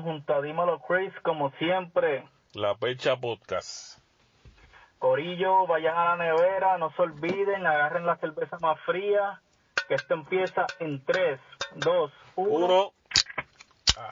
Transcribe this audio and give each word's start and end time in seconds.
Junto 0.00 0.34
a 0.34 0.40
Dímelo 0.40 0.80
Chris, 0.80 1.12
como 1.22 1.50
siempre. 1.58 2.24
La 2.54 2.74
Pecha 2.74 3.16
Podcast. 3.16 3.98
Corillo, 4.98 5.66
vayan 5.66 5.96
a 5.96 6.16
la 6.16 6.24
nevera, 6.24 6.78
no 6.78 6.92
se 6.92 7.02
olviden, 7.02 7.66
agarren 7.66 8.06
la 8.06 8.16
cerveza 8.16 8.56
más 8.60 8.78
fría, 8.86 9.40
que 9.88 9.96
esto 9.96 10.14
empieza 10.14 10.64
en 10.78 11.04
3, 11.04 11.40
2, 11.76 12.12
1. 12.36 12.64
Uno. 12.64 12.92
Ah. 13.98 14.10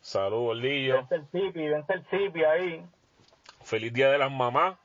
Salud, 0.00 0.46
Gordillo. 0.46 0.96
Vence 0.96 1.14
el 1.14 1.26
zipi, 1.28 1.68
vence 1.68 1.92
el 1.92 2.04
zipi 2.06 2.44
ahí. 2.44 2.84
Feliz 3.62 3.92
Día 3.92 4.10
de 4.10 4.18
las 4.18 4.32
Mamás. 4.32 4.76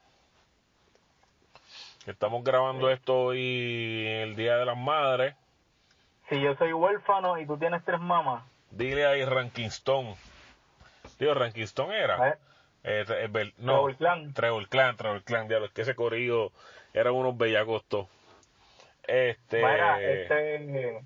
Estamos 2.06 2.44
grabando 2.44 2.90
esto 2.90 3.26
hoy 3.26 4.08
el 4.08 4.36
Día 4.36 4.58
de 4.58 4.66
las 4.66 4.78
Madres. 4.78 5.36
Si 6.30 6.40
yo 6.40 6.56
soy 6.56 6.72
huérfano 6.72 7.38
y 7.38 7.46
tú 7.46 7.58
tienes 7.58 7.84
tres 7.84 8.00
mamás, 8.00 8.44
Dile 8.72 9.06
ahí 9.06 9.26
Rankinston. 9.26 10.16
Tío, 11.18 11.34
Rankinston 11.34 11.92
era. 11.92 12.30
¿eh? 12.30 12.36
Eh, 12.84 13.06
eh, 13.08 13.54
no, 13.58 13.74
Trevor 13.74 13.96
Clan. 13.96 14.34
Trevor 14.34 14.68
Clan, 14.70 14.98
Trevor 14.98 15.24
Clan, 15.24 15.48
diablo, 15.48 15.68
es 15.68 15.74
que 15.74 15.84
ese 15.84 15.96
corrido 15.96 16.52
eran 16.94 17.14
unos 17.14 17.38
bellacos 17.38 17.84
todos. 17.86 18.08
Este, 19.04 19.62
este. 20.24 21.02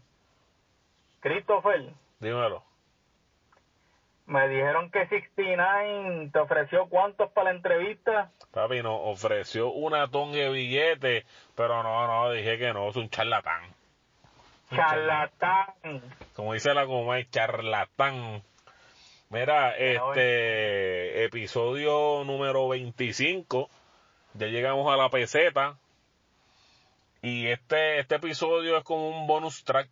Christopher, 1.19 1.89
dímelo. 2.19 2.63
me 4.27 4.47
dijeron 4.47 4.91
que 4.91 5.07
69 5.07 6.29
te 6.31 6.39
ofreció 6.39 6.87
cuántos 6.87 7.31
para 7.31 7.51
la 7.51 7.57
entrevista. 7.57 8.31
Papi 8.51 8.83
nos 8.83 8.99
ofreció 9.03 9.71
una 9.71 10.07
tonga 10.07 10.37
de 10.37 10.49
billete, 10.49 11.25
pero 11.55 11.83
no, 11.83 12.07
no, 12.07 12.31
dije 12.31 12.57
que 12.57 12.73
no, 12.73 12.89
es 12.89 12.95
un 12.95 13.09
charlatán. 13.09 13.74
Charlatán. 14.75 16.01
Como 16.35 16.53
dice 16.53 16.73
la 16.73 16.85
Comay, 16.85 17.25
charlatán. 17.29 18.43
Mira, 19.29 19.75
este 19.75 21.25
episodio 21.25 22.23
número 22.25 22.67
25, 22.69 23.69
ya 24.35 24.47
llegamos 24.47 24.91
a 24.93 24.97
la 24.97 25.09
peseta. 25.09 25.77
Y 27.21 27.47
este, 27.47 27.99
este 27.99 28.15
episodio 28.15 28.77
es 28.77 28.83
como 28.83 29.09
un 29.09 29.25
bonus 29.25 29.63
track, 29.63 29.89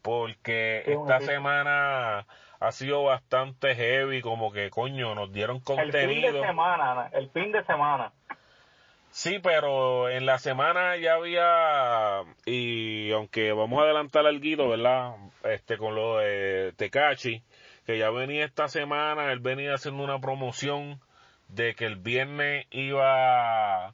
porque 0.00 0.82
esta 0.86 1.20
semana 1.20 2.26
ha 2.58 2.72
sido 2.72 3.02
bastante 3.04 3.74
heavy, 3.74 4.22
como 4.22 4.50
que 4.52 4.70
coño, 4.70 5.14
nos 5.14 5.32
dieron 5.32 5.56
El 5.56 5.62
fin 5.62 5.76
de 5.76 5.82
contenido. 5.82 6.42
semana, 6.42 7.10
el 7.12 7.28
fin 7.30 7.52
de 7.52 7.62
semana. 7.64 8.12
Sí, 9.12 9.38
pero 9.42 10.08
en 10.08 10.24
la 10.24 10.38
semana 10.38 10.96
ya 10.96 11.14
había, 11.14 12.22
y 12.46 13.12
aunque 13.12 13.52
vamos 13.52 13.78
a 13.80 13.84
adelantar 13.84 14.26
algo, 14.26 14.70
¿verdad? 14.70 15.16
Este, 15.44 15.76
con 15.76 15.94
lo 15.94 16.16
de 16.16 16.72
Tecachi, 16.76 17.42
que 17.84 17.98
ya 17.98 18.08
venía 18.08 18.46
esta 18.46 18.68
semana, 18.68 19.30
él 19.30 19.40
venía 19.40 19.74
haciendo 19.74 20.02
una 20.02 20.18
promoción 20.18 20.98
de 21.48 21.74
que 21.74 21.84
el 21.84 21.96
viernes 21.96 22.66
iba, 22.70 23.92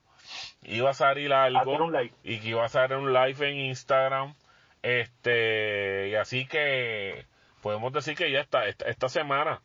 iba 0.62 0.90
a 0.90 0.94
salir 0.94 1.32
algo, 1.32 1.90
y 2.22 2.38
que 2.38 2.48
iba 2.50 2.64
a 2.64 2.68
salir 2.68 2.96
un 2.96 3.12
live 3.12 3.50
en 3.50 3.56
Instagram, 3.56 4.34
este, 4.82 6.10
y 6.10 6.14
así 6.14 6.46
que 6.46 7.26
podemos 7.60 7.92
decir 7.92 8.14
que 8.14 8.30
ya 8.30 8.40
está, 8.40 8.68
esta, 8.68 8.86
esta 8.86 9.08
semana, 9.08 9.62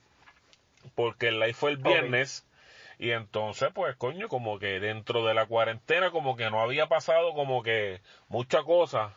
porque 0.96 1.28
el 1.28 1.40
live 1.40 1.54
fue 1.54 1.70
el 1.70 1.78
viernes, 1.78 2.44
y 3.04 3.12
entonces, 3.12 3.70
pues, 3.74 3.98
coño, 3.98 4.30
como 4.30 4.60
que 4.60 4.80
dentro 4.80 5.26
de 5.26 5.34
la 5.34 5.46
cuarentena, 5.46 6.10
como 6.10 6.38
que 6.38 6.50
no 6.50 6.62
había 6.62 6.88
pasado 6.88 7.34
como 7.34 7.62
que 7.62 8.00
mucha 8.30 8.64
cosa. 8.64 9.14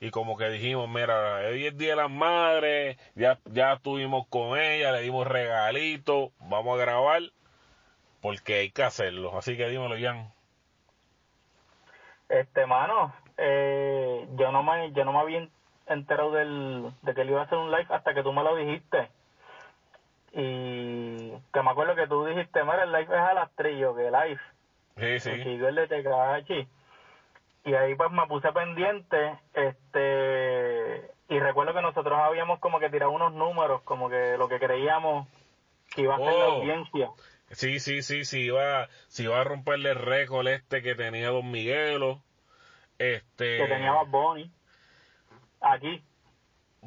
Y 0.00 0.10
como 0.10 0.38
que 0.38 0.48
dijimos, 0.48 0.88
mira, 0.88 1.40
hoy 1.46 1.66
es 1.66 1.76
Día 1.76 1.90
de 1.90 1.96
las 1.96 2.10
Madres, 2.10 2.96
ya, 3.14 3.38
ya 3.44 3.74
estuvimos 3.74 4.26
con 4.28 4.58
ella, 4.58 4.90
le 4.90 5.02
dimos 5.02 5.26
regalitos, 5.26 6.30
vamos 6.40 6.78
a 6.78 6.82
grabar, 6.82 7.20
porque 8.22 8.54
hay 8.54 8.70
que 8.70 8.84
hacerlo. 8.84 9.36
Así 9.36 9.54
que 9.58 9.68
dímelo, 9.68 9.96
Jan. 10.00 10.32
Este, 12.30 12.64
mano, 12.64 13.14
eh, 13.36 14.26
yo 14.36 14.50
no 14.50 14.62
me, 14.62 14.92
yo 14.92 15.04
no 15.04 15.12
me 15.12 15.18
había 15.18 15.46
enterado 15.88 16.32
del, 16.32 16.90
de 17.02 17.12
que 17.12 17.20
él 17.20 17.28
iba 17.28 17.42
a 17.42 17.44
hacer 17.44 17.58
un 17.58 17.70
live 17.70 17.86
hasta 17.90 18.14
que 18.14 18.22
tú 18.22 18.32
me 18.32 18.42
lo 18.42 18.56
dijiste. 18.56 19.10
Y 20.38 21.30
que 21.52 21.62
me 21.62 21.70
acuerdo 21.70 21.94
que 21.96 22.06
tú 22.06 22.26
dijiste, 22.26 22.62
mira, 22.62 22.82
el 22.84 22.92
live 22.92 23.04
es 23.14 23.20
a 23.20 23.32
las 23.34 23.50
3, 23.56 23.78
yo 23.78 23.94
que 23.96 24.10
live. 24.10 24.40
Sí, 24.98 25.20
sí. 25.20 25.30
el 25.30 25.44
chico 25.44 25.68
el 25.68 25.74
de 25.76 25.86
Tecachi. 25.88 26.68
Y 27.64 27.74
ahí 27.74 27.94
pues 27.96 28.10
me 28.12 28.26
puse 28.26 28.52
pendiente, 28.52 29.38
este, 29.54 31.10
y 31.28 31.40
recuerdo 31.40 31.74
que 31.74 31.82
nosotros 31.82 32.16
habíamos 32.18 32.60
como 32.60 32.78
que 32.78 32.90
tirado 32.90 33.10
unos 33.10 33.32
números, 33.32 33.82
como 33.82 34.08
que 34.08 34.36
lo 34.38 34.48
que 34.48 34.58
creíamos 34.60 35.26
que 35.94 36.02
iba 36.02 36.14
a 36.14 36.18
ser 36.18 36.26
la 36.26 36.32
Oh. 36.48 36.52
audiencia. 36.58 37.10
Sí, 37.50 37.80
sí, 37.80 38.02
sí, 38.02 38.24
sí, 38.24 38.42
iba, 38.42 38.88
sí 39.08 39.24
iba 39.24 39.40
a 39.40 39.44
romperle 39.44 39.90
el 39.90 39.96
récord 39.98 40.46
este 40.48 40.82
que 40.82 40.94
tenía 40.94 41.30
Don 41.30 41.50
Miguelo. 41.50 42.20
Este. 42.98 43.58
que 43.58 43.66
tenía 43.66 43.92
Bad 43.92 44.06
Bunny 44.08 44.50
aquí. 45.60 46.02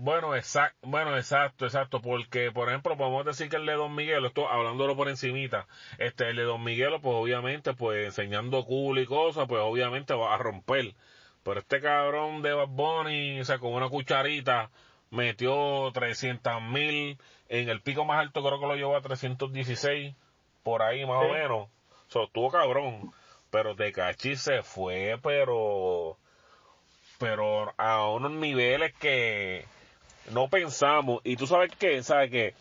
Bueno, 0.01 0.33
exacto, 0.33 0.77
bueno, 0.87 1.17
exacto, 1.17 1.65
exacto, 1.65 2.01
porque 2.01 2.53
por 2.53 2.69
ejemplo 2.69 2.95
podemos 2.95 3.25
decir 3.25 3.49
que 3.49 3.57
el 3.57 3.65
de 3.65 3.73
Don 3.73 3.93
Miguelo, 3.93 4.27
esto 4.27 4.47
hablándolo 4.49 4.95
por 4.95 5.09
encimita, 5.09 5.67
este, 5.97 6.29
el 6.29 6.37
de 6.37 6.43
Don 6.43 6.63
Miguelo, 6.63 7.01
pues 7.01 7.15
obviamente, 7.15 7.73
pues 7.73 8.05
enseñando 8.05 8.63
culo 8.63 9.01
y 9.01 9.05
cosas, 9.05 9.45
pues 9.49 9.61
obviamente 9.61 10.13
va 10.13 10.33
a 10.33 10.37
romper. 10.37 10.93
Pero 11.43 11.59
este 11.59 11.81
cabrón 11.81 12.41
de 12.41 12.53
Bad 12.53 12.69
Bunny, 12.69 13.41
o 13.41 13.43
sea, 13.43 13.59
con 13.59 13.73
una 13.73 13.89
cucharita, 13.89 14.69
metió 15.09 15.91
300 15.93 16.61
mil, 16.61 17.17
en 17.49 17.67
el 17.67 17.81
pico 17.81 18.05
más 18.05 18.19
alto 18.19 18.41
creo 18.41 18.57
que 18.61 18.67
lo 18.67 18.75
llevó 18.77 18.95
a 18.95 19.01
316, 19.01 20.15
por 20.63 20.81
ahí 20.81 21.05
más 21.05 21.19
Sí. 21.23 21.27
o 21.29 21.33
menos. 21.33 21.67
O 22.07 22.11
sea, 22.11 22.23
estuvo 22.23 22.49
cabrón, 22.49 23.11
pero 23.49 23.75
Tecachi 23.75 24.37
se 24.37 24.63
fue, 24.63 25.19
pero 25.21 26.17
pero 27.17 27.73
a 27.77 28.07
unos 28.07 28.31
niveles 28.31 28.93
que 28.93 29.65
no 30.31 30.47
pensamos. 30.49 31.21
Y 31.23 31.35
tú 31.35 31.47
sabes 31.47 31.71
qué, 31.77 32.01
sabes 32.03 32.29
que 32.31 32.53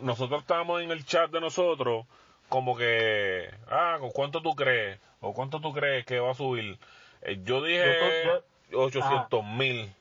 nosotros 0.00 0.40
estábamos 0.42 0.82
en 0.82 0.90
el 0.90 1.04
chat 1.04 1.30
de 1.30 1.40
nosotros 1.40 2.06
como 2.48 2.76
que, 2.76 3.50
ah, 3.70 3.96
¿con 4.00 4.10
cuánto 4.10 4.40
tú 4.40 4.54
crees? 4.54 4.98
¿O 5.20 5.34
cuánto 5.34 5.60
tú 5.60 5.72
crees 5.72 6.04
que 6.06 6.20
va 6.20 6.30
a 6.30 6.34
subir? 6.34 6.78
Eh, 7.22 7.38
yo 7.44 7.62
dije 7.62 8.24
Yo- 8.70 8.80
800 8.80 9.44
mil, 9.44 9.92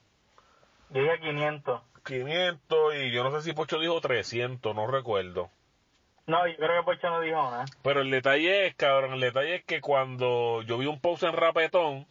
Yo 0.92 1.02
dije 1.02 1.20
500. 1.20 1.82
500 2.06 2.96
y 2.96 3.12
yo 3.12 3.24
no 3.24 3.32
sé 3.32 3.42
si 3.42 3.54
Pocho 3.54 3.80
dijo 3.80 4.00
300, 4.00 4.74
no 4.76 4.88
recuerdo. 4.88 5.50
No, 6.26 6.46
yo 6.48 6.56
creo 6.58 6.82
que 6.82 6.84
Pocho 6.86 7.10
no 7.10 7.22
dijo 7.22 7.36
nada. 7.36 7.66
Pero 7.84 8.02
el 8.02 8.12
detalle 8.12 8.68
es, 8.68 8.76
cabrón, 8.76 9.14
el 9.14 9.22
detalle 9.22 9.56
es 9.56 9.64
que 9.66 9.82
cuando 9.82 10.62
yo 10.64 10.78
vi 10.78 10.86
un 10.86 11.00
post 11.00 11.24
en 11.24 11.34
Rapetón, 11.34 12.06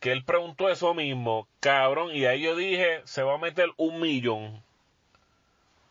que 0.00 0.12
él 0.12 0.24
preguntó 0.24 0.68
eso 0.70 0.94
mismo, 0.94 1.48
cabrón, 1.60 2.10
y 2.14 2.26
ahí 2.26 2.42
yo 2.42 2.56
dije, 2.56 3.02
se 3.04 3.22
va 3.22 3.34
a 3.34 3.38
meter 3.38 3.68
un 3.76 4.00
millón. 4.00 4.62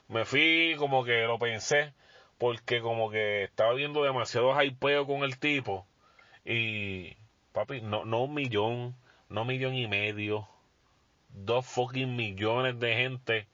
Me 0.07 0.25
fui 0.25 0.75
como 0.77 1.04
que 1.04 1.24
lo 1.24 1.38
pensé, 1.39 1.94
porque 2.38 2.81
como 2.81 3.09
que 3.09 3.44
estaba 3.44 3.74
viendo 3.74 4.04
demasiado 4.04 4.62
hypeo 4.62 5.06
con 5.06 5.24
el 5.24 5.38
tipo. 5.39 5.86
Y, 6.45 7.18
papi, 7.51 7.81
no, 7.81 8.06
no 8.06 8.24
un 8.24 8.33
millón, 8.33 8.95
no 9.30 9.44
millón 9.44 9.75
y 9.75 9.88
medio, 9.88 10.48
dos 11.30 11.65
fucking 11.65 12.15
millones 12.15 12.80
de 12.80 12.95
gente 12.95 13.48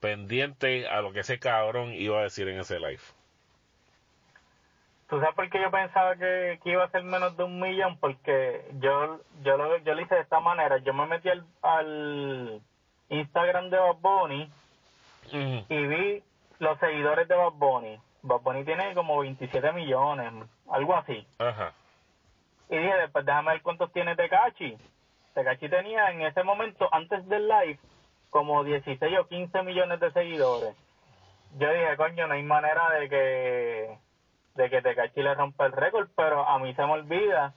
pendiente 0.00 0.86
a 0.86 1.00
lo 1.00 1.12
que 1.12 1.20
ese 1.20 1.38
cabrón 1.38 1.94
iba 1.94 2.20
a 2.20 2.24
decir 2.24 2.48
en 2.48 2.60
ese 2.60 2.78
live. 2.78 3.00
¿Tú 5.14 5.20
sabes 5.20 5.36
por 5.36 5.48
qué 5.48 5.60
yo 5.60 5.70
pensaba 5.70 6.16
que, 6.16 6.58
que 6.64 6.70
iba 6.70 6.82
a 6.82 6.90
ser 6.90 7.04
menos 7.04 7.36
de 7.36 7.44
un 7.44 7.60
millón? 7.60 7.96
Porque 7.98 8.68
yo 8.80 9.20
yo 9.44 9.56
lo, 9.56 9.76
yo 9.76 9.94
lo 9.94 10.00
hice 10.00 10.16
de 10.16 10.22
esta 10.22 10.40
manera. 10.40 10.78
Yo 10.78 10.92
me 10.92 11.06
metí 11.06 11.28
al, 11.28 11.46
al 11.62 12.60
Instagram 13.10 13.70
de 13.70 13.78
Bad 13.78 13.96
Bunny 14.00 14.50
Ujú. 15.28 15.66
y 15.68 15.86
vi 15.86 16.22
los 16.58 16.76
seguidores 16.80 17.28
de 17.28 17.36
Bad 17.36 17.52
Bunny. 17.52 17.96
Bad 18.22 18.40
Bunny 18.40 18.64
tiene 18.64 18.92
como 18.94 19.20
27 19.20 19.70
millones, 19.70 20.32
algo 20.68 20.96
así. 20.96 21.24
Ajá. 21.38 21.72
Y 22.68 22.76
dije, 22.76 22.96
después 22.96 23.24
déjame 23.24 23.52
ver 23.52 23.62
cuántos 23.62 23.92
tiene 23.92 24.16
Tecachi. 24.16 24.76
Tecachi 25.32 25.68
tenía 25.68 26.10
en 26.10 26.22
ese 26.22 26.42
momento, 26.42 26.88
antes 26.90 27.24
del 27.28 27.46
live, 27.46 27.78
como 28.30 28.64
16 28.64 29.16
o 29.20 29.28
15 29.28 29.62
millones 29.62 30.00
de 30.00 30.10
seguidores. 30.10 30.74
Yo 31.56 31.70
dije, 31.72 31.96
coño, 31.96 32.26
no 32.26 32.34
hay 32.34 32.42
manera 32.42 32.90
de 32.98 33.08
que 33.08 33.98
de 34.54 34.70
que 34.70 34.82
Tecachi 34.82 35.22
le 35.22 35.34
rompa 35.34 35.66
el 35.66 35.72
récord, 35.72 36.08
pero 36.16 36.46
a 36.48 36.58
mí 36.58 36.74
se 36.74 36.82
me 36.86 36.92
olvida 36.92 37.52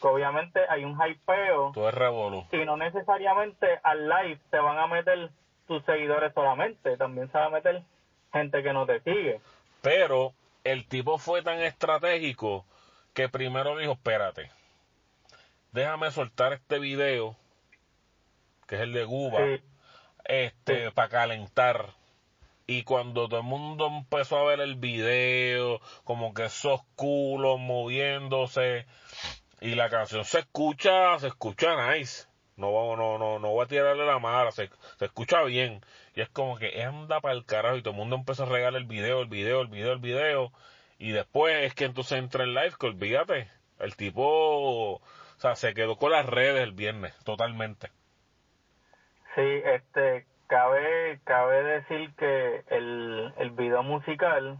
que 0.00 0.06
obviamente 0.06 0.60
hay 0.68 0.84
un 0.84 0.98
hypeo 1.00 1.72
Todo 1.72 1.88
es 1.88 1.94
revolú. 1.94 2.46
y 2.52 2.64
no 2.64 2.76
necesariamente 2.76 3.80
al 3.82 4.08
live 4.08 4.38
te 4.50 4.58
van 4.58 4.78
a 4.78 4.86
meter 4.86 5.30
tus 5.66 5.82
seguidores 5.84 6.32
solamente, 6.34 6.96
también 6.96 7.30
se 7.32 7.38
va 7.38 7.46
a 7.46 7.50
meter 7.50 7.82
gente 8.32 8.62
que 8.62 8.72
no 8.72 8.84
te 8.86 9.00
sigue. 9.00 9.40
Pero 9.82 10.32
el 10.64 10.86
tipo 10.86 11.16
fue 11.18 11.42
tan 11.42 11.60
estratégico 11.60 12.66
que 13.14 13.28
primero 13.30 13.76
dijo, 13.78 13.92
espérate, 13.92 14.50
déjame 15.72 16.10
soltar 16.10 16.52
este 16.52 16.78
video, 16.78 17.34
que 18.68 18.74
es 18.76 18.80
el 18.82 18.92
de 18.92 19.04
Guba, 19.04 19.38
Sí. 19.38 19.62
este, 20.24 20.86
Sí. 20.86 20.90
para 20.94 21.08
calentar. 21.08 21.86
Y 22.66 22.82
cuando 22.82 23.28
todo 23.28 23.40
el 23.40 23.46
mundo 23.46 23.86
empezó 23.86 24.38
a 24.38 24.44
ver 24.44 24.60
el 24.60 24.74
video, 24.74 25.80
como 26.04 26.34
que 26.34 26.46
esos 26.46 26.80
culos 26.96 27.60
moviéndose, 27.60 28.86
y 29.60 29.74
la 29.74 29.88
canción 29.88 30.24
se 30.24 30.40
escucha, 30.40 31.18
se 31.18 31.28
escucha 31.28 31.92
nice. 31.92 32.26
No, 32.56 32.96
no, 32.96 33.18
no, 33.18 33.38
no 33.38 33.50
voy 33.50 33.64
a 33.64 33.68
tirarle 33.68 34.06
la 34.06 34.18
mala, 34.18 34.50
se, 34.50 34.70
escucha 35.00 35.42
bien. 35.44 35.82
Y 36.14 36.22
es 36.22 36.28
como 36.30 36.56
que 36.58 36.82
anda 36.82 37.20
para 37.20 37.34
el 37.34 37.44
carajo 37.44 37.76
y 37.76 37.82
todo 37.82 37.92
el 37.92 37.98
mundo 37.98 38.16
empezó 38.16 38.44
a 38.44 38.46
regalar 38.46 38.80
el 38.80 38.86
video, 38.86 39.20
el 39.20 39.28
video, 39.28 39.60
el 39.60 39.68
video, 39.68 39.92
el 39.92 39.98
video. 39.98 40.52
Y 40.98 41.10
después 41.10 41.64
es 41.64 41.74
que 41.74 41.84
entonces 41.84 42.18
entra 42.18 42.44
en 42.44 42.54
live, 42.54 42.72
que 42.80 42.86
olvídate. 42.86 43.50
El 43.78 43.94
tipo, 43.94 44.24
o 44.24 45.02
sea, 45.38 45.54
se 45.54 45.74
quedó 45.74 45.96
con 45.96 46.12
las 46.12 46.26
redes 46.26 46.62
el 46.62 46.72
viernes, 46.72 47.14
totalmente. 47.24 47.90
Sí, 49.34 49.42
este, 49.42 50.26
cabe, 50.46 51.18
cabe 51.24 51.62
decir 51.62 52.14
que 52.16 52.62
el, 52.68 53.32
el 53.36 53.50
video 53.50 53.82
musical 53.82 54.58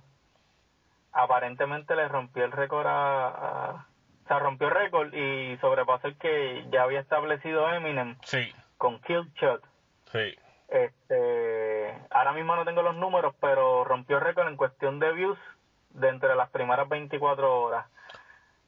aparentemente 1.13 1.95
le 1.97 2.09
rompió 2.09 2.45
el 2.45 2.53
récord 2.53 2.87
a, 2.87 3.29
a- 3.29 3.87
o 4.25 4.29
sea, 4.29 4.39
rompió 4.41 4.67
el 4.69 4.75
récord 4.75 5.15
y 5.15 5.57
sobrepasó 5.59 6.09
el 6.09 6.19
que 6.19 6.65
ya 6.71 6.83
había 6.83 6.99
establecido 7.01 7.71
Eminem 7.71 8.17
Sí, 8.25 8.53
con 8.77 8.99
Kill 9.01 9.31
Shot. 9.35 9.63
sí. 10.11 10.35
Este, 10.69 11.95
ahora 12.11 12.33
mismo 12.33 12.57
no 12.57 12.65
tengo 12.65 12.83
los 12.83 12.97
números, 12.97 13.35
pero 13.41 13.85
rompió 13.85 14.17
el 14.19 14.25
récord 14.25 14.49
en 14.49 14.57
cuestión 14.57 14.99
de 14.99 15.13
views 15.13 15.39
de 15.91 16.09
entre 16.09 16.35
las 16.35 16.51
primeras 16.51 16.89
24 16.89 17.61
horas. 17.63 17.87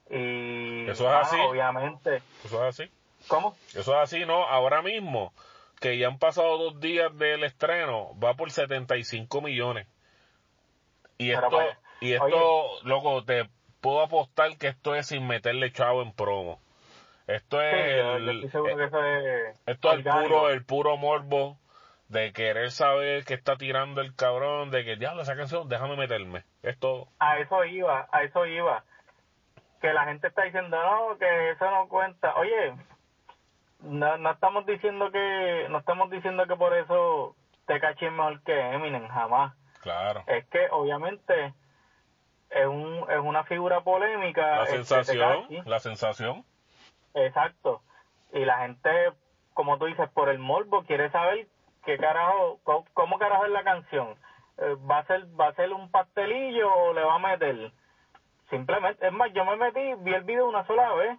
Y 0.09 0.89
¿Eso 0.89 1.07
es 1.09 1.27
así? 1.27 1.37
obviamente, 1.41 2.23
Eso 2.45 2.65
es 2.65 2.81
así. 2.81 2.91
¿cómo? 3.27 3.57
Eso 3.75 3.93
es 3.95 3.99
así, 3.99 4.25
¿no? 4.25 4.45
Ahora 4.47 4.81
mismo, 4.81 5.33
que 5.81 5.99
ya 5.99 6.09
han 6.09 6.19
pasado 6.19 6.59
dos 6.59 6.81
días 6.81 7.17
del 7.17 7.45
estreno, 7.45 8.19
va 8.19 8.35
por 8.35 8.51
75 8.51 9.41
millones. 9.41 9.87
Y 11.19 11.29
Pero 11.29 11.47
esto, 11.47 11.57
vaya. 11.57 11.79
y 12.01 12.13
esto, 12.13 12.83
loco, 12.85 13.25
te 13.25 13.49
puedo 13.81 14.03
apostar 14.03 14.57
que 14.59 14.69
esto 14.69 14.95
es 14.95 15.07
sin 15.07 15.27
meterle 15.27 15.73
chavo 15.73 16.03
en 16.03 16.13
promo. 16.13 16.61
Esto 17.27 17.61
es 17.61 17.75
el, 17.75 18.45
eso 18.45 18.67
es 18.67 19.59
esto 19.67 19.93
es 19.93 19.99
el 19.99 20.05
puro, 20.05 20.51
el 20.51 20.65
puro 20.65 20.97
morbo 20.97 21.59
de 22.09 22.33
querer 22.33 22.71
saber 22.71 23.25
que 23.25 23.35
está 23.35 23.57
tirando 23.57 24.01
el 24.01 24.15
cabrón, 24.15 24.71
de 24.71 24.85
que 24.85 24.97
diablo 24.97 25.23
esa 25.23 25.37
canción, 25.37 25.69
déjame 25.69 25.97
meterme. 25.97 26.45
Esto, 26.63 27.09
A 27.19 27.39
eso 27.39 27.65
iba, 27.65 28.09
a 28.11 28.23
eso 28.23 28.47
iba. 28.47 28.83
Que 29.81 29.93
la 29.93 30.07
gente 30.07 30.29
está 30.29 30.45
diciendo, 30.45 30.77
no, 30.81 31.19
que 31.19 31.51
eso 31.51 31.71
no 31.71 31.87
cuenta. 31.89 32.35
Oye, 32.37 32.75
no, 33.81 34.17
no 34.19 34.31
estamos 34.31 34.67
diciendo 34.67 35.11
que, 35.11 35.67
no 35.71 35.79
estamos 35.79 36.11
diciendo 36.11 36.47
que 36.47 36.57
por 36.57 36.75
eso 36.77 37.35
Tecachi 37.67 38.07
es 38.07 38.13
mejor 38.13 38.43
que 38.43 38.59
Eminem, 38.73 39.09
jamás. 39.09 39.55
claro. 39.81 40.23
Es 40.27 40.47
que 40.47 40.69
obviamente 40.71 41.55
es 42.51 42.67
un, 42.67 43.05
es 43.11 43.19
una 43.19 43.45
figura 43.45 43.83
polémica. 43.83 44.57
La 44.57 44.63
este, 44.65 44.77
sensación, 44.77 45.49
Tekashi. 45.49 45.69
la 45.69 45.79
sensación. 45.81 46.45
Exacto. 47.15 47.83
Y 48.33 48.45
la 48.45 48.59
gente, 48.59 48.91
como 49.55 49.79
tú 49.79 49.87
dices, 49.87 50.09
por 50.11 50.29
el 50.29 50.39
morbo 50.39 50.85
quiere 50.85 51.11
saber 51.11 51.47
qué 51.85 51.99
carajo, 51.99 52.59
cómo, 52.65 52.85
cómo 52.95 53.19
carajo 53.19 53.45
es 53.45 53.53
la 53.53 53.65
canción. 53.65 54.17
Eh, 54.59 54.77
¿Va 54.91 54.99
a 54.99 55.07
ser 55.07 55.27
va 55.39 55.49
a 55.49 55.55
ser 55.55 55.73
un 55.73 55.91
pastelillo 55.91 56.73
o 56.73 56.93
le 56.93 57.03
va 57.03 57.15
a 57.15 57.19
meter? 57.19 57.73
Simplemente, 58.51 59.07
es 59.07 59.13
más, 59.13 59.33
yo 59.33 59.45
me 59.45 59.57
metí, 59.57 59.95
vi 60.03 60.15
el 60.15 60.25
video 60.25 60.49
una 60.49 60.67
sola 60.67 60.93
vez 60.95 61.19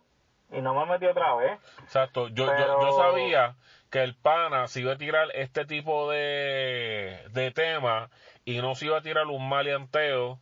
y 0.51 0.61
no 0.61 0.73
me 0.73 0.85
metí 0.91 1.05
otra 1.05 1.35
vez. 1.35 1.59
Exacto, 1.83 2.27
yo, 2.29 2.45
yo, 2.45 2.51
Pero- 2.55 2.81
yo 2.81 2.97
sabía 2.97 3.55
que 3.89 4.03
el 4.03 4.15
pana 4.15 4.67
se 4.67 4.81
iba 4.81 4.93
a 4.93 4.97
tirar 4.97 5.27
este 5.33 5.65
tipo 5.65 6.09
de, 6.11 7.23
de 7.31 7.51
tema 7.51 8.09
y 8.45 8.59
no 8.61 8.75
se 8.75 8.85
iba 8.85 8.97
a 8.97 9.01
tirar 9.01 9.25
un 9.27 9.47
maleanteo 9.49 10.39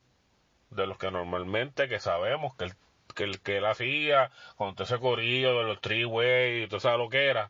de 0.70 0.86
los 0.88 0.98
que 0.98 1.12
normalmente 1.12 1.88
que 1.88 2.00
sabemos 2.00 2.56
que 2.56 2.66
él, 2.66 2.74
que 3.16 3.24
él, 3.24 3.42
que 3.42 3.58
él 3.58 3.66
hacía 3.66 4.32
con 4.58 4.76
todo 4.76 4.84
ese 4.84 5.00
corillo 5.00 5.58
de 5.60 5.64
los 5.64 5.80
three 5.82 6.04
way 6.06 6.64
y 6.64 6.68
todo 6.68 6.78
eso 6.78 6.98
lo 6.98 7.10
que 7.10 7.28
era. 7.28 7.50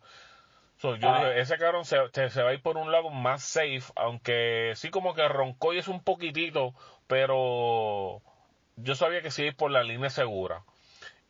So, 0.77 0.95
yo 0.95 1.09
Ah. 1.09 1.17
dije, 1.17 1.39
ese 1.39 1.57
cabrón 1.57 1.85
se, 1.85 1.97
se, 2.13 2.29
se 2.29 2.43
va 2.43 2.51
a 2.51 2.53
ir 2.53 2.61
por 2.61 2.77
un 2.77 2.91
lado 2.91 3.09
más 3.09 3.41
safe, 3.43 3.81
aunque 3.95 4.73
sí 4.75 4.91
como 4.91 5.15
que 5.15 5.27
roncó 5.27 5.73
y 5.73 5.79
es 5.79 5.87
un 5.87 6.03
poquitito, 6.03 6.75
pero 7.07 8.21
yo 8.75 8.93
sabía 8.93 9.23
que 9.23 9.31
sí 9.31 9.41
iba 9.41 9.47
a 9.47 9.51
ir 9.51 9.57
por 9.57 9.71
la 9.71 9.81
línea 9.81 10.11
segura. 10.11 10.61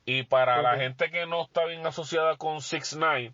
Y 0.07 0.23
para 0.23 0.61
la 0.61 0.77
gente 0.77 1.11
que 1.11 1.25
no 1.25 1.43
está 1.43 1.65
bien 1.65 1.85
asociada 1.85 2.37
con 2.37 2.61
6 2.61 2.95
9 2.97 3.33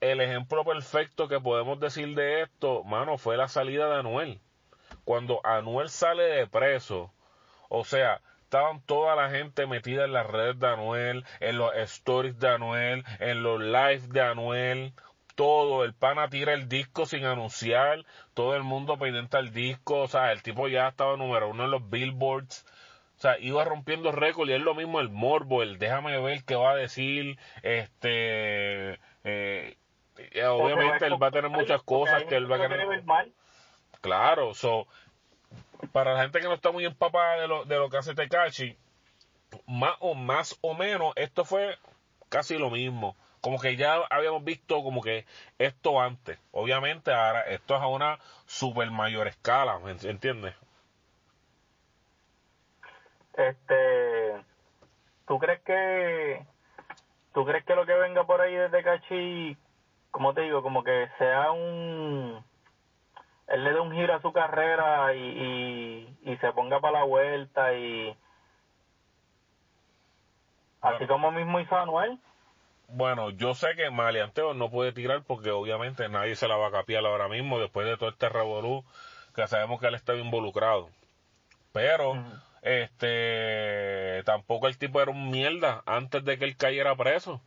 el 0.00 0.20
ejemplo 0.22 0.64
perfecto 0.64 1.28
que 1.28 1.38
podemos 1.38 1.78
decir 1.80 2.14
de 2.14 2.42
esto, 2.42 2.82
mano, 2.84 3.18
fue 3.18 3.36
la 3.36 3.46
salida 3.46 3.90
de 3.90 3.96
Anuel. 3.96 4.40
Cuando 5.04 5.44
Anuel 5.44 5.90
sale 5.90 6.22
de 6.22 6.46
preso, 6.46 7.12
o 7.68 7.84
sea, 7.84 8.22
estaban 8.42 8.80
toda 8.80 9.16
la 9.16 9.28
gente 9.28 9.66
metida 9.66 10.06
en 10.06 10.14
las 10.14 10.26
redes 10.26 10.58
de 10.58 10.68
Anuel, 10.68 11.24
en 11.40 11.58
los 11.58 11.74
stories 11.74 12.38
de 12.38 12.48
Anuel, 12.48 13.04
en 13.20 13.42
los 13.42 13.60
lives 13.60 14.08
de 14.08 14.22
Anuel, 14.22 14.94
todo, 15.34 15.84
el 15.84 15.94
pana 15.94 16.30
tira 16.30 16.54
el 16.54 16.68
disco 16.68 17.04
sin 17.04 17.24
anunciar, 17.24 18.04
todo 18.34 18.56
el 18.56 18.62
mundo 18.62 18.98
pendiente 18.98 19.36
al 19.36 19.52
disco, 19.52 20.00
o 20.00 20.08
sea, 20.08 20.32
el 20.32 20.42
tipo 20.42 20.68
ya 20.68 20.88
estaba 20.88 21.16
número 21.16 21.50
uno 21.50 21.66
en 21.66 21.70
los 21.70 21.90
billboards, 21.90 22.64
o 23.18 23.20
sea, 23.20 23.36
iba 23.40 23.64
rompiendo 23.64 24.12
récord 24.12 24.48
y 24.48 24.52
es 24.52 24.60
lo 24.60 24.76
mismo 24.76 25.00
el 25.00 25.08
morbo, 25.08 25.64
el 25.64 25.78
déjame 25.78 26.16
ver 26.20 26.44
qué 26.44 26.54
va 26.54 26.70
a 26.70 26.76
decir, 26.76 27.36
este, 27.62 29.00
eh, 29.24 29.76
obviamente 30.46 31.06
él 31.06 31.20
va 31.20 31.26
a 31.26 31.30
tener 31.32 31.50
muchas 31.50 31.82
cosas 31.82 32.22
que 32.24 32.36
él 32.36 32.50
va 32.50 32.56
a 32.56 32.60
querer 32.60 33.04
claro, 34.00 34.54
so, 34.54 34.86
para 35.90 36.14
la 36.14 36.22
gente 36.22 36.38
que 36.38 36.46
no 36.46 36.54
está 36.54 36.70
muy 36.70 36.84
empapada 36.84 37.40
de 37.40 37.48
lo, 37.48 37.64
de 37.64 37.76
lo 37.76 37.90
que 37.90 37.96
hace 37.96 38.14
Tekashi, 38.14 38.76
más 39.66 39.96
o 39.98 40.14
más 40.14 40.56
o 40.60 40.74
menos, 40.74 41.12
esto 41.16 41.44
fue 41.44 41.76
casi 42.28 42.56
lo 42.56 42.70
mismo. 42.70 43.16
Como 43.40 43.58
que 43.58 43.76
ya 43.76 43.96
habíamos 44.10 44.44
visto 44.44 44.82
como 44.82 45.00
que 45.00 45.24
esto 45.58 46.00
antes. 46.00 46.38
Obviamente 46.52 47.12
ahora 47.12 47.42
esto 47.42 47.76
es 47.76 47.82
a 47.82 47.86
una 47.86 48.18
super 48.46 48.90
mayor 48.90 49.26
escala, 49.26 49.78
¿me 49.78 49.92
entiendes? 49.92 50.54
Este, 53.38 54.44
¿tú 55.28 55.38
crees 55.38 55.60
que 55.62 56.44
tú 57.32 57.44
crees 57.44 57.64
que 57.64 57.76
lo 57.76 57.86
que 57.86 57.94
venga 57.94 58.24
por 58.24 58.40
ahí 58.40 58.52
desde 58.52 58.82
Cachi, 58.82 59.56
como 60.10 60.34
te 60.34 60.40
digo, 60.40 60.60
como 60.60 60.82
que 60.82 61.08
sea 61.18 61.52
un 61.52 62.44
él 63.46 63.64
le 63.64 63.72
dé 63.72 63.80
un 63.80 63.92
giro 63.92 64.12
a 64.12 64.20
su 64.20 64.32
carrera 64.32 65.14
y, 65.14 65.20
y, 65.20 66.32
y 66.32 66.36
se 66.38 66.52
ponga 66.52 66.80
para 66.80 66.98
la 66.98 67.04
vuelta 67.04 67.72
y 67.74 68.14
así 70.80 71.06
como 71.06 71.30
mismo 71.30 71.60
hizo 71.60 71.76
Anuel? 71.76 72.18
Bueno, 72.88 73.30
yo 73.30 73.54
sé 73.54 73.68
que 73.76 73.88
Maleanteo 73.90 74.52
no 74.52 74.68
puede 74.68 74.92
tirar 74.92 75.22
porque 75.22 75.52
obviamente 75.52 76.08
nadie 76.08 76.34
se 76.34 76.48
la 76.48 76.56
va 76.56 76.68
a 76.68 76.72
capiar 76.72 77.06
ahora 77.06 77.28
mismo 77.28 77.60
después 77.60 77.86
de 77.86 77.96
todo 77.96 78.08
este 78.08 78.28
revolú 78.28 78.84
que 79.32 79.46
sabemos 79.46 79.80
que 79.80 79.86
él 79.86 79.94
estaba 79.94 80.18
involucrado. 80.18 80.88
Pero. 81.72 82.14
Este, 82.62 84.22
tampoco 84.24 84.68
el 84.68 84.78
tipo 84.78 85.00
era 85.00 85.10
un 85.10 85.30
mierda 85.30 85.82
antes 85.86 86.24
de 86.24 86.38
que 86.38 86.44
él 86.44 86.56
cayera 86.56 86.96
preso. 86.96 87.40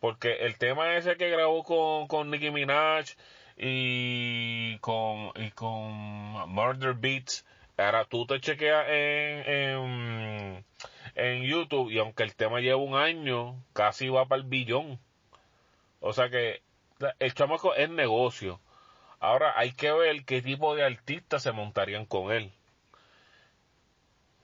Porque 0.00 0.46
el 0.46 0.58
tema 0.58 0.96
ese 0.96 1.16
que 1.16 1.30
grabó 1.30 1.64
con, 1.64 2.06
con 2.08 2.30
Nicki 2.30 2.50
Minaj 2.50 3.06
y 3.56 4.78
con, 4.78 5.32
y 5.36 5.50
con 5.52 5.90
Murder 6.50 6.94
Beats, 6.94 7.46
ahora 7.76 8.04
tú 8.04 8.26
te 8.26 8.40
chequeas 8.40 8.86
en, 8.88 9.50
en, 9.50 10.64
en 11.14 11.42
YouTube 11.42 11.90
y 11.90 11.98
aunque 11.98 12.22
el 12.22 12.34
tema 12.36 12.60
lleva 12.60 12.76
un 12.76 12.94
año, 12.94 13.56
casi 13.72 14.08
va 14.08 14.26
para 14.26 14.42
el 14.42 14.48
billón. 14.48 14.98
O 16.00 16.12
sea 16.12 16.30
que 16.30 16.62
el 17.18 17.34
chamaco 17.34 17.74
es 17.74 17.88
negocio. 17.90 18.60
Ahora 19.18 19.54
hay 19.56 19.72
que 19.72 19.90
ver 19.92 20.24
qué 20.24 20.42
tipo 20.42 20.74
de 20.74 20.84
artistas 20.84 21.42
se 21.42 21.52
montarían 21.52 22.06
con 22.06 22.32
él. 22.32 22.52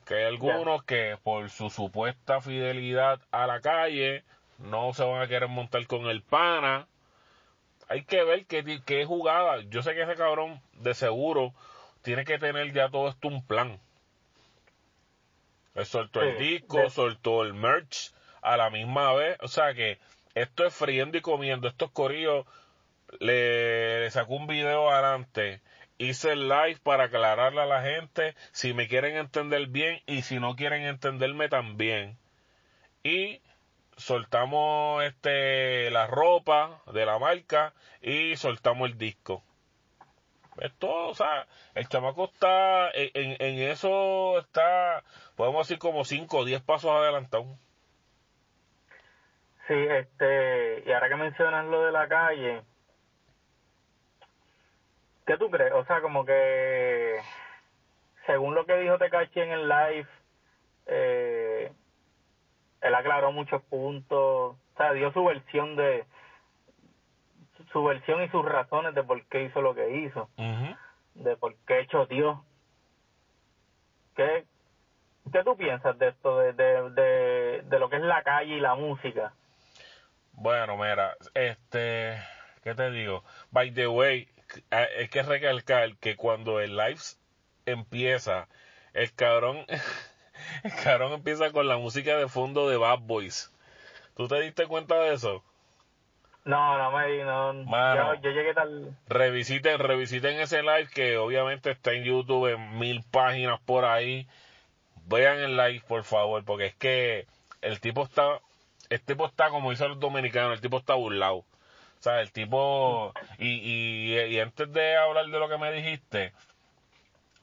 Que 0.05 0.15
hay 0.15 0.23
algunos 0.25 0.83
que 0.83 1.17
por 1.23 1.49
su 1.49 1.69
supuesta 1.69 2.41
fidelidad 2.41 3.19
a 3.31 3.47
la 3.47 3.61
calle 3.61 4.23
no 4.57 4.93
se 4.93 5.03
van 5.03 5.21
a 5.21 5.27
querer 5.27 5.49
montar 5.49 5.85
con 5.87 6.05
el 6.07 6.21
pana. 6.21 6.87
Hay 7.87 8.03
que 8.03 8.23
ver 8.23 8.45
qué, 8.45 8.81
qué 8.85 9.05
jugada. 9.05 9.61
Yo 9.69 9.83
sé 9.83 9.93
que 9.93 10.03
ese 10.03 10.15
cabrón 10.15 10.61
de 10.73 10.93
seguro 10.93 11.53
tiene 12.01 12.25
que 12.25 12.39
tener 12.39 12.71
ya 12.73 12.89
todo 12.89 13.09
esto 13.09 13.27
un 13.27 13.45
plan. 13.45 13.79
Él 15.75 15.85
soltó 15.85 16.21
el 16.21 16.37
disco, 16.37 16.89
soltó 16.89 17.43
el 17.43 17.53
merch. 17.53 18.13
a 18.41 18.57
la 18.57 18.69
misma 18.69 19.13
vez. 19.13 19.37
O 19.41 19.47
sea 19.47 19.73
que 19.73 19.99
esto 20.35 20.65
es 20.65 20.73
friendo 20.73 21.17
y 21.17 21.21
comiendo. 21.21 21.67
Estos 21.67 21.91
corillos 21.91 22.45
le, 23.19 24.01
le 24.01 24.11
sacó 24.11 24.35
un 24.35 24.47
video 24.47 24.89
adelante. 24.89 25.61
Hice 26.03 26.33
el 26.33 26.49
live 26.49 26.79
para 26.83 27.05
aclararle 27.05 27.61
a 27.61 27.65
la 27.65 27.81
gente 27.81 28.35
si 28.51 28.73
me 28.73 28.89
quieren 28.89 29.15
entender 29.15 29.67
bien 29.67 30.01
y 30.05 30.23
si 30.23 30.37
no 30.37 30.57
quieren 30.57 30.83
entenderme 30.83 31.47
también. 31.47 32.17
Y 33.03 33.41
soltamos 33.95 35.01
este 35.05 35.89
la 35.91 36.07
ropa 36.07 36.81
de 36.91 37.05
la 37.05 37.19
marca 37.19 37.73
y 38.01 38.35
soltamos 38.35 38.89
el 38.89 38.97
disco. 38.97 39.43
Es 40.57 40.73
todo, 40.73 41.07
o 41.07 41.15
sea, 41.15 41.47
el 41.73 41.87
chamaco 41.87 42.25
está 42.25 42.89
en, 42.91 43.37
en 43.39 43.71
eso 43.71 44.39
está, 44.39 45.03
podemos 45.37 45.65
decir 45.65 45.79
como 45.79 46.03
5 46.03 46.37
o 46.37 46.45
10 46.45 46.61
pasos 46.63 46.91
adelantado. 46.91 47.45
Sí, 49.67 49.73
este, 49.73 50.83
y 50.85 50.91
ahora 50.91 51.07
que 51.07 51.15
mencionas 51.15 51.65
lo 51.67 51.85
de 51.85 51.91
la 51.93 52.09
calle, 52.09 52.61
¿qué 55.25 55.37
tú 55.37 55.49
crees? 55.49 55.73
O 55.73 55.83
sea, 55.85 56.01
como 56.01 56.25
que, 56.25 57.19
según 58.25 58.55
lo 58.55 58.65
que 58.65 58.77
dijo 58.77 58.97
Tecachi 58.97 59.39
en 59.39 59.51
el 59.51 59.67
live, 59.67 60.07
eh, 60.85 61.71
él 62.81 62.95
aclaró 62.95 63.31
muchos 63.31 63.61
puntos, 63.63 64.55
o 64.55 64.77
sea, 64.77 64.93
dio 64.93 65.11
su 65.13 65.23
versión 65.23 65.75
de, 65.75 66.05
su 67.71 67.83
versión 67.83 68.23
y 68.23 68.29
sus 68.29 68.45
razones 68.45 68.93
de 68.93 69.03
por 69.03 69.23
qué 69.25 69.43
hizo 69.43 69.61
lo 69.61 69.73
que 69.73 69.89
hizo, 69.97 70.29
de 71.15 71.35
por 71.37 71.55
qué 71.67 71.79
hecho 71.79 72.05
Dios. 72.05 72.37
¿Qué, 74.15 74.45
¿Qué 75.31 75.43
tú 75.43 75.57
piensas 75.57 75.97
de 75.97 76.09
esto, 76.09 76.37
de, 76.37 76.53
de, 76.53 76.89
de, 76.91 77.61
de 77.63 77.79
lo 77.79 77.89
que 77.89 77.95
es 77.95 78.03
la 78.03 78.21
calle 78.21 78.55
y 78.55 78.59
la 78.59 78.75
música? 78.75 79.33
Bueno, 80.33 80.77
mira, 80.77 81.15
este, 81.33 82.21
¿qué 82.63 82.75
te 82.75 82.91
digo? 82.91 83.23
By 83.51 83.73
the 83.73 83.87
way, 83.87 84.27
hay 84.69 85.07
que 85.09 85.23
recalcar 85.23 85.95
que 85.97 86.15
cuando 86.15 86.59
el 86.59 86.75
live 86.75 87.01
empieza, 87.65 88.47
el 88.93 89.13
cabrón, 89.13 89.65
el 90.63 90.75
cabrón 90.83 91.13
empieza 91.13 91.51
con 91.51 91.67
la 91.67 91.77
música 91.77 92.17
de 92.17 92.27
fondo 92.27 92.69
de 92.69 92.77
Bad 92.77 92.99
Boys. 92.99 93.51
¿Tú 94.15 94.27
te 94.27 94.39
diste 94.41 94.67
cuenta 94.67 94.95
de 94.99 95.13
eso? 95.13 95.43
No, 96.45 96.77
no 96.77 96.91
me 96.97 97.23
no, 97.23 97.53
Mano, 97.65 98.15
yo, 98.15 98.31
llegué 98.31 98.53
tal. 98.53 98.97
Revisiten, 99.07 99.79
revisiten 99.79 100.39
ese 100.39 100.61
live 100.61 100.89
que 100.93 101.17
obviamente 101.17 101.71
está 101.71 101.93
en 101.93 102.03
YouTube 102.03 102.53
en 102.53 102.77
mil 102.77 103.01
páginas 103.11 103.61
por 103.61 103.85
ahí. 103.85 104.27
Vean 105.05 105.39
el 105.39 105.55
live, 105.55 105.81
por 105.87 106.03
favor, 106.03 106.43
porque 106.43 106.65
es 106.65 106.75
que 106.75 107.27
el 107.61 107.79
tipo 107.79 108.03
está 108.03 108.41
el 108.89 109.01
tipo 109.01 109.25
está, 109.25 109.49
como 109.49 109.71
dicen 109.71 109.89
los 109.89 109.99
dominicanos, 109.99 110.53
el 110.53 110.61
tipo 110.61 110.77
está 110.77 110.93
burlado. 110.93 111.45
O 112.03 112.09
sea, 112.09 112.19
el 112.19 112.33
tipo, 112.33 113.13
y, 113.39 114.13
y, 114.13 114.39
antes 114.41 114.73
de 114.73 114.97
hablar 114.97 115.25
de 115.27 115.39
lo 115.39 115.47
que 115.47 115.57
me 115.57 115.71
dijiste, 115.71 116.33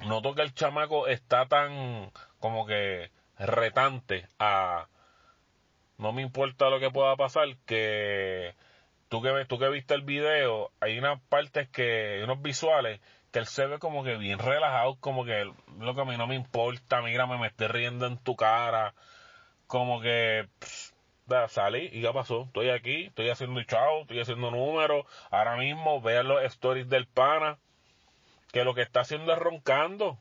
noto 0.00 0.35
que 0.35 0.43
el 0.43 0.52
chamaco 0.52 1.09
está 1.09 1.47
tan, 1.47 2.11
como 2.40 2.67
que, 2.67 3.11
retante 3.38 4.29
a, 4.38 4.87
no 5.97 6.12
me 6.12 6.21
importa 6.21 6.69
lo 6.69 6.79
que 6.79 6.90
pueda 6.90 7.17
pasar, 7.17 7.49
que 7.64 8.55
tú 9.09 9.23
que, 9.23 9.47
tú 9.47 9.59
que 9.59 9.71
viste 9.71 9.95
el 9.95 10.02
video, 10.02 10.73
hay 10.81 10.99
unas 10.99 11.23
partes 11.31 11.71
que, 11.71 12.21
unos 12.23 12.43
visuales, 12.43 13.00
que 13.33 13.38
él 13.38 13.47
se 13.47 13.64
ve 13.64 13.79
como 13.79 14.05
que 14.05 14.19
bien 14.19 14.38
relajado, 14.38 14.97
como 14.97 15.25
que 15.25 15.50
lo 15.79 15.95
que 15.95 16.00
a 16.02 16.05
mí 16.05 16.19
no 16.19 16.26
me 16.26 16.35
importa, 16.35 17.00
mírame, 17.00 17.38
me 17.38 17.47
estoy 17.47 17.69
riendo 17.69 18.07
en 18.07 18.19
tu 18.19 18.37
cara, 18.37 18.93
como 19.67 20.02
que 20.02 20.50
salí 21.49 21.91
y 21.93 22.01
ya 22.01 22.13
pasó. 22.13 22.43
Estoy 22.43 22.71
aquí, 22.71 23.07
estoy 23.07 23.31
haciendo 23.31 23.63
chao, 23.65 24.03
estoy 24.03 24.21
haciendo 24.21 24.51
números. 24.51 25.07
Ahora 25.31 25.57
mismo 25.57 26.01
vean 26.01 26.29
los 26.29 26.43
stories 26.45 26.89
del 26.89 27.07
pana, 27.07 27.59
que 28.53 28.65
lo 28.65 28.75
que 28.75 28.83
está 28.83 29.01
haciendo 29.01 29.33
es 29.33 29.39
roncando. 29.39 30.19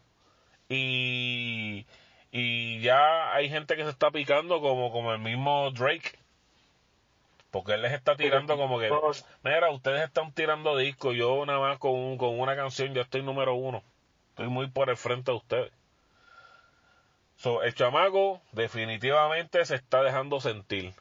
Y, 0.69 1.85
y 2.31 2.79
ya 2.81 3.33
hay 3.33 3.49
gente 3.49 3.75
que 3.75 3.83
se 3.83 3.89
está 3.89 4.11
picando 4.11 4.61
como, 4.61 4.91
como 4.91 5.13
el 5.13 5.19
mismo 5.19 5.71
Drake. 5.71 6.17
Porque 7.51 7.73
él 7.73 7.81
les 7.81 7.93
está 7.93 8.15
tirando 8.15 8.57
como 8.57 8.79
que, 8.79 8.91
mira, 9.43 9.71
ustedes 9.71 10.03
están 10.03 10.31
tirando 10.33 10.77
discos, 10.77 11.15
yo 11.15 11.45
nada 11.47 11.59
más 11.59 11.79
con, 11.79 12.17
con 12.17 12.39
una 12.39 12.55
canción 12.55 12.93
ya 12.93 13.01
estoy 13.01 13.23
número 13.23 13.55
uno. 13.55 13.81
Estoy 14.29 14.47
muy 14.49 14.67
por 14.69 14.89
el 14.91 14.97
frente 14.97 15.31
de 15.31 15.37
ustedes. 15.37 15.78
So, 17.39 17.63
el 17.63 17.73
chamaco 17.73 18.41
definitivamente 18.51 19.63
se 19.63 19.75
está 19.75 20.03
dejando 20.03 20.41
sentir. 20.41 20.93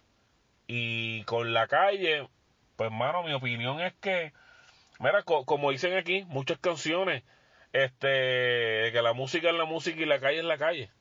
Y 0.69 1.25
con 1.25 1.53
la 1.53 1.67
calle, 1.67 2.29
pues 2.77 2.93
mano, 2.93 3.25
mi 3.25 3.33
opinión 3.33 3.81
es 3.81 3.93
que, 3.95 4.33
mira, 5.01 5.25
como 5.25 5.73
dicen 5.73 5.97
aquí, 5.97 6.25
muchas 6.29 6.59
canciones, 6.59 7.25
este, 7.73 8.93
que 8.93 9.01
la 9.03 9.15
música 9.15 9.51
es 9.51 9.57
la 9.57 9.65
música 9.65 10.01
y 10.01 10.07
la 10.07 10.21
calle 10.21 10.39
es 10.39 10.45
la 10.45 10.59
calle. 10.59 10.93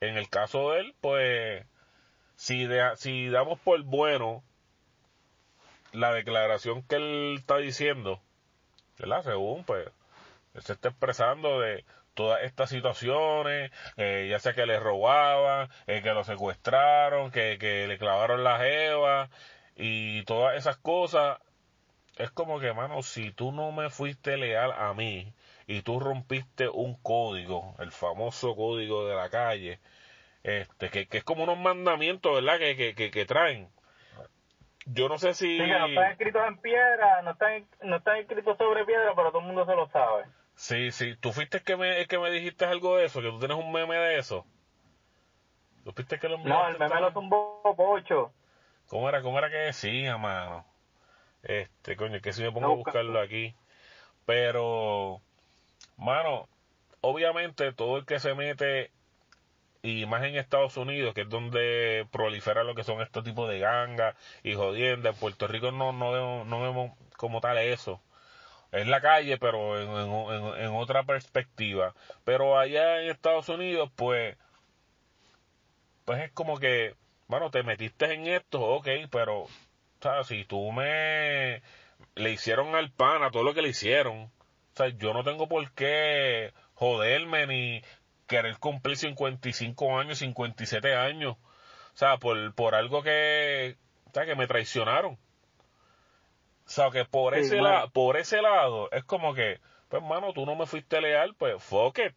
En 0.00 0.16
el 0.16 0.30
caso 0.30 0.70
de 0.70 0.80
él, 0.80 0.94
pues, 1.02 1.66
si, 2.36 2.66
si 2.96 3.28
damos 3.28 3.60
por 3.60 3.82
bueno 3.82 4.42
la 5.92 6.14
declaración 6.14 6.82
que 6.82 6.96
él 6.96 7.34
está 7.36 7.58
diciendo, 7.58 8.22
¿verdad? 8.98 9.22
Según, 9.22 9.64
pues, 9.64 9.86
él 10.54 10.62
se 10.62 10.72
está 10.72 10.88
expresando 10.88 11.60
de, 11.60 11.84
todas 12.14 12.42
estas 12.42 12.70
situaciones, 12.70 13.70
eh, 13.96 14.28
ya 14.30 14.38
sea 14.38 14.52
que 14.54 14.66
le 14.66 14.78
robaban, 14.78 15.68
eh, 15.86 16.02
que 16.02 16.12
lo 16.12 16.24
secuestraron, 16.24 17.30
que, 17.30 17.58
que 17.58 17.86
le 17.86 17.98
clavaron 17.98 18.44
la 18.44 18.58
jeva 18.58 19.30
y 19.76 20.24
todas 20.24 20.56
esas 20.56 20.76
cosas, 20.76 21.38
es 22.16 22.30
como 22.30 22.60
que, 22.60 22.72
mano, 22.72 23.02
si 23.02 23.32
tú 23.32 23.52
no 23.52 23.72
me 23.72 23.90
fuiste 23.90 24.36
leal 24.36 24.72
a 24.72 24.92
mí 24.94 25.32
y 25.66 25.82
tú 25.82 26.00
rompiste 26.00 26.68
un 26.68 26.94
código, 27.02 27.74
el 27.78 27.90
famoso 27.90 28.54
código 28.54 29.06
de 29.06 29.14
la 29.14 29.30
calle, 29.30 29.80
este, 30.42 30.90
que, 30.90 31.06
que 31.06 31.18
es 31.18 31.24
como 31.24 31.44
unos 31.44 31.58
mandamientos, 31.58 32.34
¿verdad? 32.34 32.58
Que, 32.58 32.94
que, 32.94 33.10
que, 33.10 33.24
traen. 33.24 33.68
Yo 34.86 35.08
no 35.08 35.18
sé 35.18 35.34
si... 35.34 35.58
Sí, 35.58 35.66
no 35.66 35.86
están 35.86 36.10
escritos 36.10 36.42
en 36.48 36.58
piedra, 36.58 37.22
no 37.22 37.36
no 37.82 37.96
están 37.96 38.16
escritos 38.16 38.58
sobre 38.58 38.84
piedra, 38.84 39.12
pero 39.14 39.30
todo 39.30 39.40
el 39.40 39.46
mundo 39.46 39.64
se 39.64 39.76
lo 39.76 39.88
sabe. 39.88 40.24
Sí, 40.54 40.92
sí. 40.92 41.16
¿Tú 41.16 41.32
fuiste 41.32 41.58
el 41.58 41.64
que 41.64 41.76
me, 41.76 42.06
que 42.06 42.18
me 42.18 42.30
dijiste 42.30 42.64
algo 42.64 42.96
de 42.96 43.06
eso? 43.06 43.20
¿Que 43.20 43.28
tú 43.30 43.38
tienes 43.38 43.56
un 43.56 43.72
meme 43.72 43.96
de 43.96 44.18
eso? 44.18 44.46
¿Tú 45.84 45.92
fuiste 45.92 46.18
que 46.18 46.28
lo 46.28 46.38
No, 46.38 46.68
el 46.68 46.78
meme 46.78 47.00
lo 47.00 47.12
tumbó 47.12 47.74
Pocho. 47.76 48.32
¿Cómo 48.86 49.08
era, 49.08 49.22
cómo 49.22 49.38
era 49.38 49.50
que 49.50 49.56
decía, 49.56 50.16
mano? 50.18 50.64
Este, 51.42 51.96
coño, 51.96 52.20
que 52.20 52.32
si 52.32 52.42
me 52.42 52.52
pongo 52.52 52.66
a 52.66 52.76
buscarlo 52.76 53.20
aquí. 53.20 53.54
Pero, 54.26 55.20
mano, 55.96 56.48
obviamente 57.00 57.72
todo 57.72 57.96
el 57.96 58.06
que 58.06 58.20
se 58.20 58.34
mete, 58.34 58.92
y 59.82 60.06
más 60.06 60.22
en 60.22 60.36
Estados 60.36 60.76
Unidos, 60.76 61.14
que 61.14 61.22
es 61.22 61.28
donde 61.28 62.06
prolifera 62.12 62.62
lo 62.62 62.74
que 62.74 62.84
son 62.84 63.00
estos 63.00 63.24
tipos 63.24 63.48
de 63.48 63.58
gangas 63.58 64.14
y 64.44 64.54
jodiendas, 64.54 65.14
en 65.14 65.20
Puerto 65.20 65.48
Rico 65.48 65.72
no, 65.72 65.92
no, 65.92 66.44
no 66.44 66.62
vemos 66.62 66.92
como 67.16 67.40
tal 67.40 67.58
eso 67.58 68.00
es 68.72 68.86
la 68.86 69.00
calle, 69.00 69.38
pero 69.38 69.78
en, 69.80 70.64
en, 70.64 70.74
otra 70.74 71.04
perspectiva. 71.04 71.94
Pero 72.24 72.58
allá 72.58 73.02
en 73.02 73.10
Estados 73.10 73.48
Unidos, 73.50 73.90
pues, 73.96 74.36
pues 76.04 76.22
es 76.22 76.32
como 76.32 76.58
que, 76.58 76.96
bueno, 77.28 77.50
te 77.50 77.62
metiste 77.62 78.12
en 78.14 78.26
esto, 78.26 78.60
ok, 78.60 78.88
pero, 79.10 79.46
sea, 80.02 80.24
Si 80.24 80.44
tú 80.44 80.72
me, 80.72 81.62
le 82.14 82.30
hicieron 82.32 82.74
al 82.74 82.90
pan 82.92 83.22
a 83.22 83.30
todo 83.30 83.44
lo 83.44 83.54
que 83.54 83.62
le 83.62 83.68
hicieron, 83.70 84.24
o 84.24 84.30
sea, 84.76 84.88
yo 84.88 85.14
no 85.14 85.24
tengo 85.24 85.48
por 85.48 85.72
qué 85.72 86.52
joderme 86.74 87.46
ni 87.46 87.82
querer 88.26 88.58
cumplir 88.58 88.96
55 88.96 89.98
años, 89.98 90.18
57 90.18 90.94
años, 90.94 91.36
o 91.94 91.96
sea, 91.96 92.18
por, 92.18 92.54
por 92.54 92.74
algo 92.74 93.02
que, 93.02 93.76
o 94.06 94.12
sea, 94.12 94.26
que 94.26 94.34
me 94.34 94.46
traicionaron. 94.46 95.18
O 96.66 96.70
sea, 96.70 96.90
que 96.90 97.04
por, 97.04 97.34
ese 97.34 97.56
lado, 97.56 97.90
por 97.90 98.16
ese 98.16 98.40
lado 98.40 98.90
es 98.92 99.04
como 99.04 99.34
que, 99.34 99.60
pues, 99.88 100.02
mano, 100.02 100.32
tú 100.32 100.46
no 100.46 100.54
me 100.54 100.66
fuiste 100.66 101.00
leal, 101.00 101.34
pues, 101.34 101.62
fuck 101.62 101.98
it. 101.98 102.14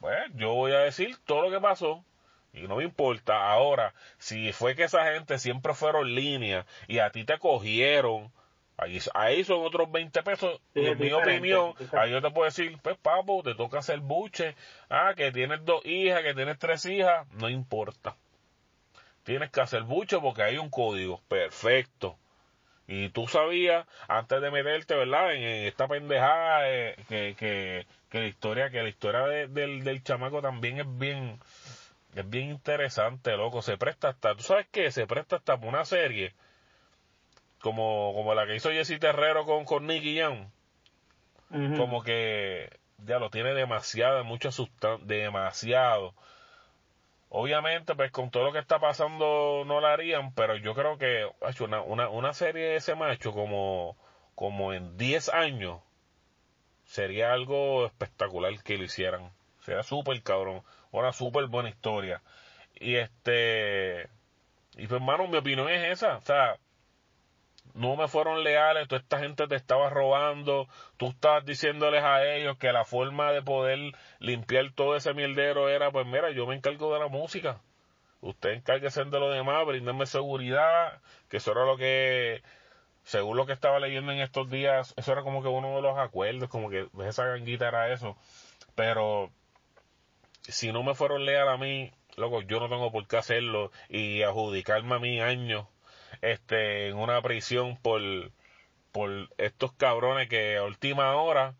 Pues, 0.00 0.30
yo 0.34 0.54
voy 0.54 0.72
a 0.72 0.78
decir 0.78 1.16
todo 1.26 1.42
lo 1.42 1.50
que 1.50 1.60
pasó 1.60 2.04
y 2.52 2.62
no 2.68 2.76
me 2.76 2.84
importa. 2.84 3.50
Ahora, 3.50 3.92
si 4.18 4.52
fue 4.52 4.74
que 4.74 4.84
esa 4.84 5.12
gente 5.12 5.38
siempre 5.38 5.74
fueron 5.74 6.14
línea 6.14 6.64
y 6.86 7.00
a 7.00 7.10
ti 7.10 7.24
te 7.24 7.38
cogieron, 7.38 8.32
ahí, 8.76 8.98
ahí 9.14 9.44
son 9.44 9.66
otros 9.66 9.90
20 9.90 10.22
pesos. 10.22 10.60
y 10.74 10.86
en 10.86 10.98
mi 10.98 11.12
opinión, 11.12 11.74
ahí 11.92 12.12
yo 12.12 12.22
te 12.22 12.30
puedo 12.30 12.44
decir, 12.44 12.78
pues, 12.82 12.96
papo, 12.96 13.42
te 13.42 13.54
toca 13.54 13.80
hacer 13.80 14.00
buche. 14.00 14.54
Ah, 14.88 15.14
que 15.16 15.32
tienes 15.32 15.64
dos 15.64 15.84
hijas, 15.84 16.22
que 16.22 16.34
tienes 16.34 16.58
tres 16.58 16.86
hijas, 16.86 17.26
no 17.32 17.48
importa. 17.50 18.16
Tienes 19.24 19.50
que 19.50 19.60
hacer 19.60 19.82
buche 19.82 20.18
porque 20.18 20.42
hay 20.42 20.56
un 20.56 20.70
código. 20.70 21.20
Perfecto 21.28 22.16
y 22.88 23.10
tú 23.10 23.28
sabías, 23.28 23.86
antes 24.08 24.40
de 24.40 24.50
meterte, 24.50 24.96
¿verdad? 24.96 25.34
En, 25.34 25.42
esta 25.66 25.86
pendejada, 25.86 26.68
eh, 26.68 26.96
que, 27.08 27.36
que, 27.38 27.86
que, 28.08 28.18
la 28.18 28.26
historia, 28.26 28.70
que 28.70 28.82
la 28.82 28.88
historia 28.88 29.20
del, 29.26 29.84
del 29.84 30.02
chamaco 30.02 30.40
también 30.40 30.80
es 30.80 30.98
bien, 30.98 31.38
es 32.14 32.28
bien 32.28 32.50
interesante, 32.50 33.36
loco. 33.36 33.60
Se 33.60 33.76
presta 33.76 34.08
hasta, 34.08 34.34
¿tú 34.34 34.42
sabes 34.42 34.66
qué? 34.72 34.90
Se 34.90 35.06
presta 35.06 35.36
hasta 35.36 35.58
por 35.58 35.68
una 35.68 35.84
serie 35.84 36.34
como, 37.60 38.12
como 38.14 38.34
la 38.34 38.46
que 38.46 38.56
hizo 38.56 38.70
Jesse 38.70 38.98
Terrero 38.98 39.44
con, 39.44 39.64
con 39.64 39.86
Nicky 39.86 40.14
Young. 40.14 40.48
Como 41.50 42.02
que 42.02 42.68
ya 42.98 43.18
lo 43.18 43.30
tiene 43.30 43.54
demasiado, 43.54 44.22
mucha 44.24 44.52
sustancia, 44.52 45.06
demasiado. 45.06 46.14
Obviamente, 47.30 47.94
pues 47.94 48.10
con 48.10 48.30
todo 48.30 48.44
lo 48.44 48.52
que 48.52 48.58
está 48.58 48.78
pasando 48.78 49.64
no 49.66 49.80
la 49.80 49.92
harían, 49.92 50.32
pero 50.32 50.56
yo 50.56 50.74
creo 50.74 50.96
que 50.98 51.28
una, 51.60 51.82
una, 51.82 52.08
una 52.08 52.32
serie 52.32 52.64
de 52.64 52.76
ese 52.76 52.94
macho 52.94 53.32
como, 53.32 53.96
como 54.34 54.72
en 54.72 54.96
10 54.96 55.28
años 55.30 55.80
sería 56.84 57.32
algo 57.32 57.86
espectacular 57.86 58.52
que 58.62 58.78
lo 58.78 58.84
hicieran. 58.84 59.30
Sería 59.60 59.82
súper 59.82 60.22
cabrón. 60.22 60.62
Una 60.90 61.12
súper 61.12 61.46
buena 61.46 61.68
historia. 61.68 62.22
Y 62.74 62.96
este. 62.96 64.08
Y 64.76 64.86
pues, 64.86 65.00
hermano, 65.00 65.28
mi 65.28 65.36
opinión 65.36 65.68
es 65.68 65.92
esa. 65.92 66.16
O 66.16 66.22
sea, 66.22 66.58
no 67.78 67.94
me 67.94 68.08
fueron 68.08 68.42
leales, 68.42 68.88
toda 68.88 69.00
esta 69.00 69.20
gente 69.20 69.46
te 69.46 69.54
estaba 69.54 69.88
robando, 69.88 70.66
tú 70.96 71.10
estabas 71.10 71.44
diciéndoles 71.44 72.02
a 72.02 72.24
ellos 72.24 72.58
que 72.58 72.72
la 72.72 72.84
forma 72.84 73.30
de 73.30 73.40
poder 73.40 73.78
limpiar 74.18 74.72
todo 74.74 74.96
ese 74.96 75.14
mierdero 75.14 75.68
era, 75.68 75.92
pues 75.92 76.04
mira, 76.04 76.32
yo 76.32 76.44
me 76.44 76.56
encargo 76.56 76.92
de 76.92 76.98
la 76.98 77.06
música. 77.06 77.60
Usted 78.20 78.50
encárguese 78.50 79.04
de 79.04 79.20
lo 79.20 79.30
demás, 79.30 79.64
bríndenme 79.64 80.06
seguridad, 80.06 81.00
que 81.28 81.36
eso 81.36 81.52
era 81.52 81.64
lo 81.64 81.76
que 81.76 82.42
según 83.04 83.36
lo 83.36 83.46
que 83.46 83.52
estaba 83.52 83.78
leyendo 83.78 84.10
en 84.10 84.18
estos 84.18 84.50
días, 84.50 84.92
eso 84.96 85.12
era 85.12 85.22
como 85.22 85.40
que 85.40 85.48
uno 85.48 85.76
de 85.76 85.82
los 85.82 85.96
acuerdos, 85.98 86.48
como 86.48 86.70
que 86.70 86.88
esa 87.06 87.26
ganguita 87.26 87.68
era 87.68 87.92
eso. 87.92 88.16
Pero 88.74 89.30
si 90.42 90.72
no 90.72 90.82
me 90.82 90.96
fueron 90.96 91.24
leal 91.24 91.48
a 91.48 91.56
mí, 91.56 91.92
loco, 92.16 92.42
yo 92.42 92.58
no 92.58 92.68
tengo 92.68 92.90
por 92.90 93.06
qué 93.06 93.18
hacerlo 93.18 93.70
y 93.88 94.22
adjudicarme 94.22 94.96
a 94.96 94.98
mí 94.98 95.20
años 95.20 95.66
este, 96.22 96.88
en 96.88 96.96
una 96.96 97.20
prisión 97.22 97.76
por, 97.76 98.00
por 98.92 99.10
estos 99.38 99.72
cabrones 99.72 100.28
que 100.28 100.56
a 100.56 100.64
última 100.64 101.14
hora 101.16 101.54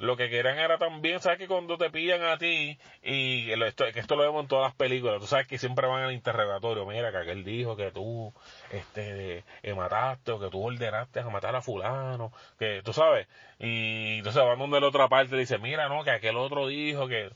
lo 0.00 0.16
que 0.16 0.30
querían 0.30 0.58
era 0.58 0.78
también, 0.78 1.20
¿sabes 1.20 1.38
que 1.38 1.46
cuando 1.46 1.76
te 1.76 1.90
pillan 1.90 2.22
a 2.24 2.38
ti, 2.38 2.78
y 3.02 3.50
esto, 3.50 3.84
que 3.92 4.00
esto 4.00 4.16
lo 4.16 4.22
vemos 4.22 4.42
en 4.42 4.48
todas 4.48 4.68
las 4.68 4.74
películas, 4.74 5.20
tú 5.20 5.26
sabes 5.26 5.46
que 5.46 5.58
siempre 5.58 5.86
van 5.86 6.02
al 6.02 6.12
interrogatorio, 6.12 6.86
mira, 6.86 7.10
que 7.10 7.18
aquel 7.18 7.44
dijo 7.44 7.76
que 7.76 7.90
tú 7.90 8.32
este, 8.70 9.44
eh, 9.62 9.74
mataste 9.74 10.32
o 10.32 10.40
que 10.40 10.48
tú 10.48 10.66
ordenaste 10.66 11.20
a 11.20 11.28
matar 11.28 11.54
a 11.54 11.60
fulano, 11.60 12.32
que 12.58 12.80
tú 12.82 12.92
sabes, 12.92 13.28
y 13.58 14.18
entonces 14.18 14.42
van 14.42 14.58
donde 14.58 14.80
la 14.80 14.88
otra 14.88 15.08
parte 15.08 15.36
dice, 15.36 15.58
mira, 15.58 15.88
no, 15.88 16.02
que 16.02 16.10
aquel 16.10 16.36
otro 16.36 16.66
dijo 16.66 17.06
que, 17.06 17.30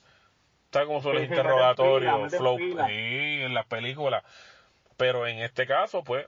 ¿sabes 0.72 0.88
cómo 0.88 1.02
son 1.02 1.16
los 1.16 1.24
interrogatorios? 1.24 2.34
Flow, 2.34 2.56
sí, 2.58 3.42
en 3.42 3.52
las 3.52 3.66
películas, 3.66 4.24
pero 4.96 5.26
en 5.26 5.38
este 5.40 5.66
caso, 5.66 6.04
pues, 6.04 6.26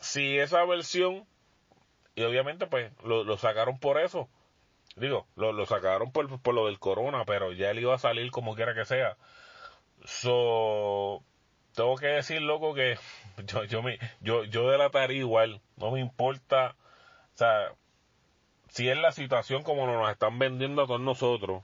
si 0.00 0.38
esa 0.38 0.64
versión, 0.64 1.26
y 2.14 2.22
obviamente 2.22 2.66
pues 2.66 2.92
lo 3.04 3.36
sacaron 3.38 3.78
por 3.78 4.00
eso, 4.00 4.28
Digo, 4.96 5.26
lo, 5.36 5.52
lo 5.52 5.66
sacaron 5.66 6.10
por, 6.10 6.40
por 6.40 6.54
lo 6.54 6.66
del 6.66 6.78
corona, 6.78 7.24
pero 7.26 7.52
ya 7.52 7.70
él 7.70 7.80
iba 7.80 7.94
a 7.94 7.98
salir 7.98 8.30
como 8.30 8.54
quiera 8.54 8.74
que 8.74 8.86
sea. 8.86 9.16
So, 10.04 11.22
tengo 11.74 11.96
que 11.96 12.06
decir, 12.06 12.40
loco, 12.40 12.74
que 12.74 12.98
yo, 13.46 13.64
yo, 13.64 13.82
me, 13.82 13.98
yo, 14.20 14.44
yo 14.44 14.70
delataría 14.70 15.18
igual. 15.18 15.60
No 15.76 15.90
me 15.90 16.00
importa, 16.00 16.76
o 17.34 17.36
sea, 17.36 17.72
si 18.68 18.88
es 18.88 18.96
la 18.96 19.12
situación 19.12 19.62
como 19.62 19.86
nos 19.86 20.10
están 20.10 20.38
vendiendo 20.38 20.82
a 20.82 20.86
todos 20.86 21.00
nosotros, 21.00 21.62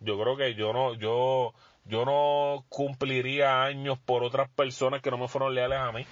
yo 0.00 0.18
creo 0.18 0.36
que 0.38 0.54
yo 0.54 0.72
no, 0.72 0.94
yo, 0.94 1.52
yo 1.84 2.04
no 2.04 2.64
cumpliría 2.68 3.62
años 3.62 3.98
por 3.98 4.22
otras 4.22 4.48
personas 4.50 5.02
que 5.02 5.10
no 5.10 5.18
me 5.18 5.28
fueron 5.28 5.54
leales 5.54 5.78
a 5.78 5.92
mí. 5.92 6.06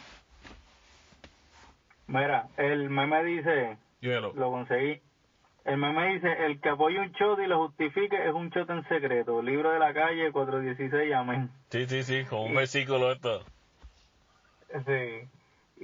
Mira, 2.07 2.49
el 2.57 2.89
meme 2.89 3.23
dice, 3.23 3.77
lo 4.01 4.51
conseguí, 4.51 5.01
el 5.65 5.77
meme 5.77 6.15
dice, 6.15 6.47
el 6.47 6.61
que 6.61 6.71
apoya 6.71 7.03
un 7.03 7.13
shot 7.13 7.39
y 7.41 7.47
lo 7.47 7.59
justifique 7.67 8.17
es 8.27 8.33
un 8.33 8.49
shot 8.49 8.71
en 8.71 8.89
secreto. 8.89 9.43
Libro 9.43 9.71
de 9.71 9.79
la 9.79 9.93
calle 9.93 10.33
416, 10.33 11.13
amén. 11.13 11.51
Sí, 11.69 11.87
sí, 11.87 12.03
sí, 12.03 12.25
con 12.25 12.41
un 12.41 12.55
versículo 12.55 13.13
esto. 13.13 13.45
Sí. 14.87 15.29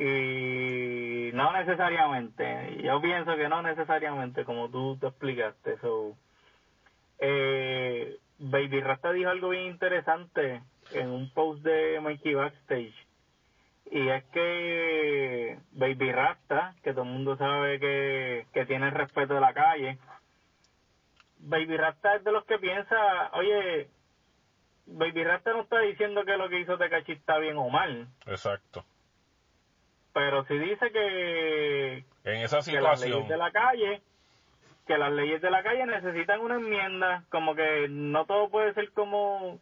Y 0.00 1.30
no 1.34 1.52
necesariamente. 1.52 2.82
Yo 2.82 3.00
pienso 3.02 3.36
que 3.36 3.48
no 3.48 3.60
necesariamente, 3.60 4.44
como 4.44 4.70
tú 4.70 4.96
te 4.96 5.08
explicaste. 5.08 5.76
So, 5.78 6.16
eh, 7.18 8.16
Baby 8.46 8.80
Rasta 8.80 9.10
dijo 9.12 9.30
algo 9.30 9.48
bien 9.50 9.64
interesante 9.64 10.62
en 10.92 11.10
un 11.10 11.30
post 11.32 11.62
de 11.62 11.98
Mikey 12.00 12.34
Backstage 12.34 12.94
y 13.90 14.08
es 14.08 14.24
que 14.24 15.58
Baby 15.72 16.12
Rasta, 16.12 16.74
que 16.82 16.92
todo 16.92 17.04
el 17.04 17.10
mundo 17.10 17.36
sabe 17.36 17.78
que, 17.80 18.46
que 18.52 18.66
tiene 18.66 18.86
el 18.88 18.92
respeto 18.92 19.34
de 19.34 19.40
la 19.40 19.54
calle, 19.54 19.98
Baby 21.38 21.76
Rasta 21.76 22.16
es 22.16 22.24
de 22.24 22.32
los 22.32 22.44
que 22.44 22.58
piensa, 22.58 23.30
oye, 23.32 23.88
Baby 24.86 25.24
Rasta 25.24 25.52
no 25.52 25.62
está 25.62 25.80
diciendo 25.80 26.24
que 26.24 26.36
lo 26.36 26.48
que 26.50 26.60
hizo 26.60 26.76
Tecachi 26.76 27.12
está 27.12 27.38
bien 27.38 27.56
o 27.56 27.70
mal. 27.70 28.08
Exacto. 28.26 28.84
Pero 30.12 30.44
sí 30.44 30.58
dice 30.58 30.90
que, 30.92 32.04
en 32.24 32.42
esa 32.42 32.60
situación. 32.60 33.22
que 33.22 33.32
de 33.32 33.38
la 33.38 33.50
calle, 33.50 34.02
que 34.86 34.98
las 34.98 35.12
leyes 35.12 35.40
de 35.40 35.50
la 35.50 35.62
calle 35.62 35.86
necesitan 35.86 36.40
una 36.40 36.56
enmienda, 36.56 37.24
como 37.30 37.54
que 37.54 37.88
no 37.88 38.26
todo 38.26 38.50
puede 38.50 38.74
ser 38.74 38.92
como, 38.92 39.54
o 39.54 39.60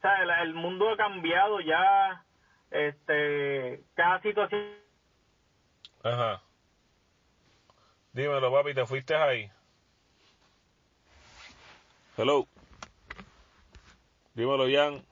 sea, 0.00 0.42
el 0.42 0.54
mundo 0.54 0.90
ha 0.90 0.96
cambiado 0.96 1.60
ya 1.60 2.24
este, 2.70 3.82
cada 3.94 4.20
situación. 4.22 4.62
Ajá. 6.02 6.42
Dímelo, 8.12 8.50
papi, 8.50 8.74
¿te 8.74 8.86
fuiste 8.86 9.14
ahí? 9.14 9.50
Hello. 12.16 12.46
Dímelo, 14.34 14.66
Jan. 14.70 15.04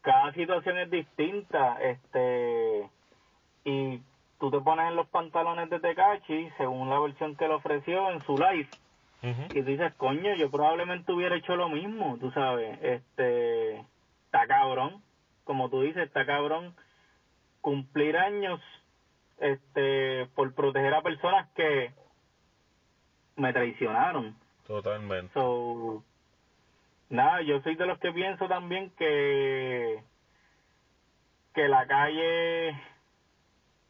Cada 0.00 0.32
situación 0.32 0.78
es 0.78 0.90
distinta, 0.90 1.78
este, 1.80 2.90
y 3.64 4.02
tú 4.44 4.50
te 4.50 4.60
pones 4.60 4.88
en 4.88 4.96
los 4.96 5.06
pantalones 5.08 5.70
de 5.70 5.80
Tecachi 5.80 6.50
según 6.58 6.90
la 6.90 7.00
versión 7.00 7.34
que 7.34 7.48
le 7.48 7.54
ofreció 7.54 8.10
en 8.10 8.20
su 8.24 8.36
live 8.36 8.68
y 9.22 9.62
dices, 9.62 9.94
coño, 9.94 10.34
yo 10.34 10.50
probablemente 10.50 11.10
hubiera 11.12 11.34
hecho 11.34 11.56
lo 11.56 11.70
mismo, 11.70 12.18
tú 12.20 12.30
sabes, 12.32 12.78
este, 12.82 13.78
está 14.26 14.46
cabrón, 14.46 15.02
como 15.44 15.70
tú 15.70 15.80
dices, 15.80 16.02
está 16.02 16.26
cabrón 16.26 16.74
cumplir 17.62 18.18
años 18.18 18.60
este 19.38 20.26
por 20.34 20.54
proteger 20.54 20.92
a 20.92 21.00
personas 21.00 21.48
que 21.56 21.94
me 23.36 23.50
traicionaron. 23.54 24.36
Totalmente. 24.66 25.32
So, 25.32 26.04
nada, 27.08 27.40
yo 27.40 27.62
soy 27.62 27.76
de 27.76 27.86
los 27.86 27.98
que 27.98 28.12
pienso 28.12 28.46
también 28.46 28.90
que 28.98 30.02
que 31.54 31.66
la 31.66 31.86
calle 31.86 32.76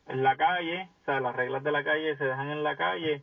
en 0.06 0.22
la 0.22 0.36
calle, 0.36 0.88
o 1.02 1.04
sea, 1.04 1.20
las 1.20 1.34
reglas 1.34 1.62
de 1.62 1.72
la 1.72 1.84
calle 1.84 2.16
se 2.16 2.24
dejan 2.24 2.50
en 2.50 2.62
la 2.62 2.76
calle 2.76 3.22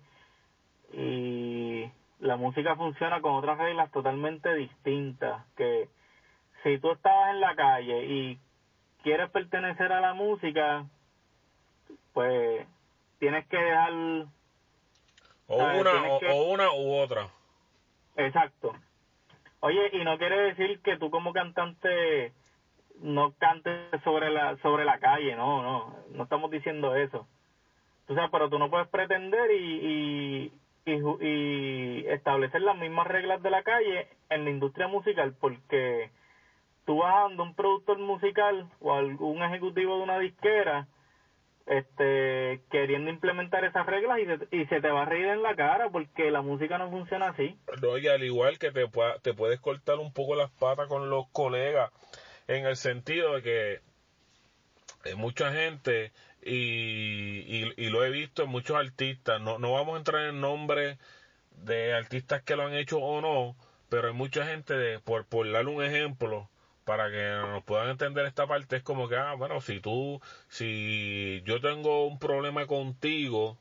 y 0.94 1.90
la 2.20 2.36
música 2.36 2.76
funciona 2.76 3.22
con 3.22 3.34
otras 3.34 3.58
reglas 3.58 3.92
totalmente 3.92 4.54
distintas, 4.56 5.46
que 5.56 5.90
si 6.64 6.78
tú 6.80 6.92
estabas 6.92 7.32
en 7.32 7.42
la 7.42 7.56
calle 7.56 8.06
y 8.06 8.40
quieres 9.04 9.30
pertenecer 9.32 9.92
a 9.92 10.02
la 10.02 10.14
música, 10.14 10.86
pues 12.14 12.66
tienes 13.20 13.46
que 13.48 13.58
dejar... 13.58 13.94
O 15.48 15.58
una, 15.58 15.92
o, 16.34 16.44
una 16.52 16.72
u 16.72 16.94
otra. 16.94 17.28
Exacto. 18.16 18.74
Oye, 19.60 19.90
y 19.94 20.04
no 20.04 20.18
quiere 20.18 20.54
decir 20.54 20.82
que 20.82 20.98
tú 20.98 21.10
como 21.10 21.34
cantante 21.34 22.34
no 23.02 23.34
cantes 23.38 23.90
sobre 24.04 24.30
la 24.30 24.58
sobre 24.58 24.86
la 24.86 25.00
calle, 25.00 25.36
no, 25.36 25.62
no, 25.62 25.96
no 26.10 26.24
estamos 26.24 26.50
diciendo 26.52 26.96
eso. 26.96 27.28
Tú 28.08 28.16
sabes, 28.16 28.30
pero 28.32 28.50
tú 28.50 28.60
no 28.60 28.70
puedes 28.70 28.88
pretender 28.88 29.52
y, 29.52 30.52
y, 30.86 30.92
y 31.22 32.06
establecer 32.08 32.62
las 32.62 32.76
mismas 32.76 33.08
reglas 33.08 33.42
de 33.42 33.50
la 33.50 33.64
calle 33.64 34.08
en 34.30 34.44
la 34.44 34.50
industria 34.50 34.88
musical 34.88 35.34
porque 35.40 36.10
tú 36.86 36.98
vas 36.98 37.30
dando 37.30 37.44
un 37.44 37.56
productor 37.56 37.98
musical 38.00 38.68
o 38.80 38.94
algún 38.94 39.44
ejecutivo 39.44 39.98
de 39.98 40.04
una 40.04 40.20
disquera 40.20 40.88
este 41.68 42.60
queriendo 42.70 43.10
implementar 43.10 43.64
esas 43.64 43.86
reglas 43.86 44.20
y 44.20 44.26
se, 44.26 44.56
y 44.56 44.66
se 44.66 44.82
te 44.82 44.90
va 44.90 45.04
a 45.04 45.06
reír 45.06 45.28
en 45.28 45.44
la 45.44 45.56
cara 45.56 45.90
porque 45.90 46.32
la 46.32 46.42
música 46.42 46.78
no 46.78 46.90
funciona 46.90 47.30
así. 47.30 47.56
No, 47.82 47.98
y 47.98 48.08
al 48.08 48.24
igual 48.24 48.58
que 48.58 48.72
te, 48.72 48.86
te 49.22 49.34
puedes 49.34 49.60
cortar 49.60 50.00
un 50.00 50.12
poco 50.12 50.36
las 50.36 50.50
patas 50.52 50.88
con 50.88 51.10
los 51.10 51.28
colegas 51.32 51.92
en 52.48 52.66
el 52.66 52.76
sentido 52.76 53.36
de 53.36 53.42
que 53.42 53.82
hay 55.04 55.16
mucha 55.16 55.52
gente 55.52 56.12
y, 56.44 57.74
y, 57.78 57.90
lo 57.90 58.04
he 58.04 58.10
visto 58.10 58.44
en 58.44 58.50
muchos 58.50 58.78
artistas, 58.78 59.40
no, 59.42 59.60
no 59.60 59.74
vamos 59.74 59.96
a 59.96 59.98
entrar 60.00 60.26
en 60.26 60.42
nombre 60.42 60.98
de 61.52 61.94
artistas 61.94 62.42
que 62.44 62.56
lo 62.56 62.66
han 62.66 62.74
hecho 62.74 62.98
o 62.98 63.22
no, 63.22 63.56
pero 63.90 64.08
hay 64.08 64.14
mucha 64.14 64.46
gente, 64.46 64.74
de, 64.74 65.00
por, 65.00 65.26
por 65.26 65.52
darle 65.52 65.72
un 65.72 65.84
ejemplo, 65.84 66.50
para 66.86 67.12
que 67.12 67.24
nos 67.48 67.64
puedan 67.64 67.90
entender 67.90 68.26
esta 68.26 68.48
parte, 68.48 68.78
es 68.78 68.84
como 68.84 69.08
que, 69.08 69.16
ah, 69.16 69.34
bueno, 69.36 69.62
si 69.62 69.80
tú, 69.80 70.20
si 70.48 71.42
yo 71.46 71.62
tengo 71.62 72.08
un 72.08 72.18
problema 72.18 72.66
contigo, 72.66 73.58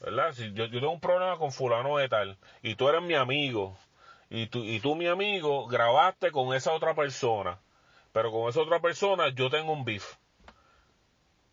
¿verdad? 0.00 0.32
Si 0.32 0.52
yo, 0.52 0.66
yo 0.66 0.80
tengo 0.80 0.92
un 0.92 1.00
problema 1.00 1.38
con 1.38 1.50
fulano 1.50 1.96
de 1.96 2.08
tal, 2.08 2.36
y 2.62 2.74
tú 2.74 2.88
eres 2.88 3.02
mi 3.02 3.14
amigo, 3.14 3.78
y 4.30 4.46
tú, 4.46 4.64
y 4.64 4.80
tú 4.80 4.94
mi 4.94 5.06
amigo, 5.06 5.66
grabaste 5.66 6.30
con 6.30 6.54
esa 6.54 6.72
otra 6.72 6.94
persona, 6.94 7.58
pero 8.12 8.30
con 8.30 8.48
esa 8.48 8.60
otra 8.60 8.80
persona 8.80 9.28
yo 9.28 9.50
tengo 9.50 9.72
un 9.72 9.84
beef. 9.84 10.16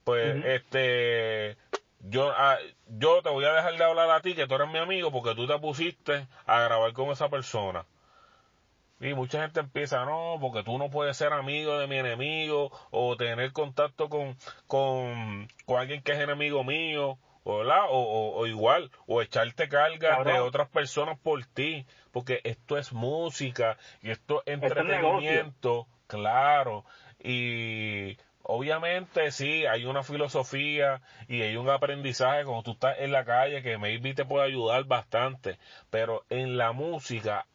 Pues, 0.04 0.44
este, 0.46 1.58
yo, 2.00 2.32
ah, 2.32 2.58
yo 2.88 3.22
te 3.22 3.30
voy 3.30 3.46
a 3.46 3.54
dejar 3.54 3.78
de 3.78 3.84
hablar 3.84 4.10
a 4.10 4.22
ti, 4.22 4.34
que 4.34 4.48
tú 4.48 4.56
eres 4.56 4.70
mi 4.70 4.80
amigo, 4.80 5.12
porque 5.12 5.36
tú 5.36 5.48
te 5.48 5.58
pusiste 5.60 6.28
a 6.46 6.62
grabar 6.62 6.92
con 6.94 7.10
esa 7.10 7.30
persona. 7.30 7.86
Y 9.00 9.14
mucha 9.16 9.42
gente 9.42 9.60
empieza, 9.60 10.06
no, 10.06 10.38
porque 10.40 10.64
tú 10.64 10.78
no 10.78 10.90
puedes 10.92 11.18
ser 11.18 11.34
amigo 11.34 11.80
de 11.80 11.88
mi 11.88 11.98
enemigo 11.98 12.72
o 12.92 13.18
tener 13.18 13.52
contacto 13.52 14.10
con, 14.10 14.38
con, 14.68 15.48
con 15.66 15.80
alguien 15.80 16.04
que 16.04 16.12
es 16.12 16.20
enemigo 16.20 16.64
mío, 16.64 17.18
¿verdad? 17.46 17.86
O, 17.90 18.34
o, 18.36 18.48
igual, 18.48 18.92
o 19.08 19.22
echarte 19.22 19.68
carga 19.68 20.24
de 20.24 20.40
otras 20.40 20.70
personas 20.70 21.18
por 21.20 21.44
ti, 21.46 21.86
porque 22.12 22.42
esto 22.44 22.78
es 22.78 22.94
música 22.94 23.78
y 24.02 24.12
esto 24.12 24.44
es 24.46 24.56
entretenimiento, 24.56 25.88
claro. 26.08 26.86
Y 27.24 28.18
obviamente 28.44 29.32
sí, 29.32 29.66
hay 29.66 29.86
una 29.86 30.04
filosofía 30.04 31.02
y 31.28 31.42
hay 31.42 31.56
un 31.58 31.70
aprendizaje 31.70 32.44
cuando 32.44 32.64
tú 32.64 32.72
estás 32.72 33.00
en 33.00 33.12
la 33.12 33.26
calle 33.26 33.64
que 33.64 33.78
maybe 33.78 34.14
te 34.14 34.26
puede 34.26 34.46
ayudar 34.46 34.84
bastante, 34.86 35.58
pero 35.90 36.24
en 36.30 36.58
la 36.58 36.72
música, 36.72 37.46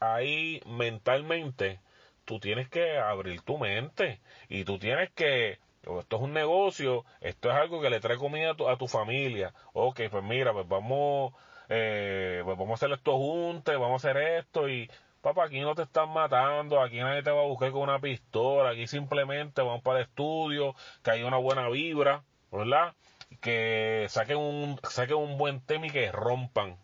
ahí 0.00 0.60
mentalmente, 0.66 1.80
tú 2.24 2.40
tienes 2.40 2.68
que 2.68 2.98
abrir 2.98 3.42
tu 3.42 3.58
mente 3.58 4.20
y 4.48 4.64
tú 4.64 4.78
tienes 4.78 5.10
que 5.12 5.58
esto 5.86 6.16
es 6.16 6.22
un 6.22 6.32
negocio, 6.32 7.04
esto 7.20 7.50
es 7.50 7.56
algo 7.56 7.80
que 7.80 7.90
le 7.90 8.00
trae 8.00 8.16
comida 8.16 8.50
a 8.50 8.76
tu, 8.76 8.88
familia. 8.88 9.54
Ok, 9.72 10.00
pues 10.10 10.24
mira, 10.24 10.52
pues 10.52 10.66
vamos, 10.68 11.32
eh, 11.68 12.42
pues 12.44 12.58
vamos 12.58 12.72
a 12.72 12.74
hacer 12.86 12.96
esto 12.96 13.16
juntos, 13.16 13.74
vamos 13.74 14.04
a 14.04 14.10
hacer 14.10 14.22
esto 14.38 14.68
y 14.68 14.90
papá, 15.20 15.44
aquí 15.44 15.60
no 15.60 15.74
te 15.74 15.82
están 15.82 16.10
matando, 16.10 16.80
aquí 16.80 16.98
nadie 16.98 17.22
te 17.22 17.30
va 17.30 17.42
a 17.42 17.46
buscar 17.46 17.72
con 17.72 17.82
una 17.82 18.00
pistola, 18.00 18.70
aquí 18.70 18.86
simplemente 18.86 19.62
vamos 19.62 19.82
para 19.82 19.98
el 20.00 20.04
estudio, 20.06 20.74
que 21.02 21.10
haya 21.10 21.26
una 21.26 21.38
buena 21.38 21.68
vibra, 21.68 22.22
¿verdad? 22.52 22.94
Que 23.40 24.06
saquen 24.08 24.38
un, 24.38 24.80
saquen 24.84 25.16
un 25.16 25.38
buen 25.38 25.60
tema 25.60 25.86
y 25.86 25.90
que 25.90 26.12
rompan. 26.12 26.78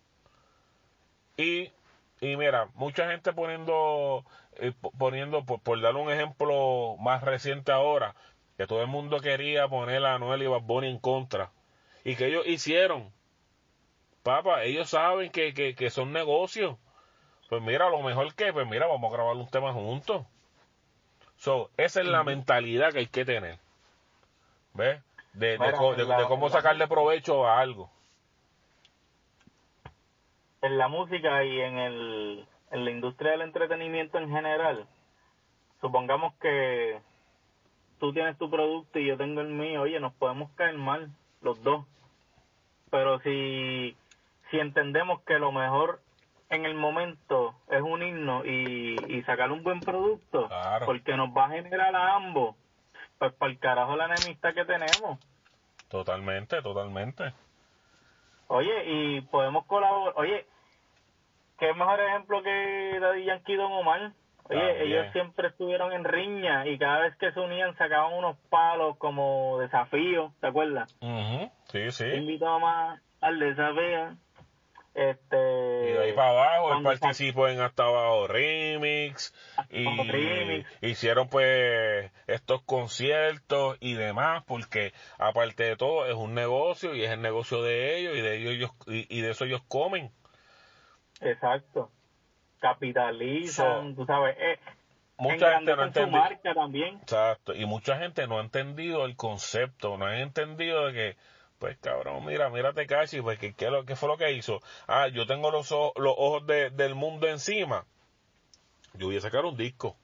Y, 1.37 1.73
y 2.21 2.37
mira, 2.37 2.69
mucha 2.75 3.09
gente 3.11 3.33
poniendo, 3.33 4.25
eh, 4.57 4.73
poniendo, 4.99 5.45
por, 5.45 5.61
por 5.61 5.81
dar 5.81 5.97
un 5.97 6.11
ejemplo 6.11 6.97
más 6.99 7.23
reciente 7.23 7.73
ahora, 7.73 8.15
que 8.57 8.67
todo 8.67 8.83
el 8.83 8.89
mundo 8.89 9.21
quería 9.21 9.69
poner 9.69 10.05
a 10.05 10.19
Noel 10.19 10.43
y 10.43 10.47
Bad 10.47 10.85
en 10.85 10.99
contra. 10.99 11.51
Y 12.05 12.17
que 12.17 12.27
ellos 12.27 12.47
hicieron. 12.47 13.13
Papá, 14.23 14.65
ellos 14.65 14.91
saben 14.91 15.31
que, 15.31 15.55
que, 15.55 15.75
que 15.75 15.91
son 15.91 16.13
negocios 16.13 16.77
pues 17.53 17.61
mira, 17.61 17.91
lo 17.91 18.01
mejor 18.01 18.35
que, 18.35 18.51
pues 18.51 18.67
mira, 18.67 18.87
vamos 18.87 19.13
a 19.13 19.15
grabar 19.15 19.37
un 19.37 19.47
tema 19.47 19.75
juntos. 19.75 20.25
So, 21.37 21.69
esa 21.77 22.01
es 22.01 22.07
la 22.07 22.25
mentalidad 22.25 22.93
que 22.93 23.01
hay 23.01 23.09
que 23.09 23.27
tener. 23.27 23.59
¿Ves? 24.73 25.03
De, 25.35 25.59
de, 25.59 25.73
cómo 26.29 26.49
sacarle 26.49 26.89
provecho 26.89 27.47
a 27.47 27.61
algo. 27.61 27.91
En 30.63 30.79
la 30.79 30.89
música 30.89 31.45
y 31.45 31.61
en, 31.61 31.77
el, 31.77 32.47
en 32.71 32.85
la 32.87 32.91
industria 32.91 33.33
del 33.33 33.43
entretenimiento 33.43 34.17
en 34.17 34.31
general, 34.31 34.87
supongamos 35.83 36.33
que 36.41 37.03
tú 38.03 38.13
tienes 38.13 38.37
tu 38.37 38.51
producto 38.51 38.99
y 38.99 39.07
yo 39.07 39.17
tengo 39.17 39.43
el 39.43 39.47
mío, 39.47 39.83
oye, 39.83 40.01
nos 40.01 40.13
podemos 40.15 40.51
caer 40.57 40.77
mal 40.77 41.09
los 41.41 41.63
dos. 41.63 41.87
Pero 42.91 43.21
si, 43.21 43.97
si 44.51 44.59
entendemos 44.59 45.23
que 45.23 45.39
lo 45.39 45.53
mejor 45.53 46.01
en 46.49 46.65
el 46.65 46.75
momento 46.75 47.55
es 47.69 47.81
un 47.81 48.03
himno 48.03 48.45
y, 48.45 49.23
sacar 49.25 49.53
un 49.53 49.63
buen 49.63 49.85
producto, 49.85 50.51
porque 50.85 51.17
nos 51.17 51.29
va 51.29 51.45
a 51.45 51.51
generar 51.51 51.95
a 51.95 52.17
ambos, 52.17 52.57
pues 53.21 53.33
para 53.35 53.53
el 53.53 53.61
carajo 53.61 53.95
la 53.95 54.07
enemistad 54.07 54.53
que 54.53 54.65
tenemos. 54.65 55.21
Totalmente, 55.89 56.61
totalmente. 56.61 57.33
Oye, 58.49 58.83
y 58.85 59.21
podemos 59.21 59.65
colaborar. 59.67 60.15
Oye, 60.17 60.45
qué 61.57 61.73
mejor 61.73 62.01
ejemplo 62.01 62.43
que 62.43 62.99
Daddy 63.01 63.27
Yankee 63.27 63.55
Don 63.55 63.71
Omar. 63.71 64.13
Oye, 64.53 64.85
ellos 64.85 65.13
siempre 65.13 65.49
estuvieron 65.49 65.93
en 65.93 66.05
riña 66.05 66.67
y 66.67 66.79
cada 66.79 67.01
vez 67.01 67.17
que 67.17 67.33
se 67.33 67.41
unían 67.41 67.77
sacaban 67.77 68.15
unos 68.15 68.37
palos 68.51 68.97
como 68.99 69.59
desafío, 69.61 70.33
¿te 70.41 70.47
acuerdas? 70.49 70.95
Sí, 71.69 71.91
sí. 71.91 72.05
Invitó 72.05 72.59
más 72.61 73.01
al 73.21 73.39
desafío. 73.39 74.17
Este, 74.95 75.37
y 75.89 75.93
de 75.93 76.03
ahí 76.05 76.13
para 76.13 76.31
abajo, 76.31 76.77
él 76.77 76.83
participó 76.83 77.49
en 77.49 77.61
Hasta 77.61 77.85
Abajo 77.85 78.27
Remix. 78.27 79.33
Y 79.71 79.87
hicieron 80.83 81.29
pues 81.29 82.13
estos 82.27 82.63
conciertos 82.63 83.79
y 83.81 83.95
demás, 83.95 84.45
porque 84.47 84.93
aparte 85.19 85.65
de 85.65 85.77
todo 85.77 86.07
es 86.07 86.15
un 86.15 86.35
negocio 86.35 86.95
y 86.95 87.05
es 87.05 87.11
el 87.11 87.23
negocio 87.23 87.63
de 87.63 87.99
ellos 87.99 88.17
y 88.17 88.21
de 88.21 88.37
ellos 88.37 88.71
y, 88.87 89.21
de 89.23 89.31
eso 89.31 89.45
ellos 89.47 89.63
comen. 89.67 90.11
Exacto. 91.21 91.91
Capitalizan, 92.63 93.97
tú 93.97 94.07
sabes. 94.07 94.37
Eh, 94.39 94.59
mucha 95.19 95.57
gente 95.57 95.77
no 95.77 95.83
ha 95.83 95.87
entendido. 95.87 96.55
también. 96.55 96.95
Exacto. 97.03 97.55
Y 97.55 97.67
mucha 97.67 97.99
gente 97.99 98.27
no 98.29 98.39
ha 98.39 98.43
entendido 98.43 99.05
el 99.05 99.17
concepto, 99.17 99.99
no 99.99 100.07
ha 100.07 100.21
entendido 100.21 100.87
de 100.87 100.93
que 100.93 101.17
pues 101.59 101.77
cabrón, 101.79 102.25
mira, 102.25 102.51
mírate 102.51 102.89
casi, 102.89 103.21
pues 103.21 103.39
¿qué, 103.39 103.55
qué, 103.55 103.95
fue 103.95 104.09
lo 104.09 104.17
que 104.17 104.33
hizo? 104.33 104.61
Ah, 104.89 105.07
yo 105.07 105.27
tengo 105.27 105.53
los, 105.53 105.71
ojos, 105.71 105.93
los 105.97 106.13
ojos 106.17 106.45
del 106.47 106.97
mundo 106.97 107.29
encima. 107.29 107.87
Yo 108.95 109.07
voy 109.07 109.17
a 109.17 109.21
sacar 109.21 109.45
un 109.45 109.57
disco. 109.57 109.97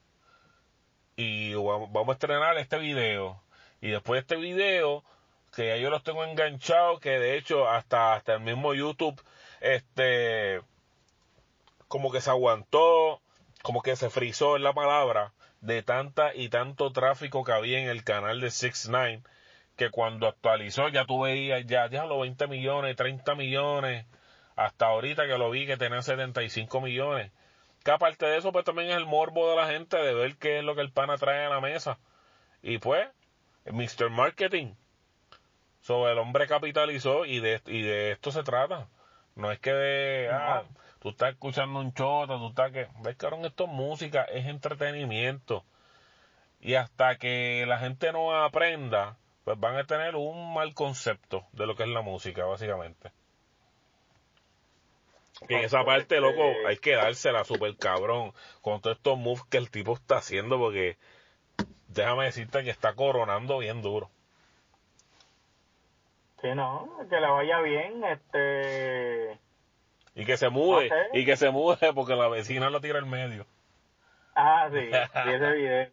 Y 1.17 1.53
vamos, 1.55 2.07
a 2.07 2.11
estrenar 2.13 2.57
este 2.57 2.77
video. 2.77 3.43
Y 3.81 3.89
después 3.89 4.17
de 4.17 4.19
este 4.21 4.35
video, 4.37 5.03
que 5.53 5.67
ya 5.67 5.75
yo 5.75 5.89
los 5.89 6.01
tengo 6.01 6.23
enganchados, 6.23 7.01
que 7.01 7.19
de 7.19 7.37
hecho 7.37 7.67
hasta, 7.67 8.13
hasta 8.13 8.35
el 8.35 8.39
mismo 8.39 8.73
YouTube, 8.73 9.21
este, 9.59 10.61
como 11.89 12.11
que 12.11 12.21
se 12.21 12.29
aguantó, 12.29 13.21
como 13.61 13.81
que 13.81 13.97
se 13.97 14.09
frizó 14.09 14.55
en 14.55 14.63
la 14.63 14.73
palabra, 14.73 15.33
de 15.59 15.83
tanta 15.83 16.33
y 16.33 16.47
tanto 16.47 16.93
tráfico 16.93 17.43
que 17.43 17.51
había 17.51 17.79
en 17.79 17.89
el 17.89 18.05
canal 18.05 18.39
de 18.39 18.51
6 18.51 18.87
9 18.89 19.23
que 19.75 19.89
cuando 19.89 20.27
actualizó 20.27 20.89
ya 20.89 21.05
tú 21.05 21.21
veías 21.21 21.65
ya, 21.65 21.89
ya 21.89 22.05
los 22.05 22.21
20 22.21 22.47
millones, 22.47 22.95
30 22.97 23.33
millones, 23.35 24.05
hasta 24.57 24.87
ahorita 24.87 25.25
que 25.25 25.37
lo 25.37 25.49
vi 25.49 25.65
que 25.65 25.77
tenía 25.77 26.01
75 26.01 26.81
millones. 26.81 27.31
Que 27.83 27.91
aparte 27.91 28.25
de 28.25 28.37
eso, 28.37 28.51
pues 28.51 28.65
también 28.65 28.89
es 28.89 28.97
el 28.97 29.05
morbo 29.05 29.49
de 29.49 29.55
la 29.55 29.67
gente 29.67 29.95
de 29.95 30.13
ver 30.13 30.35
qué 30.35 30.59
es 30.59 30.65
lo 30.65 30.75
que 30.75 30.81
el 30.81 30.91
pana 30.91 31.17
trae 31.17 31.45
a 31.45 31.49
la 31.49 31.61
mesa. 31.61 31.97
Y 32.61 32.77
pues, 32.77 33.07
Mr. 33.65 34.09
Marketing. 34.09 34.73
So, 35.79 36.09
el 36.09 36.17
hombre 36.17 36.45
capitalizó 36.47 37.23
y 37.23 37.39
de, 37.39 37.61
y 37.65 37.81
de 37.81 38.11
esto 38.11 38.31
se 38.31 38.43
trata. 38.43 38.89
No 39.35 39.49
es 39.49 39.59
que 39.59 39.71
de, 39.71 40.29
ah, 40.29 40.63
tú 40.99 41.09
estás 41.09 41.31
escuchando 41.31 41.79
un 41.79 41.93
chota, 41.93 42.37
tú 42.37 42.49
estás 42.49 42.71
que, 42.71 42.87
ves 43.01 43.15
cabrón, 43.15 43.45
esto 43.45 43.65
es 43.65 43.69
música, 43.71 44.23
es 44.23 44.45
entretenimiento. 44.45 45.63
Y 46.61 46.75
hasta 46.75 47.17
que 47.17 47.65
la 47.67 47.79
gente 47.79 48.11
no 48.11 48.35
aprenda 48.43 49.17
pues 49.43 49.59
van 49.59 49.77
a 49.77 49.85
tener 49.85 50.15
un 50.15 50.53
mal 50.53 50.75
concepto 50.75 51.43
de 51.53 51.65
lo 51.65 51.75
que 51.75 51.83
es 51.83 51.89
la 51.89 52.01
música, 52.01 52.45
básicamente. 52.45 53.11
Y 55.47 55.55
en 55.55 55.63
esa 55.63 55.83
parte, 55.83 56.19
loco, 56.19 56.43
hay 56.67 56.77
que 56.77 56.95
dársela 56.95 57.43
super 57.45 57.75
cabrón 57.77 58.33
con 58.61 58.81
todos 58.81 58.97
estos 58.97 59.17
moves 59.17 59.43
que 59.49 59.57
el 59.57 59.71
tipo 59.71 59.93
está 59.93 60.17
haciendo, 60.17 60.59
porque 60.59 60.97
déjame 61.87 62.25
decirte 62.25 62.63
que 62.63 62.69
está 62.69 62.93
coronando 62.93 63.57
bien 63.57 63.81
duro. 63.81 64.11
Sí, 66.41 66.49
no, 66.53 66.89
que 67.09 67.19
le 67.19 67.27
vaya 67.27 67.59
bien, 67.61 68.03
este... 68.03 69.39
Y 70.19 70.25
que 70.25 70.35
se 70.35 70.49
mude, 70.49 70.91
y 71.13 71.23
que 71.23 71.37
se 71.37 71.49
mude 71.49 71.93
porque 71.95 72.13
la 72.13 72.27
vecina 72.27 72.69
lo 72.69 72.81
tira 72.81 72.99
en 72.99 73.09
medio. 73.09 73.45
Ah, 74.35 74.69
sí, 74.69 74.79
sí 75.23 75.29
ese 75.29 75.51
video. 75.53 75.89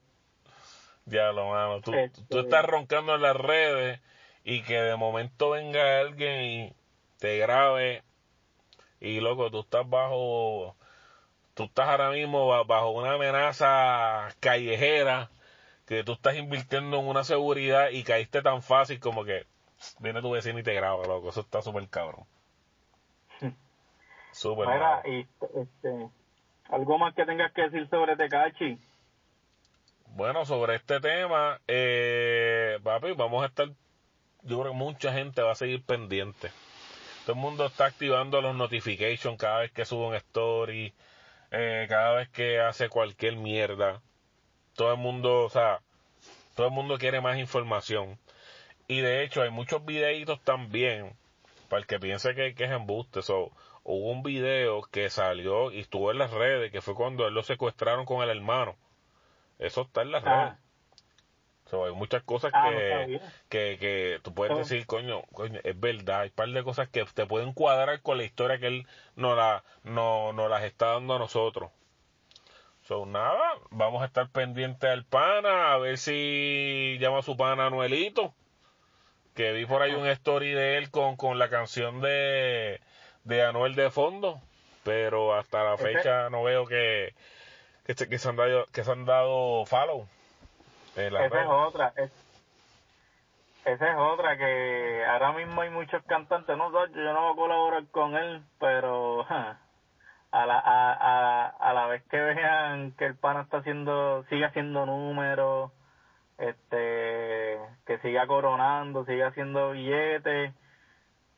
Ya 1.04 1.30
lo 1.30 1.50
mano. 1.50 1.80
Tú, 1.80 1.92
tú 2.28 2.40
estás 2.40 2.64
roncando 2.64 3.14
en 3.14 3.22
las 3.22 3.36
redes 3.36 4.00
y 4.42 4.62
que 4.62 4.80
de 4.80 4.96
momento 4.96 5.50
venga 5.50 6.00
alguien 6.00 6.42
y 6.42 6.72
te 7.18 7.38
grabe 7.38 8.02
y 8.98 9.20
loco, 9.20 9.48
tú 9.52 9.60
estás 9.60 9.88
bajo, 9.88 10.74
tú 11.54 11.64
estás 11.64 11.88
ahora 11.88 12.10
mismo 12.10 12.64
bajo 12.64 12.90
una 12.90 13.12
amenaza 13.12 14.28
callejera 14.40 15.30
que 15.86 16.02
tú 16.02 16.14
estás 16.14 16.34
invirtiendo 16.34 16.98
en 16.98 17.06
una 17.06 17.22
seguridad 17.22 17.90
y 17.90 18.02
caíste 18.02 18.42
tan 18.42 18.60
fácil 18.60 18.98
como 18.98 19.24
que 19.24 19.46
viene 20.00 20.20
tu 20.20 20.32
vecino 20.32 20.58
y 20.58 20.64
te 20.64 20.74
graba, 20.74 21.06
loco. 21.06 21.28
Eso 21.28 21.42
está 21.42 21.62
súper 21.62 21.88
cabrón. 21.88 22.26
Súper. 24.36 24.68
Mira, 24.68 25.02
y 25.06 25.26
este, 25.40 26.10
algo 26.68 26.98
más 26.98 27.14
que 27.14 27.24
tengas 27.24 27.52
que 27.52 27.62
decir 27.62 27.88
sobre 27.88 28.16
Tecachi. 28.16 28.78
Bueno, 30.08 30.44
sobre 30.44 30.76
este 30.76 31.00
tema, 31.00 31.58
eh, 31.66 32.78
papi, 32.82 33.12
vamos 33.12 33.42
a 33.42 33.46
estar, 33.46 33.68
yo 34.42 34.60
creo 34.60 34.72
que 34.72 34.78
mucha 34.78 35.14
gente 35.14 35.40
va 35.40 35.52
a 35.52 35.54
seguir 35.54 35.82
pendiente. 35.82 36.50
Todo 37.24 37.34
el 37.34 37.40
mundo 37.40 37.64
está 37.64 37.86
activando 37.86 38.42
los 38.42 38.54
notifications 38.54 39.38
cada 39.38 39.60
vez 39.60 39.72
que 39.72 39.86
sube 39.86 40.06
un 40.08 40.14
story, 40.16 40.92
eh, 41.50 41.86
cada 41.88 42.12
vez 42.16 42.28
que 42.28 42.60
hace 42.60 42.90
cualquier 42.90 43.36
mierda. 43.36 44.02
Todo 44.74 44.92
el 44.92 44.98
mundo, 44.98 45.44
o 45.44 45.48
sea, 45.48 45.80
todo 46.54 46.66
el 46.66 46.74
mundo 46.74 46.98
quiere 46.98 47.22
más 47.22 47.38
información. 47.38 48.18
Y 48.86 49.00
de 49.00 49.24
hecho 49.24 49.40
hay 49.40 49.50
muchos 49.50 49.82
videitos 49.86 50.42
también, 50.42 51.14
para 51.70 51.80
el 51.80 51.86
que 51.86 51.98
piense 51.98 52.34
que, 52.34 52.54
que 52.54 52.64
es 52.64 52.70
embuste. 52.70 53.22
So, 53.22 53.50
hubo 53.88 54.10
un 54.10 54.22
video 54.24 54.82
que 54.90 55.08
salió 55.10 55.70
y 55.70 55.78
estuvo 55.80 56.10
en 56.10 56.18
las 56.18 56.32
redes, 56.32 56.72
que 56.72 56.80
fue 56.82 56.94
cuando 56.94 57.26
él 57.26 57.34
lo 57.34 57.42
secuestraron 57.44 58.04
con 58.04 58.20
el 58.22 58.30
hermano. 58.30 58.76
Eso 59.60 59.82
está 59.82 60.02
en 60.02 60.10
las 60.10 60.24
Ah. 60.24 60.36
redes. 60.36 60.58
So, 61.70 61.84
hay 61.84 61.92
muchas 61.92 62.22
cosas 62.22 62.52
Ah, 62.54 62.68
que, 62.68 63.20
que, 63.48 63.76
que 63.78 64.20
tú 64.22 64.32
puedes 64.34 64.54
Oh. 64.54 64.58
decir, 64.58 64.86
coño, 64.86 65.22
coño, 65.32 65.60
es 65.64 65.78
verdad. 65.80 66.20
Hay 66.20 66.28
un 66.28 66.34
par 66.34 66.48
de 66.48 66.62
cosas 66.62 66.88
que 66.88 67.04
te 67.04 67.26
pueden 67.26 67.52
cuadrar 67.52 68.02
con 68.02 68.18
la 68.18 68.24
historia 68.24 68.58
que 68.58 68.66
él 68.68 68.86
nos, 69.16 69.36
la, 69.36 69.64
no, 69.82 70.32
nos 70.32 70.50
las 70.50 70.62
está 70.64 70.92
dando 70.92 71.14
a 71.14 71.18
nosotros. 71.18 71.70
So, 72.82 73.04
nada, 73.06 73.54
vamos 73.70 74.02
a 74.02 74.06
estar 74.06 74.28
pendientes 74.30 74.88
al 74.88 75.04
pana, 75.04 75.72
a 75.72 75.78
ver 75.78 75.98
si 75.98 76.98
llama 77.00 77.18
a 77.18 77.22
su 77.22 77.36
pana 77.36 77.66
Anuelito. 77.66 78.32
Que 79.34 79.52
vi 79.52 79.66
por 79.66 79.82
ahí 79.82 79.92
un 79.92 80.06
story 80.06 80.50
de 80.52 80.78
él 80.78 80.90
con, 80.90 81.16
con 81.16 81.38
la 81.38 81.50
canción 81.50 82.00
de, 82.00 82.80
de 83.26 83.42
Anuel 83.44 83.74
de 83.74 83.90
fondo. 83.90 84.40
Pero 84.84 85.34
hasta 85.34 85.64
la 85.64 85.74
Ese- 85.74 85.82
fecha 85.82 86.30
no 86.30 86.42
veo 86.44 86.64
que, 86.66 87.12
que, 87.84 87.94
se- 87.94 88.08
que 88.08 88.18
se 88.18 88.28
han 88.28 88.36
dado, 88.36 88.66
que 88.72 88.84
se 88.84 88.90
han 88.92 89.04
dado 89.04 89.66
follow. 89.66 90.06
en 90.96 91.14
Esa 91.14 91.24
es 91.42 91.48
otra. 91.48 91.92
es- 91.96 92.10
esa 93.64 93.90
es 93.90 93.96
otra 93.98 94.36
que 94.36 95.04
ahora 95.04 95.32
mismo 95.32 95.60
hay 95.62 95.70
muchos 95.70 96.02
cantantes. 96.04 96.56
No, 96.56 96.70
yo 96.70 97.12
no 97.12 97.20
voy 97.22 97.32
a 97.32 97.36
colaborar 97.36 97.84
con 97.90 98.16
él, 98.16 98.42
pero 98.60 99.24
ja, 99.24 99.58
a 100.30 100.46
la 100.46 100.58
a, 100.58 100.92
a, 100.92 101.46
a 101.48 101.72
la 101.72 101.86
vez 101.88 102.04
que 102.08 102.20
vean 102.20 102.92
que 102.92 103.06
el 103.06 103.16
pana 103.16 103.40
está 103.42 103.58
haciendo, 103.58 104.24
sigue 104.28 104.44
haciendo 104.44 104.86
números, 104.86 105.72
este, 106.38 107.58
que 107.86 107.98
siga 108.02 108.26
coronando, 108.28 109.04
sigue 109.04 109.24
haciendo 109.24 109.72
billetes, 109.72 110.52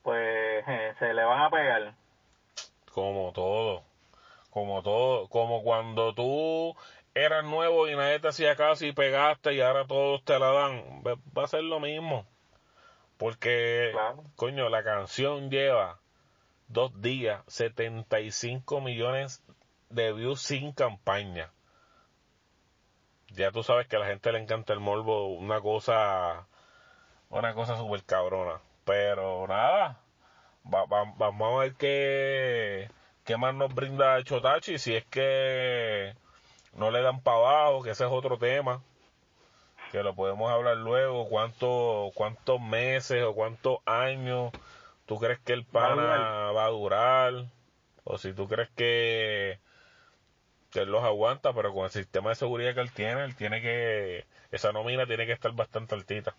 pues 0.02 0.64
je, 0.64 0.94
se 0.98 1.14
le 1.14 1.24
van 1.24 1.42
a 1.42 1.50
pegar. 1.50 1.94
Como 2.92 3.32
todo. 3.32 3.82
Como 4.50 4.82
todo. 4.82 5.28
Como 5.28 5.62
cuando 5.62 6.14
tú 6.14 6.74
eras 7.14 7.44
nuevo 7.44 7.88
y 7.88 7.96
nadie 7.96 8.20
te 8.20 8.28
hacía 8.28 8.56
caso 8.56 8.86
y 8.86 8.92
pegaste 8.92 9.54
y 9.54 9.60
ahora 9.60 9.86
todos 9.86 10.24
te 10.24 10.38
la 10.38 10.50
dan. 10.52 11.02
Va 11.06 11.14
va 11.36 11.44
a 11.44 11.48
ser 11.48 11.62
lo 11.62 11.80
mismo. 11.80 12.26
Porque, 13.16 13.90
Claro. 13.92 14.22
coño, 14.36 14.68
la 14.68 14.84
canción 14.84 15.50
lleva 15.50 15.98
dos 16.68 17.00
días, 17.00 17.42
75 17.48 18.80
millones 18.80 19.42
de 19.90 20.12
views 20.12 20.40
sin 20.40 20.72
campaña. 20.72 21.50
Ya 23.30 23.50
tú 23.50 23.62
sabes 23.62 23.88
que 23.88 23.96
a 23.96 23.98
la 23.98 24.06
gente 24.06 24.32
le 24.32 24.38
encanta 24.38 24.72
el 24.72 24.80
morbo, 24.80 25.28
una 25.34 25.60
cosa, 25.60 26.46
una 27.28 27.54
cosa 27.54 27.76
súper 27.76 28.04
cabrona. 28.04 28.60
Pero 28.88 29.46
nada, 29.46 30.00
va- 30.64 30.86
va- 30.86 31.12
vamos 31.18 31.56
a 31.58 31.60
ver 31.64 31.74
qué, 31.74 32.88
qué 33.22 33.36
más 33.36 33.54
nos 33.54 33.74
brinda 33.74 34.24
Chotachi, 34.24 34.78
si 34.78 34.94
es 34.96 35.04
que 35.04 36.14
no 36.72 36.90
le 36.90 37.02
dan 37.02 37.20
para 37.20 37.36
abajo, 37.36 37.82
que 37.82 37.90
ese 37.90 38.06
es 38.06 38.10
otro 38.10 38.38
tema, 38.38 38.80
que 39.92 40.02
lo 40.02 40.14
podemos 40.14 40.50
hablar 40.50 40.78
luego, 40.78 41.28
cuánto, 41.28 42.12
cuántos 42.14 42.62
meses 42.62 43.22
o 43.24 43.34
cuántos 43.34 43.80
años 43.84 44.52
tú 45.04 45.18
crees 45.18 45.38
que 45.40 45.52
el 45.52 45.66
Va 45.76 45.84
a 45.84 45.88
pana 45.88 46.52
va 46.52 46.64
a 46.64 46.70
durar, 46.70 47.34
o 48.04 48.16
si 48.16 48.32
tú 48.32 48.48
crees 48.48 48.70
que, 48.70 49.58
que 50.70 50.80
él 50.80 50.90
los 50.90 51.04
aguanta, 51.04 51.52
pero 51.52 51.74
con 51.74 51.84
el 51.84 51.90
sistema 51.90 52.30
de 52.30 52.36
seguridad 52.36 52.72
que 52.72 52.80
él 52.80 52.92
tiene, 52.92 53.22
él 53.24 53.36
tiene 53.36 53.60
que, 53.60 54.24
esa 54.50 54.72
nómina 54.72 55.04
tiene 55.04 55.26
que 55.26 55.32
estar 55.32 55.52
bastante 55.52 55.94
altita. 55.94 56.34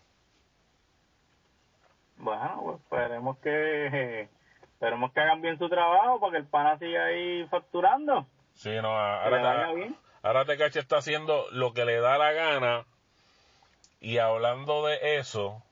Bueno, 2.20 2.60
pues 2.62 2.80
esperemos 2.80 3.38
que 3.38 4.28
esperemos 4.62 5.12
que 5.12 5.20
hagan 5.20 5.40
bien 5.40 5.58
su 5.58 5.68
trabajo 5.68 6.20
para 6.20 6.32
que 6.32 6.38
el 6.38 6.46
pana 6.46 6.78
siga 6.78 7.06
ahí 7.06 7.46
facturando. 7.48 8.26
Sí, 8.54 8.70
no, 8.82 8.88
ahora, 8.88 9.64
te, 9.64 9.94
ahora 10.22 10.66
está 10.66 10.98
haciendo 10.98 11.46
lo 11.50 11.72
que 11.72 11.86
le 11.86 11.98
da 12.00 12.18
la 12.18 12.32
gana. 12.32 12.84
Y 14.00 14.18
hablando 14.18 14.86
de 14.86 15.18
eso, 15.18 15.62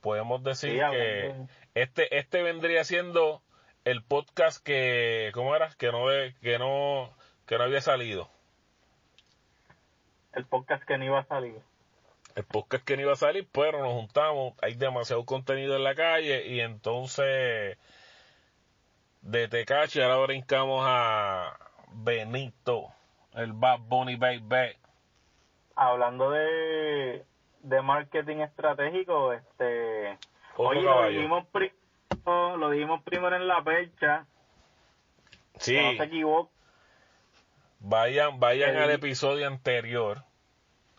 podemos 0.00 0.42
decir 0.42 0.82
Sí, 0.82 0.90
que 0.90 1.34
este 1.74 2.18
este 2.18 2.42
vendría 2.42 2.84
siendo 2.84 3.42
el 3.84 4.02
podcast 4.02 4.64
que 4.64 5.30
¿cómo 5.34 5.54
era? 5.54 5.70
Que 5.78 5.92
no 5.92 6.06
que 6.42 6.58
no 6.58 7.10
que 7.46 7.58
no 7.58 7.64
había 7.64 7.82
salido. 7.82 8.30
El 10.32 10.46
podcast 10.46 10.84
que 10.84 10.96
no 10.96 11.04
iba 11.04 11.20
a 11.20 11.24
salir. 11.24 11.60
El 12.34 12.44
podcast 12.44 12.84
que 12.84 12.96
no 12.96 13.02
iba 13.02 13.12
a 13.12 13.16
salir, 13.16 13.46
pero 13.52 13.80
nos 13.80 13.92
juntamos, 13.92 14.54
hay 14.62 14.74
demasiado 14.74 15.24
contenido 15.26 15.76
en 15.76 15.84
la 15.84 15.94
calle 15.94 16.46
y 16.46 16.60
entonces 16.60 17.76
de 19.20 19.48
Tecachi 19.48 20.00
ahora 20.00 20.16
brincamos 20.26 20.82
a 20.86 21.58
Benito, 21.92 22.88
el 23.34 23.52
Bad 23.52 23.80
Bunny 23.80 24.16
Baby. 24.16 24.76
Hablando 25.76 26.30
de, 26.30 27.24
de 27.60 27.82
marketing 27.82 28.38
estratégico, 28.38 29.32
este 29.34 30.18
Otro 30.56 30.68
oye, 30.68 30.82
lo 30.82 31.08
dijimos, 31.08 31.46
pri- 31.52 31.72
lo 32.24 32.70
dijimos 32.70 33.02
primero 33.02 33.36
en 33.36 33.46
la 33.46 33.62
percha, 33.62 34.26
Sí. 35.58 35.76
no 35.80 35.92
se 35.98 36.04
equivoque. 36.04 36.50
Vayan, 37.80 38.40
vayan 38.40 38.70
El- 38.70 38.82
al 38.84 38.90
episodio 38.90 39.46
anterior, 39.46 40.24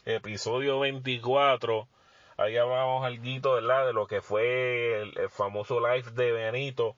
episodio 0.05 0.79
24. 0.79 1.87
Ahí 2.37 2.57
hablamos 2.57 3.05
algo. 3.05 3.57
De 3.57 3.93
lo 3.93 4.07
que 4.07 4.21
fue 4.21 5.01
el, 5.01 5.17
el 5.17 5.29
famoso 5.29 5.79
live 5.79 6.11
de 6.11 6.31
Benito, 6.31 6.95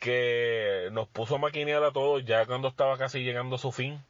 que 0.00 0.88
nos 0.92 1.08
puso 1.08 1.36
a 1.36 1.38
maquinear 1.38 1.82
a 1.84 1.92
todos 1.92 2.24
ya 2.24 2.46
cuando 2.46 2.68
estaba 2.68 2.98
casi 2.98 3.22
llegando 3.22 3.56
a 3.56 3.58
su 3.58 3.72
fin. 3.72 4.00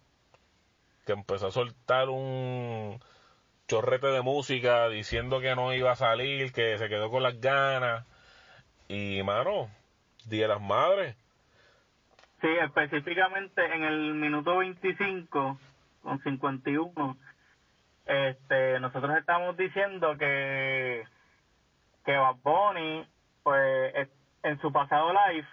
Que 1.07 1.13
empezó 1.13 1.49
a 1.49 1.51
soltar 1.51 2.09
un 2.09 3.01
chorrete 3.67 4.09
de 4.09 4.21
música 4.21 4.89
diciendo 4.89 5.41
que 5.41 5.55
no 5.55 5.73
iba 5.73 5.93
a 5.93 5.97
salir, 5.97 6.53
que 6.53 6.77
se 6.79 6.89
quedó 6.89 7.11
con 7.11 7.23
las 7.23 7.41
ganas. 7.41 8.07
Y, 8.89 9.23
mano, 9.23 9.71
Día 10.27 10.43
de 10.43 10.49
las 10.49 10.61
Madres. 10.61 11.17
Sí, 12.41 12.49
específicamente 12.49 13.65
en 13.65 13.85
el 13.85 14.15
minuto 14.15 14.57
25 14.59 15.59
con 16.03 16.19
51, 16.23 17.17
este, 18.07 18.79
nosotros 18.81 19.17
estamos 19.17 19.57
diciendo 19.57 20.17
que 20.17 21.05
que 22.05 22.17
Bad 22.17 22.37
Bunny, 22.43 23.07
pues, 23.43 23.93
es- 23.95 24.09
en 24.43 24.59
su 24.61 24.73
pasado 24.73 25.13
live, 25.13 25.47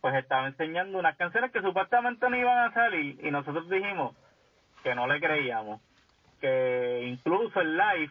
pues 0.00 0.14
estaba 0.14 0.46
enseñando 0.46 0.98
unas 0.98 1.14
canciones 1.16 1.52
que 1.52 1.60
supuestamente 1.60 2.28
no 2.30 2.36
iban 2.36 2.58
a 2.58 2.70
salir 2.72 3.22
y 3.24 3.30
nosotros 3.30 3.68
dijimos 3.68 4.14
que 4.82 4.94
no 4.94 5.06
le 5.06 5.20
creíamos, 5.20 5.80
que 6.40 7.02
incluso 7.04 7.60
el 7.60 7.76
live 7.76 8.10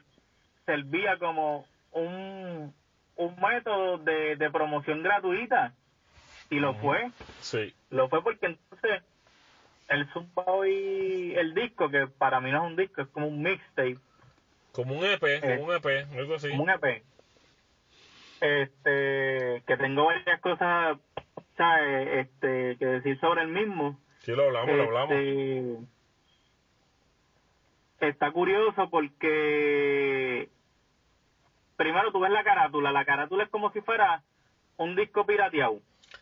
servía 0.65 1.17
como 1.17 1.65
un, 1.91 2.71
un 3.15 3.35
método 3.41 3.97
de, 3.97 4.35
de 4.35 4.49
promoción 4.51 5.01
gratuita 5.01 5.73
y 6.51 6.59
lo 6.59 6.75
fue. 6.75 7.09
Sí. 7.39 7.73
Lo 7.89 8.07
fue 8.07 8.21
porque 8.21 8.45
entonces 8.45 9.01
el 9.91 10.07
zumba 10.13 10.43
hoy 10.47 11.33
el 11.35 11.53
disco, 11.53 11.89
que 11.89 12.07
para 12.07 12.39
mí 12.39 12.51
no 12.51 12.63
es 12.65 12.71
un 12.71 12.75
disco, 12.75 13.01
es 13.01 13.07
como 13.09 13.27
un 13.27 13.41
mixtape, 13.41 13.97
Como 14.71 14.95
un 14.97 15.05
EP, 15.05 15.23
Eh, 15.23 15.57
como 15.57 15.69
un 15.69 15.75
EP, 15.75 16.07
algo 16.17 16.35
así. 16.35 16.49
como 16.49 16.63
un 16.63 16.69
EP. 16.69 17.03
Este, 18.39 19.63
que 19.67 19.77
tengo 19.77 20.05
varias 20.05 20.39
cosas, 20.41 20.97
¿sabes? 21.57 22.25
Este, 22.27 22.77
que 22.77 22.85
decir 22.85 23.19
sobre 23.19 23.41
el 23.43 23.49
mismo. 23.49 23.99
Sí, 24.19 24.31
lo 24.31 24.43
hablamos, 24.45 24.75
lo 24.75 24.83
hablamos. 24.83 25.11
Este, 25.11 25.77
Está 27.99 28.31
curioso 28.31 28.89
porque 28.89 30.49
primero 31.75 32.11
tú 32.11 32.19
ves 32.19 32.31
la 32.31 32.43
carátula, 32.43 32.91
la 32.91 33.05
carátula 33.05 33.43
es 33.43 33.49
como 33.51 33.71
si 33.73 33.81
fuera 33.81 34.23
un 34.77 34.95
disco 34.95 35.23
pirateado, 35.27 35.79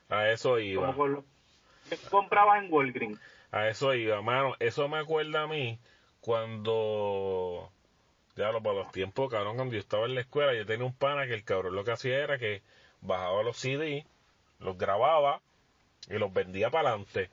A 0.10 0.27
eso 0.29 0.60
iba. 0.60 0.93
como 0.93 1.23
que 1.89 1.95
comprabas 2.12 2.63
en 2.63 2.71
Walgreens. 2.73 3.19
A 3.51 3.67
eso 3.67 3.93
iba, 3.93 4.21
mano. 4.21 4.55
Eso 4.59 4.88
me 4.88 4.99
acuerda 4.99 5.43
a 5.43 5.47
mí 5.47 5.79
cuando. 6.21 7.71
Ya 8.35 8.51
lo 8.51 8.62
para 8.62 8.75
los 8.75 8.91
tiempos, 8.91 9.29
cabrón, 9.29 9.55
cuando 9.55 9.73
yo 9.73 9.79
estaba 9.79 10.05
en 10.05 10.15
la 10.15 10.21
escuela, 10.21 10.53
yo 10.53 10.65
tenía 10.65 10.85
un 10.85 10.93
pana 10.93 11.27
que 11.27 11.33
el 11.33 11.43
cabrón 11.43 11.75
lo 11.75 11.83
que 11.83 11.91
hacía 11.91 12.23
era 12.23 12.38
que 12.38 12.62
bajaba 13.01 13.43
los 13.43 13.57
CD, 13.57 14.05
los 14.59 14.77
grababa 14.77 15.41
y 16.09 16.17
los 16.17 16.31
vendía 16.31 16.69
para 16.69 16.89
adelante. 16.89 17.29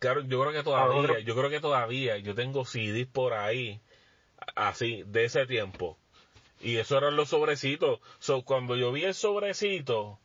Claro, 0.00 0.22
yo 0.22 0.40
creo 0.40 0.52
que 0.52 0.62
todavía, 0.62 1.20
yo 1.20 1.36
creo 1.36 1.50
que 1.50 1.60
todavía 1.60 2.18
yo 2.18 2.34
tengo 2.34 2.64
CDs 2.64 3.06
por 3.06 3.34
ahí, 3.34 3.80
así, 4.56 5.04
de 5.06 5.24
ese 5.24 5.46
tiempo. 5.46 5.96
Y 6.60 6.76
eso 6.76 6.98
eran 6.98 7.16
los 7.16 7.28
sobrecitos. 7.28 8.00
So, 8.18 8.42
cuando 8.42 8.76
yo 8.76 8.90
vi 8.90 9.04
el 9.04 9.14
sobrecito, 9.14 10.18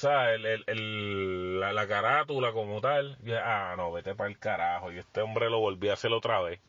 sea, 0.00 0.32
el, 0.32 0.46
el, 0.46 1.60
la, 1.60 1.86
carátula 1.86 2.52
como 2.52 2.80
tal, 2.80 3.16
yo, 3.22 3.36
ah, 3.42 3.74
no, 3.76 3.92
vete 3.92 4.14
para 4.14 4.30
el 4.30 4.38
carajo. 4.38 4.90
Y 4.92 4.98
este 4.98 5.20
hombre 5.20 5.50
lo 5.50 5.60
volví 5.60 5.88
a 5.88 5.94
hacer 5.94 6.12
otra 6.12 6.40
vez. 6.40 6.60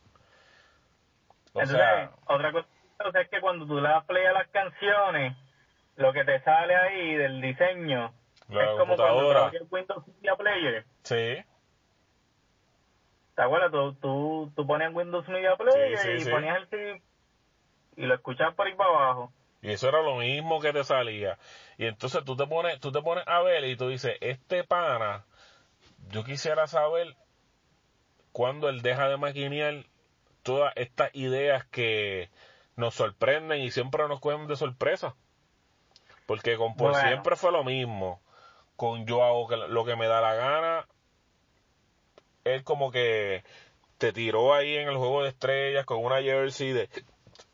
O 1.54 1.66
sea, 1.66 2.12
otra 2.28 2.52
cosa 2.52 3.22
es 3.22 3.30
que 3.30 3.42
cuando 3.42 3.66
tú 3.66 3.80
le 3.82 3.90
das 3.90 4.06
play 4.06 4.26
a 4.26 4.34
las 4.34 4.48
canciones, 4.50 5.36
lo 5.96 6.14
que 6.14 6.24
te 6.24 6.42
sale 6.42 6.76
ahí 6.76 7.16
del 7.16 7.42
diseño 7.42 8.14
es 8.50 8.70
como 8.78 8.96
cuando 8.96 9.50
el 9.52 9.68
Windows 9.70 10.08
Media 10.08 10.36
Player. 10.36 10.86
Sí. 11.04 11.44
¿Te 13.36 13.42
acuerdas? 13.42 13.72
Tú, 13.72 13.94
tú, 13.96 14.52
tú 14.56 14.68
ponías 14.68 14.94
Windows 14.94 15.28
Media 15.30 15.56
Player 15.56 16.20
y 16.20 16.26
ponías 16.30 16.68
el 16.72 17.02
y 17.98 18.06
lo 18.06 18.16
escuchabas 18.16 18.56
por 18.56 18.68
ahí 18.68 18.76
para 18.76 18.90
abajo. 18.90 19.34
Y 19.62 19.72
eso 19.72 19.90
era 19.90 20.02
lo 20.02 20.18
mismo 20.18 20.60
que 20.60 20.74
te 20.74 20.84
salía. 20.84 21.38
Y 21.78 21.86
entonces 21.86 22.24
tú 22.26 22.36
te 22.36 22.48
pones, 22.48 22.80
tú 22.80 22.92
te 22.92 23.02
pones 23.02 23.24
a 23.28 23.42
ver 23.42 23.64
y 23.66 23.76
tú 23.76 23.90
dices, 23.90 24.18
este 24.22 24.64
pana, 24.64 25.26
yo 26.10 26.24
quisiera 26.24 26.66
saber 26.68 27.16
cuándo 28.32 28.70
él 28.70 28.82
deja 28.82 29.08
de 29.08 29.18
maquinear 29.18 29.86
todas 30.42 30.74
estas 30.76 31.14
ideas 31.14 31.66
que 31.66 32.30
nos 32.76 32.96
sorprenden 32.96 33.62
y 33.62 33.72
siempre 33.72 34.08
nos 34.08 34.20
cogen 34.20 34.48
de 34.48 34.56
sorpresa. 34.56 35.16
Porque 36.26 36.58
con 36.58 36.76
por 36.76 36.96
siempre 36.96 37.36
fue 37.36 37.52
lo 37.52 37.64
mismo. 37.64 38.22
Con 38.76 39.06
yo 39.06 39.24
hago 39.24 39.48
lo 39.68 39.86
que 39.86 39.96
me 39.96 40.08
da 40.08 40.22
la 40.22 40.34
gana. 40.34 40.88
Él 42.44 42.64
como 42.64 42.92
que 42.92 43.44
te 44.00 44.12
tiró 44.12 44.56
ahí 44.56 44.76
en 44.78 44.88
el 44.88 44.98
juego 44.98 45.22
de 45.22 45.30
estrellas 45.30 45.86
con 45.86 46.04
una 46.04 46.22
jersey 46.24 46.72
de, 46.72 46.90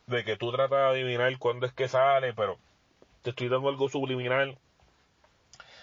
de 0.08 0.24
que 0.24 0.38
tú 0.38 0.52
tratas 0.52 0.80
de 0.80 0.86
adivinar 0.86 1.38
cuándo 1.38 1.66
es 1.66 1.74
que 1.74 1.88
sale, 1.88 2.34
pero 2.34 2.58
te 3.22 3.32
estoy 3.32 3.50
dando 3.50 3.70
algo 3.70 3.90
subliminal. 3.90 4.58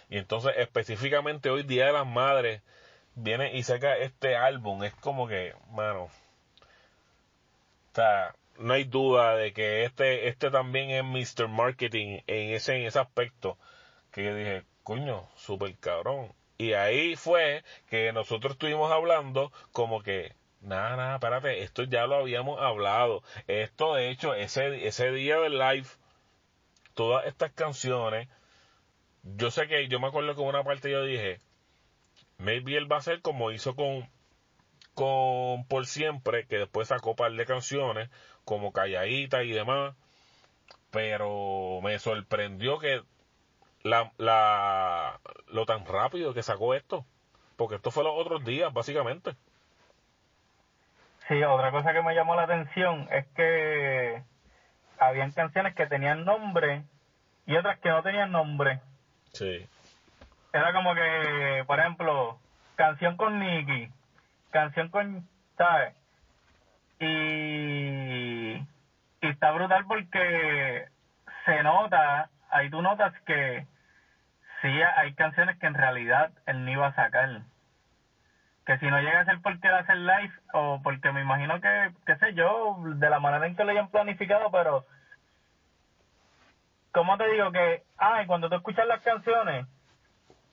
Y 0.09 0.19
entonces 0.19 0.55
específicamente 0.57 1.51
hoy 1.51 1.63
Día 1.63 1.87
de 1.87 1.93
las 1.93 2.07
Madres 2.07 2.63
viene 3.15 3.55
y 3.57 3.63
saca 3.63 3.97
este 3.97 4.37
álbum. 4.37 4.83
Es 4.83 4.95
como 4.95 5.29
que, 5.29 5.55
mano, 5.71 6.05
o 6.05 6.11
sea, 7.95 8.35
no 8.59 8.75
hay 8.75 8.85
duda 8.85 9.37
de 9.37 9.53
que 9.53 9.85
este, 9.85 10.29
este 10.29 10.51
también 10.51 10.91
es 10.91 11.05
Mr. 11.05 11.49
Marketing 11.49 12.21
en 12.27 12.55
ese, 12.55 12.77
en 12.77 12.87
ese 12.87 12.99
aspecto. 12.99 13.59
Que 14.11 14.25
yo 14.25 14.35
dije, 14.35 14.65
coño, 14.83 15.29
super 15.37 15.77
cabrón. 15.79 16.33
Y 16.57 16.73
ahí 16.73 17.17
fue 17.17 17.65
que 17.89 18.13
nosotros 18.13 18.53
estuvimos 18.53 18.91
hablando 18.93 19.53
como 19.73 20.03
que, 20.03 20.35
Nada, 20.64 20.96
nada, 20.96 21.14
espérate, 21.16 21.62
esto 21.62 21.83
ya 21.85 22.07
lo 22.07 22.16
habíamos 22.16 22.59
hablado. 22.61 23.22
Esto, 23.46 23.94
de 23.94 24.11
hecho, 24.11 24.35
ese, 24.35 24.87
ese 24.87 25.12
día 25.12 25.38
del 25.38 25.59
live, 25.59 25.87
todas 26.94 27.27
estas 27.27 27.53
canciones, 27.53 28.29
yo 29.22 29.50
sé 29.50 29.68
que 29.68 29.88
yo 29.88 30.00
me 30.00 30.07
acuerdo 30.09 30.35
que 30.35 30.40
una 30.40 30.64
parte 30.64 30.90
yo 30.90 31.05
dije, 31.05 31.38
maybe 32.38 32.77
él 32.77 32.90
va 32.90 32.98
a 32.98 33.03
ser 33.03 33.20
como 33.22 33.50
hizo 33.53 33.77
con, 33.77 34.09
con 34.94 35.66
Por 35.66 35.87
Siempre, 35.87 36.46
que 36.46 36.59
después 36.59 36.88
sacó 36.88 37.11
un 37.11 37.16
par 37.16 37.33
de 37.33 37.46
canciones, 37.46 38.11
como 38.44 38.72
Calladita 38.72 39.42
y 39.44 39.53
demás, 39.53 39.94
pero 40.90 41.81
me 41.83 41.98
sorprendió 41.98 42.79
que 42.79 43.03
la, 43.83 44.12
la, 44.18 45.20
lo 45.48 45.66
tan 45.66 45.85
rápido 45.87 46.35
que 46.35 46.42
sacó 46.42 46.74
esto, 46.74 47.07
porque 47.57 47.77
esto 47.77 47.90
fue 47.90 48.05
los 48.05 48.14
otros 48.16 48.44
días, 48.44 48.72
básicamente. 48.72 49.37
Sí, 51.29 51.43
otra 51.43 51.71
cosa 51.71 51.93
que 51.93 52.03
me 52.03 52.15
llamó 52.15 52.35
la 52.35 52.43
atención 52.43 53.09
es 53.11 53.25
que 53.35 54.23
habían 54.99 55.31
canciones 55.33 55.75
que 55.75 55.87
tenían 55.87 56.25
nombre 56.25 56.83
y 57.47 57.57
otras 57.57 57.79
que 57.79 57.89
no 57.89 58.03
tenían 58.03 58.31
nombre. 58.31 58.81
Sí. 59.33 59.67
Era 60.53 60.73
como 60.73 60.95
que, 60.95 61.65
por 61.67 61.81
ejemplo, 61.81 62.39
canción 62.77 63.17
con 63.17 63.39
Nicky, 63.39 63.91
canción 64.51 64.89
con, 64.89 65.25
¿sabes? 65.57 65.95
Y, 67.01 68.57
y 69.21 69.29
está 69.29 69.51
brutal 69.51 69.85
porque 69.87 70.87
se 71.45 71.63
nota, 71.63 72.29
ahí 72.51 72.71
tú 72.71 72.83
notas 72.83 73.13
que 73.27 73.67
sí 74.63 74.81
hay 74.97 75.13
canciones 75.15 75.59
que 75.59 75.67
en 75.67 75.75
realidad 75.75 76.31
él 76.47 76.65
no 76.65 76.71
iba 76.71 76.87
a 76.87 76.95
sacar 76.95 77.43
que 78.66 78.79
si 78.79 78.87
no 78.87 79.00
llega 79.00 79.20
a 79.20 79.24
ser 79.24 79.40
porque 79.42 79.68
va 79.68 79.79
a 79.79 79.81
hacer 79.81 79.96
live 79.96 80.33
o 80.55 80.81
porque 80.83 81.12
me 81.12 81.20
imagino 81.20 81.61
que, 81.61 81.90
qué 82.07 82.16
sé 82.16 82.35
yo, 82.35 82.77
de 82.83 83.11
la 83.11 83.20
manera 83.20 83.46
en 83.46 83.57
que 83.57 83.64
lo 83.64 83.70
hayan 83.70 83.90
planificado, 83.90 84.50
pero 84.50 84.87
¿cómo 86.92 87.18
te 87.18 87.29
digo 87.29 87.53
que, 87.53 87.83
ay, 87.98 88.27
cuando 88.27 88.48
tú 88.48 88.57
escuchas 88.57 88.87
las 88.87 89.03
canciones, 89.03 89.66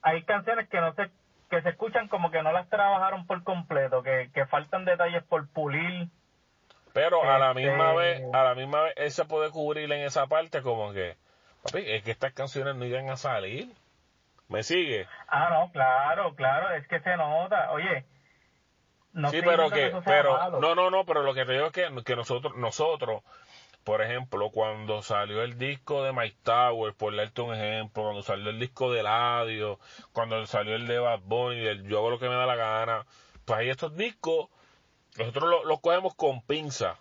hay 0.01 0.23
canciones 0.23 0.67
que 0.67 0.81
no 0.81 0.93
se, 0.93 1.09
que 1.49 1.61
se 1.61 1.69
escuchan 1.69 2.09
como 2.09 2.31
que 2.31 2.43
no 2.43 2.51
las 2.51 2.67
trabajaron 2.69 3.25
por 3.27 3.43
completo, 3.43 4.03
que, 4.03 4.29
que 4.33 4.45
faltan 4.45 4.83
detalles 4.83 5.23
por 5.23 5.47
pulir. 5.49 6.09
Pero 6.93 7.23
a 7.23 7.39
la 7.39 7.53
misma 7.53 7.91
este, 7.91 8.23
vez, 8.23 8.33
a 8.33 8.43
la 8.43 8.55
misma 8.55 8.81
vez, 8.81 8.93
él 8.97 9.11
se 9.11 9.23
puede 9.23 9.51
cubrir 9.51 9.89
en 9.89 10.01
esa 10.01 10.27
parte 10.27 10.61
como 10.61 10.91
que, 10.91 11.15
papi, 11.63 11.83
es 11.85 12.03
que 12.03 12.11
estas 12.11 12.33
canciones 12.33 12.75
no 12.75 12.83
iban 12.83 13.09
a 13.09 13.15
salir. 13.15 13.69
¿Me 14.51 14.63
sigue? 14.63 15.07
Ah, 15.29 15.49
no, 15.49 15.71
claro, 15.71 16.35
claro, 16.35 16.75
es 16.75 16.85
que 16.87 16.99
se 16.99 17.15
nota. 17.15 17.71
Oye, 17.71 18.05
no 19.13 19.31
sí, 19.31 19.39
pero 19.41 19.69
que, 19.69 19.93
pero, 20.03 20.59
no, 20.59 20.75
no, 20.75 20.91
no, 20.91 21.05
pero 21.05 21.23
lo 21.23 21.33
que 21.33 21.45
te 21.45 21.53
digo 21.53 21.67
es 21.67 21.71
que, 21.71 21.89
que 22.03 22.15
nosotros, 22.17 22.57
nosotros, 22.57 23.23
por 23.85 24.01
ejemplo, 24.01 24.49
cuando 24.51 25.03
salió 25.03 25.41
el 25.41 25.57
disco 25.57 26.03
de 26.03 26.11
Mike 26.11 26.35
Tower, 26.43 26.93
por 26.93 27.15
darte 27.15 27.41
un 27.41 27.55
ejemplo, 27.55 28.03
cuando 28.03 28.23
salió 28.23 28.49
el 28.49 28.59
disco 28.59 28.91
de 28.91 29.03
Ladio, 29.03 29.79
cuando 30.11 30.45
salió 30.45 30.75
el 30.75 30.85
de 30.85 30.99
Bad 30.99 31.21
Bunny, 31.23 31.67
el 31.67 31.87
Yo 31.87 31.99
hago 31.99 32.09
lo 32.09 32.19
que 32.19 32.27
me 32.27 32.35
da 32.35 32.45
la 32.45 32.57
gana, 32.57 33.05
pues 33.45 33.57
ahí 33.57 33.69
estos 33.69 33.95
discos, 33.95 34.49
nosotros 35.17 35.63
los 35.65 35.79
cogemos 35.79 36.13
con 36.13 36.41
pinza 36.41 36.97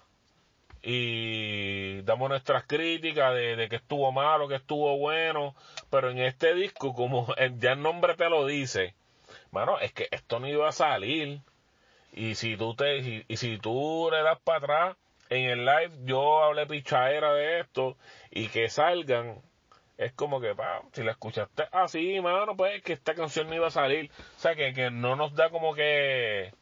y 0.83 2.01
damos 2.03 2.31
nuestras 2.31 2.65
críticas 2.65 3.35
de, 3.35 3.69
que 3.69 3.77
estuvo 3.77 4.11
malo, 4.13 4.49
que 4.49 4.57
estuvo 4.57 4.97
bueno, 4.99 5.55
pero 5.91 6.11
en 6.11 6.19
este 6.19 6.55
disco, 6.55 6.95
como 6.95 7.35
ya 7.59 7.73
el 7.73 7.83
nombre 7.83 8.15
te 8.17 8.31
lo 8.31 8.47
dice, 8.47 8.95
bueno, 9.51 9.79
es 9.81 9.93
que 9.93 10.09
esto 10.11 10.41
no 10.41 10.49
iba 10.49 10.69
a 10.69 10.73
salir. 10.73 11.41
Y 12.13 12.35
si 12.35 12.57
tú 12.57 12.75
te, 12.75 13.25
y, 13.29 13.37
si 13.37 13.59
tú 13.59 14.09
le 14.11 14.23
das 14.23 14.39
para 14.41 14.59
atrás, 14.59 14.97
en 15.29 15.49
el 15.49 15.65
live 15.65 15.93
yo 16.05 16.43
hablé 16.43 16.67
pichadera 16.67 17.33
de 17.35 17.61
esto 17.61 17.97
y 18.31 18.49
que 18.49 18.69
salgan, 18.69 19.41
es 19.97 20.13
como 20.13 20.41
que, 20.41 20.55
pa, 20.55 20.83
si 20.93 21.03
la 21.05 21.13
escuchaste 21.13 21.69
así, 21.73 22.21
mano, 22.21 22.57
pues 22.57 22.83
que 22.83 22.95
esta 22.95 23.15
canción 23.15 23.49
no 23.49 23.55
iba 23.55 23.69
a 23.69 23.71
salir. 23.71 24.11
O 24.37 24.41
sea, 24.41 24.57
que, 24.57 24.73
que 24.73 24.91
no 24.91 25.15
nos 25.15 25.35
da 25.35 25.51
como 25.51 25.75
que 25.75 26.53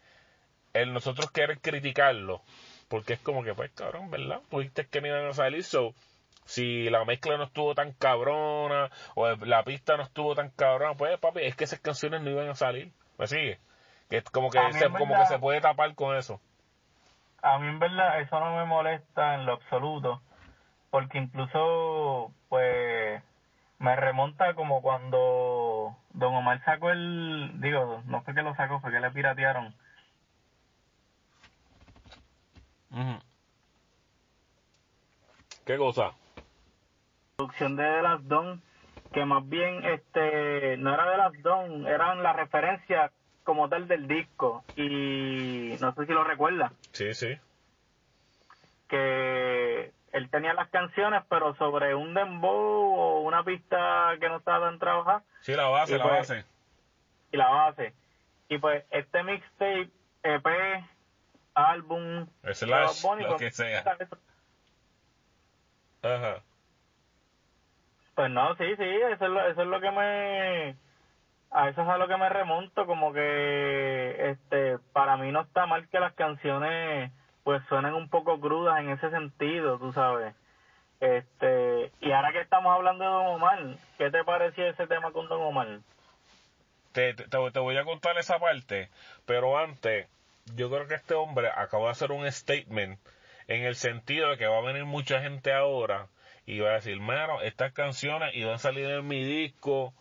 el 0.75 0.93
nosotros 0.93 1.31
querer 1.31 1.61
criticarlo 1.61 2.43
porque 2.89 3.15
es 3.15 3.21
como 3.21 3.45
que, 3.45 3.55
pues, 3.55 3.71
cabrón, 3.73 4.11
¿verdad? 4.11 4.41
Pudiste 4.51 4.87
que 4.87 5.01
no 5.01 5.09
iban 5.09 5.27
a 5.27 5.33
salir, 5.33 5.63
so, 5.63 5.95
si 6.45 6.89
la 6.89 7.05
mezcla 7.05 7.37
no 7.37 7.45
estuvo 7.45 7.75
tan 7.75 7.93
cabrona, 7.93 8.91
o 9.15 9.29
la 9.29 9.63
pista 9.63 9.97
no 9.97 10.03
estuvo 10.03 10.35
tan 10.35 10.51
cabrona, 10.51 10.95
pues, 10.95 11.19
papi, 11.19 11.41
es 11.43 11.55
que 11.55 11.65
esas 11.65 11.81
canciones 11.81 12.23
no 12.23 12.31
iban 12.31 12.49
a 12.49 12.55
salir. 12.55 12.91
¿Me 13.19 13.27
sigue? 13.27 13.59
Que 14.09 14.23
como 14.23 14.51
que, 14.51 14.59
se, 14.73 14.89
como 14.91 15.15
que 15.15 15.27
se 15.27 15.39
puede 15.39 15.61
tapar 15.61 15.95
con 15.95 16.17
eso. 16.17 16.41
A 17.43 17.59
mí, 17.59 17.69
en 17.69 17.79
verdad, 17.79 18.21
eso 18.21 18.41
no 18.41 18.57
me 18.57 18.65
molesta 18.65 19.35
en 19.35 19.45
lo 19.45 19.53
absoluto, 19.53 20.23
porque 20.91 21.19
incluso, 21.19 22.33
pues, 22.49 23.23
me 23.79 23.95
remonta 23.97 24.55
como 24.55 24.83
cuando 24.83 25.97
Don 26.15 26.35
Omar 26.35 26.65
sacó 26.65 26.91
el, 26.91 27.61
digo, 27.61 28.03
no 28.07 28.23
fue 28.23 28.35
que 28.35 28.43
lo 28.43 28.55
sacó, 28.57 28.81
fue 28.81 28.91
que 28.91 29.01
le 29.01 29.11
piratearon 29.11 29.75
¿Qué 35.65 35.77
cosa? 35.77 36.13
Producción 37.37 37.77
de 37.77 37.85
The 37.85 38.03
Last 38.03 38.25
Don, 38.25 38.63
que 39.13 39.25
más 39.25 39.49
bien 39.49 39.85
este 39.85 40.77
no 40.79 40.95
era 40.95 41.11
de 41.11 41.17
Last 41.17 41.37
Don, 41.37 41.87
eran 41.87 42.23
la 42.23 42.33
referencia 42.33 43.13
como 43.45 43.69
tal 43.69 43.89
del 43.89 44.09
disco. 44.09 44.65
Y 44.77 45.77
no 45.81 45.95
sé 45.95 46.07
si 46.07 46.13
lo 46.13 46.25
recuerda. 46.25 46.73
Sí, 46.93 47.15
sí. 47.15 47.39
Que 48.89 49.93
él 50.13 50.31
tenía 50.31 50.55
las 50.55 50.69
canciones, 50.69 51.23
pero 51.29 51.55
sobre 51.57 51.95
un 51.95 52.15
dembow 52.15 52.95
o 52.95 53.21
una 53.23 53.45
pista 53.45 54.17
que 54.21 54.29
no 54.29 54.37
estaba 54.37 54.69
en 54.69 54.79
trabajar. 54.79 55.23
Sí, 55.41 55.55
la 55.55 55.69
base, 55.69 55.97
la 55.97 56.05
pues, 56.05 56.29
base. 56.29 56.45
Y 57.33 57.37
la 57.37 57.49
base. 57.49 57.95
Y 58.49 58.59
pues 58.59 58.85
este 58.91 59.23
mixtape, 59.23 59.91
EP, 60.23 60.47
álbum, 61.59 62.27
slash, 62.53 63.05
lo 63.21 63.37
que 63.37 63.51
sea. 63.51 63.85
Ajá. 66.03 66.43
Pues 68.15 68.31
no, 68.31 68.55
sí, 68.57 68.65
sí, 68.77 68.85
eso 68.85 69.25
es 69.25 69.31
lo, 69.31 69.49
eso 69.49 69.63
es 69.63 69.69
lo 69.69 69.81
que 69.81 69.91
me 69.91 70.77
a 71.51 71.69
eso 71.69 71.83
es 71.83 71.89
a 71.89 71.99
lo 71.99 72.09
que 72.09 72.17
me 72.17 72.29
remonto, 72.29 72.87
como 72.87 73.13
que 73.13 74.31
este 74.31 74.79
para 74.93 75.17
mí 75.17 75.31
no 75.33 75.43
está 75.43 75.67
mal 75.67 75.89
que 75.89 76.01
las 76.01 76.15
canciones 76.15 77.13
pues 77.45 77.63
suenen 77.69 77.95
un 77.95 78.09
poco 78.09 78.41
crudas 78.41 78.79
en 78.81 78.91
ese 78.91 79.11
sentido, 79.11 79.79
tú 79.79 79.93
sabes. 79.93 80.35
Este, 81.01 81.93
y 82.01 82.11
ahora 82.11 82.33
que 82.33 82.41
estamos 82.41 82.75
hablando 82.75 83.05
de 83.05 83.11
Don 83.11 83.27
Omar, 83.27 83.77
¿qué 83.99 84.11
te 84.11 84.25
pareció 84.25 84.67
ese 84.67 84.87
tema 84.87 85.13
con 85.13 85.29
Don 85.29 85.41
Omar? 85.41 85.79
Te, 86.93 87.15
te, 87.15 87.25
te 87.25 87.61
voy 87.61 87.77
a 87.77 87.85
contar 87.85 88.19
esa 88.19 88.39
parte, 88.39 88.91
pero 89.25 89.57
antes, 89.59 90.09
yo 90.55 90.71
creo 90.71 90.87
que 90.87 90.95
este 90.95 91.15
hombre 91.15 91.49
acaba 91.55 91.87
de 91.87 91.91
hacer 91.91 92.13
un 92.13 92.31
statement 92.31 92.99
en 93.49 93.65
el 93.65 93.77
sentido 93.77 94.31
de 94.31 94.39
que 94.39 94.47
va 94.47 94.59
a 94.59 94.63
venir 94.63 94.85
mucha 94.85 95.21
gente 95.21 95.53
ahora 95.53 96.09
y 96.47 96.61
va 96.61 96.71
a 96.71 96.75
decir, 96.75 96.99
mano, 97.01 97.43
estas 97.43 97.73
canciones 97.73 98.35
iban 98.35 98.55
a 98.55 98.59
salir 98.59 98.87
en 98.87 99.07
mi 99.07 99.23
disco, 99.25 99.93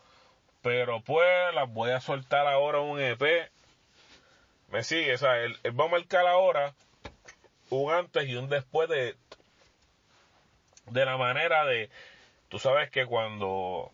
pero 0.61 1.01
pues 1.01 1.53
las 1.53 1.71
voy 1.71 1.91
a 1.91 1.99
soltar 1.99 2.47
ahora 2.47 2.79
un 2.79 2.99
EP. 3.01 3.51
Me 4.69 4.83
sigue, 4.83 5.13
o 5.13 5.17
sea, 5.17 5.37
él, 5.39 5.57
él 5.63 5.79
va 5.79 5.85
a 5.85 5.89
marcar 5.89 6.25
ahora 6.27 6.73
un 7.69 7.93
antes 7.93 8.27
y 8.27 8.35
un 8.35 8.49
después 8.49 8.89
de, 8.89 9.15
de 10.87 11.05
la 11.05 11.17
manera 11.17 11.65
de, 11.65 11.89
tú 12.49 12.59
sabes 12.59 12.89
que 12.89 13.05
cuando, 13.05 13.91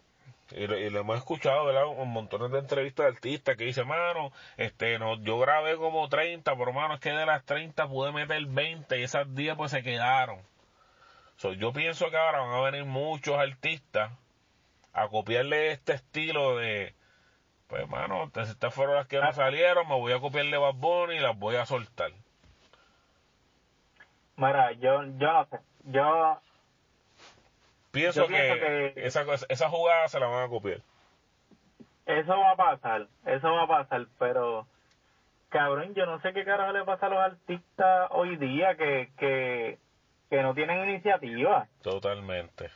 y 0.56 0.68
lo, 0.68 0.99
hemos 0.99 1.18
escuchado, 1.18 1.66
¿verdad? 1.66 1.86
Un 1.88 2.12
montón 2.12 2.51
de 2.51 2.60
entrevistas 2.60 3.06
de 3.06 3.12
artistas 3.12 3.58
que 3.58 3.66
dicen, 3.66 3.88
mano, 3.88 4.32
este, 4.58 4.99
no, 4.99 5.16
yo 5.22 5.39
grabé 5.39 5.78
como 5.78 6.08
30, 6.10 6.56
pero 6.56 6.74
mano, 6.74 6.95
es 6.95 6.99
que 6.99 7.12
de 7.12 7.26
las 7.26 7.43
30 7.43 7.88
pude 7.88 8.12
meter 8.12 8.45
20 8.45 8.99
y 8.99 9.04
esas 9.04 9.34
10 9.34 9.56
pues 9.56 9.72
se 9.72 9.84
quedaron. 9.84 10.39
So, 11.38 11.54
yo 11.54 11.74
pienso 11.74 12.10
que 12.10 12.18
ahora 12.18 12.41
van 12.41 12.54
a 12.54 12.62
venir 12.62 12.86
muchos 12.86 13.38
artistas 13.38 14.12
a 14.93 15.08
copiarle 15.08 15.72
este 15.72 15.93
estilo 15.93 16.58
de, 16.58 16.93
pues 17.68 17.88
mano, 17.89 18.32
estas 18.36 18.74
fueron 18.74 18.95
las 18.95 19.08
que 19.08 19.20
no 19.20 19.34
salieron, 19.34 19.88
me 19.88 19.95
voy 19.95 20.14
a 20.14 20.20
copiarle 20.20 20.58
Bad 20.58 20.76
Bunny 20.76 21.16
y 21.16 21.20
las 21.20 21.38
voy 21.38 21.56
a 21.56 21.66
soltar. 21.66 22.12
Mira, 24.36 24.72
yo, 24.74 25.04
yo 25.18 25.34
no 25.34 25.45
sé. 25.45 25.60
Yo 25.86 26.39
pienso, 27.93 28.27
que, 28.27 28.93
Esa, 28.97 29.23
esa 29.47 29.69
jugada 29.69 30.07
se 30.09 30.19
la 30.19 30.27
van 30.27 30.43
a 30.43 30.49
copiar. 30.49 30.81
Eso 32.05 32.37
va 32.37 32.51
a 32.51 32.55
pasar, 32.57 33.07
eso 33.25 33.53
va 33.53 33.63
a 33.63 33.67
pasar, 33.67 34.07
pero 34.19 34.67
cabrón, 35.47 35.93
yo 35.93 36.05
no 36.05 36.19
sé 36.19 36.33
qué 36.33 36.43
carajo 36.43 36.73
le 36.73 36.83
pasa 36.83 37.05
a 37.05 37.09
los 37.09 37.19
artistas 37.19 38.09
hoy 38.11 38.35
día 38.35 38.75
que, 38.75 39.11
que, 39.17 39.77
que 40.29 40.41
no 40.41 40.53
tienen 40.53 40.89
iniciativa. 40.89 41.67
Totalmente. 41.81 42.69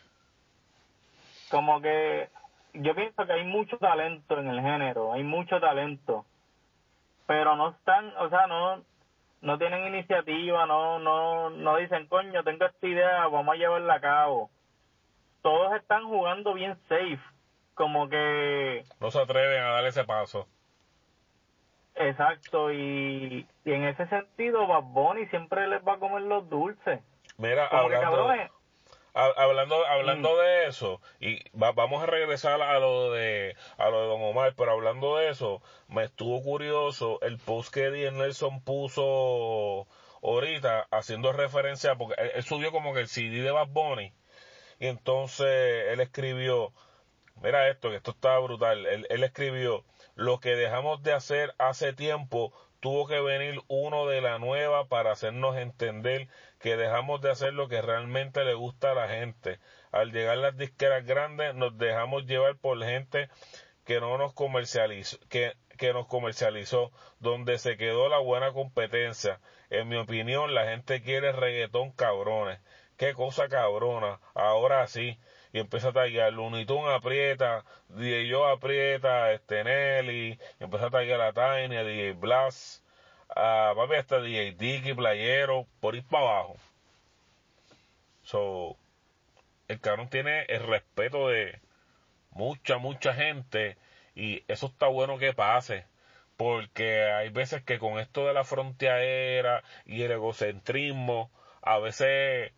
Como 1.49 1.82
que 1.82 2.30
yo 2.74 2.95
pienso 2.95 3.26
que 3.26 3.34
hay 3.34 3.43
mucho 3.43 3.78
talento 3.80 4.39
en 4.39 4.47
el 4.47 4.61
género, 4.61 5.11
hay 5.11 5.24
mucho 5.24 5.59
talento, 5.59 6.26
pero 7.26 7.55
no 7.57 7.72
están, 7.72 8.15
o 8.18 8.30
sea, 8.30 8.47
no 8.47 8.82
no 9.41 9.57
tienen 9.57 9.93
iniciativa, 9.93 10.65
no, 10.65 10.99
no, 10.99 11.49
no 11.49 11.78
dicen, 11.78 12.07
coño, 12.07 12.43
tengo 12.43 12.65
esta 12.65 12.88
idea, 12.88 13.28
vamos 13.28 13.53
a 13.53 13.57
llevarla 13.57 13.95
a 13.95 14.01
cabo. 14.01 14.49
Todos 15.48 15.74
están 15.76 16.04
jugando 16.04 16.54
bien 16.56 16.78
safe, 16.89 17.22
como 17.74 18.10
que... 18.10 18.84
No 19.00 19.12
se 19.12 19.22
atreven 19.22 19.64
a 19.64 19.70
dar 19.70 19.86
ese 19.86 20.04
paso. 20.04 20.45
Exacto, 21.95 22.70
y, 22.74 23.48
y 23.64 23.72
en 23.72 23.86
ese 23.86 24.08
sentido, 24.08 24.68
Bad 24.68 24.84
Bunny 24.84 25.26
siempre 25.28 25.66
les 25.70 25.82
va 25.88 25.93
a 25.93 26.00
comer 26.00 26.24
los 26.24 26.50
dulces. 26.50 27.00
Mira, 27.38 27.66
hablando, 27.66 28.30
hablando 29.14 29.86
hablando 29.88 30.34
mm. 30.34 30.38
de 30.38 30.68
eso 30.68 31.00
y 31.22 31.39
vamos 31.54 32.04
a 32.04 32.08
regresar 32.08 32.62
a 32.62 32.78
lo 32.80 33.14
de 33.14 33.56
a 33.78 33.89
lo 33.89 34.02
de 34.02 34.08
Don 34.08 34.22
Omar 34.24 34.54
pero 34.58 34.74
hablando 34.74 35.16
de 35.16 35.30
eso 35.30 35.62
me 35.88 36.04
estuvo 36.04 36.43
curioso 36.43 37.20
el 37.22 37.38
post 37.38 37.74
que 37.74 37.86
Eddie 37.86 38.12
Nelson 38.12 38.62
puso 38.62 39.88
ahorita 40.22 40.88
haciendo 40.91 41.32
referencia 41.32 41.95
porque 41.95 42.16
él, 42.36 42.43
subió 42.43 42.72
como 42.72 42.93
que 42.93 43.00
el 43.00 43.08
CD 43.08 43.41
de 43.41 43.52
Bad 43.52 43.70
Bunny 43.70 44.14
y 44.80 44.88
entonces 44.88 45.86
él 45.90 46.00
escribió 46.00 46.74
mira 47.42 47.70
esto 47.70 47.90
que 47.90 47.98
esto 47.98 48.12
está 48.12 48.38
brutal 48.40 48.86
él, 48.86 49.08
él 49.10 49.24
escribió 49.24 49.86
lo 50.16 50.40
que 50.40 50.56
dejamos 50.56 51.04
de 51.04 51.14
hacer 51.14 51.54
hace 51.58 51.94
tiempo 51.94 52.54
tuvo 52.80 53.08
que 53.08 53.20
venir 53.20 53.62
uno 53.68 54.08
de 54.08 54.22
la 54.22 54.40
nueva 54.40 54.88
para 54.88 55.12
hacernos 55.12 55.58
entender 55.58 56.28
que 56.60 56.78
dejamos 56.78 57.22
de 57.22 57.32
hacer 57.32 57.54
lo 57.54 57.68
que 57.68 57.82
realmente 57.82 58.44
le 58.44 58.54
gusta 58.54 58.92
a 58.92 58.96
la 58.96 59.08
gente. 59.08 59.60
Al 59.92 60.12
llegar 60.12 60.38
las 60.38 60.58
disqueras 60.58 61.06
grandes 61.06 61.56
nos 61.56 61.78
dejamos 61.78 62.26
llevar 62.26 62.56
por 62.58 62.84
gente 62.84 63.30
que 63.86 64.00
no 64.00 64.18
nos 64.18 64.34
comercializó, 64.34 65.18
que, 65.30 65.54
que 65.78 65.94
nos 65.94 66.08
comercializó, 66.08 66.92
donde 67.20 67.58
se 67.58 67.78
quedó 67.78 68.10
la 68.10 68.20
buena 68.20 68.52
competencia. 68.52 69.40
En 69.70 69.88
mi 69.88 69.96
opinión, 69.96 70.54
la 70.54 70.66
gente 70.66 71.02
quiere 71.02 71.32
reggaetón 71.32 71.92
cabrones. 71.92 72.60
Qué 72.98 73.14
cosa 73.14 73.48
cabrona. 73.48 74.20
Ahora 74.34 74.88
sí. 74.88 75.18
Y 75.54 75.60
empieza 75.60 75.89
a 75.89 75.93
tallar. 75.93 76.34
Lunitun 76.34 76.89
aprieta, 76.89 77.64
DJ 77.89 78.28
Yo 78.28 78.48
aprieta, 78.48 79.32
este 79.32 79.64
Nelly, 79.64 80.39
empieza 80.60 80.88
a 80.88 80.91
tallar 80.91 81.22
a 81.22 81.34
Tiny, 81.34 81.78
a 81.78 81.84
DJ 81.84 82.14
Blast, 82.14 82.84
a 83.30 83.74
papi 83.76 83.95
hasta 83.95 84.20
DJ 84.20 84.52
Dicky, 84.54 84.93
Playero, 84.93 85.66
por 85.80 85.95
ir 85.95 86.04
para 86.06 86.24
abajo. 86.24 86.58
So, 88.24 88.76
el 89.68 89.80
cabrón 89.80 90.10
tiene 90.10 90.43
el 90.50 90.64
respeto 90.64 91.30
de 91.30 91.62
mucha, 92.32 92.78
mucha 92.78 93.14
gente 93.14 93.78
y 94.16 94.43
eso 94.48 94.68
está 94.68 94.88
bueno 94.88 95.18
que 95.18 95.34
pase 95.34 95.86
porque 96.38 97.04
hay 97.04 97.30
veces 97.30 97.64
que 97.64 97.80
con 97.80 98.00
esto 98.00 98.28
de 98.28 98.34
la 98.34 98.43
frontera 98.43 99.64
y 99.86 100.04
el 100.04 100.12
egocentrismo, 100.12 101.32
a 101.62 101.80
veces 101.80 102.52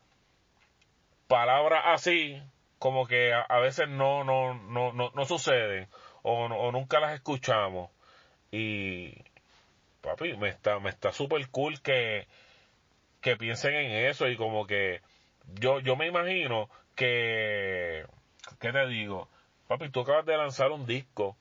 palabras 1.29 1.83
así 1.85 2.41
como 2.79 3.07
que 3.07 3.33
a, 3.33 3.59
veces 3.59 3.87
no, 3.87 4.23
no, 4.25 4.55
no, 4.55 4.91
no, 4.91 5.11
no 5.13 5.25
suceden 5.25 5.87
o, 6.23 6.45
o 6.45 6.71
nunca 6.71 6.99
las 6.99 7.13
escuchamos 7.13 7.91
y 8.51 9.13
papi, 10.01 10.35
me 10.37 10.49
está, 10.49 10.79
me 10.79 10.89
está 10.89 11.11
súper 11.11 11.47
cool 11.49 11.81
que, 11.81 12.27
que 13.21 13.37
piensen 13.37 13.75
en 13.75 14.07
eso 14.07 14.27
y 14.27 14.37
como 14.37 14.65
que 14.65 15.01
yo, 15.59 15.79
yo 15.79 15.95
me 15.95 16.07
imagino 16.07 16.67
que, 16.95 18.05
¿qué 18.59 18.71
te 18.71 18.87
digo? 18.87 19.29
Papi, 19.67 19.89
tú 19.89 20.01
acabas 20.01 20.25
de 20.25 20.35
lanzar 20.35 20.71
un 20.71 20.87
disco 20.87 21.37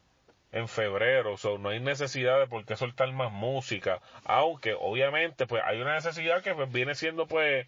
en 0.52 0.68
febrero, 0.68 1.34
o 1.42 1.58
no 1.58 1.70
hay 1.70 1.80
necesidad 1.80 2.38
de 2.38 2.46
por 2.46 2.64
qué 2.64 2.76
soltar 2.76 3.12
más 3.12 3.30
música, 3.32 4.00
aunque 4.24 4.74
obviamente 4.78 5.46
pues 5.46 5.62
hay 5.64 5.80
una 5.80 5.94
necesidad 5.94 6.42
que 6.42 6.54
pues, 6.54 6.70
viene 6.72 6.94
siendo 6.94 7.26
pues 7.26 7.66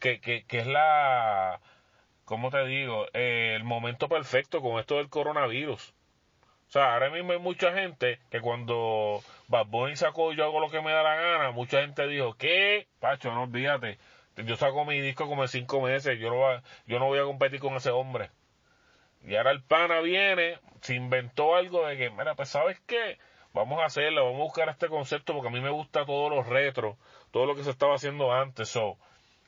que, 0.00 0.20
que, 0.20 0.44
que 0.44 0.60
es 0.60 0.66
la, 0.66 1.60
¿cómo 2.24 2.50
te 2.50 2.64
digo? 2.66 3.06
Eh, 3.12 3.54
el 3.56 3.64
momento 3.64 4.08
perfecto 4.08 4.60
con 4.62 4.78
esto 4.78 4.96
del 4.96 5.08
coronavirus. 5.08 5.94
O 6.68 6.72
sea, 6.72 6.94
ahora 6.94 7.10
mismo 7.10 7.32
hay 7.32 7.38
mucha 7.38 7.72
gente 7.74 8.18
que 8.30 8.40
cuando 8.40 9.20
Bad 9.48 9.66
Bunny 9.66 9.94
sacó 9.96 10.32
Yo 10.32 10.44
hago 10.44 10.58
lo 10.58 10.70
que 10.70 10.80
me 10.80 10.90
da 10.90 11.02
la 11.02 11.16
gana, 11.16 11.50
mucha 11.50 11.82
gente 11.82 12.06
dijo, 12.06 12.34
¿qué? 12.34 12.86
Pacho, 13.00 13.30
no 13.34 13.42
olvídate. 13.42 13.98
Yo 14.36 14.56
saco 14.56 14.86
mi 14.86 14.98
disco 15.00 15.26
como 15.28 15.42
en 15.42 15.48
cinco 15.48 15.82
meses, 15.82 16.18
yo 16.18 16.30
no, 16.30 16.62
yo 16.86 16.98
no 16.98 17.06
voy 17.06 17.18
a 17.18 17.24
competir 17.24 17.60
con 17.60 17.74
ese 17.74 17.90
hombre. 17.90 18.30
Y 19.24 19.36
ahora 19.36 19.50
el 19.50 19.62
pana 19.62 20.00
viene, 20.00 20.58
se 20.80 20.94
inventó 20.94 21.54
algo 21.54 21.86
de 21.86 21.98
que, 21.98 22.10
mira, 22.10 22.34
pues 22.34 22.48
sabes 22.48 22.80
qué, 22.86 23.18
vamos 23.52 23.80
a 23.80 23.84
hacerlo, 23.84 24.24
vamos 24.24 24.40
a 24.40 24.44
buscar 24.44 24.68
este 24.70 24.88
concepto 24.88 25.34
porque 25.34 25.48
a 25.48 25.52
mí 25.52 25.60
me 25.60 25.70
gusta 25.70 26.06
todos 26.06 26.30
los 26.30 26.46
retros, 26.46 26.96
todo 27.30 27.44
lo 27.44 27.54
que 27.54 27.64
se 27.64 27.70
estaba 27.70 27.94
haciendo 27.96 28.32
antes. 28.32 28.70
So, 28.70 28.96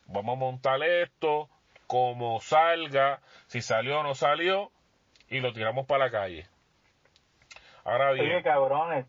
vamos 0.07 0.37
a 0.37 0.41
montar 0.41 0.83
esto, 0.83 1.49
como 1.87 2.41
salga, 2.41 3.21
si 3.47 3.61
salió 3.61 4.01
o 4.01 4.03
no 4.03 4.15
salió, 4.15 4.71
y 5.29 5.41
lo 5.41 5.53
tiramos 5.53 5.87
para 5.87 6.07
la 6.07 6.11
calle. 6.11 6.47
Ahora 7.85 8.13
bien. 8.13 8.27
Oye, 8.27 8.43
cabrones. 8.43 9.07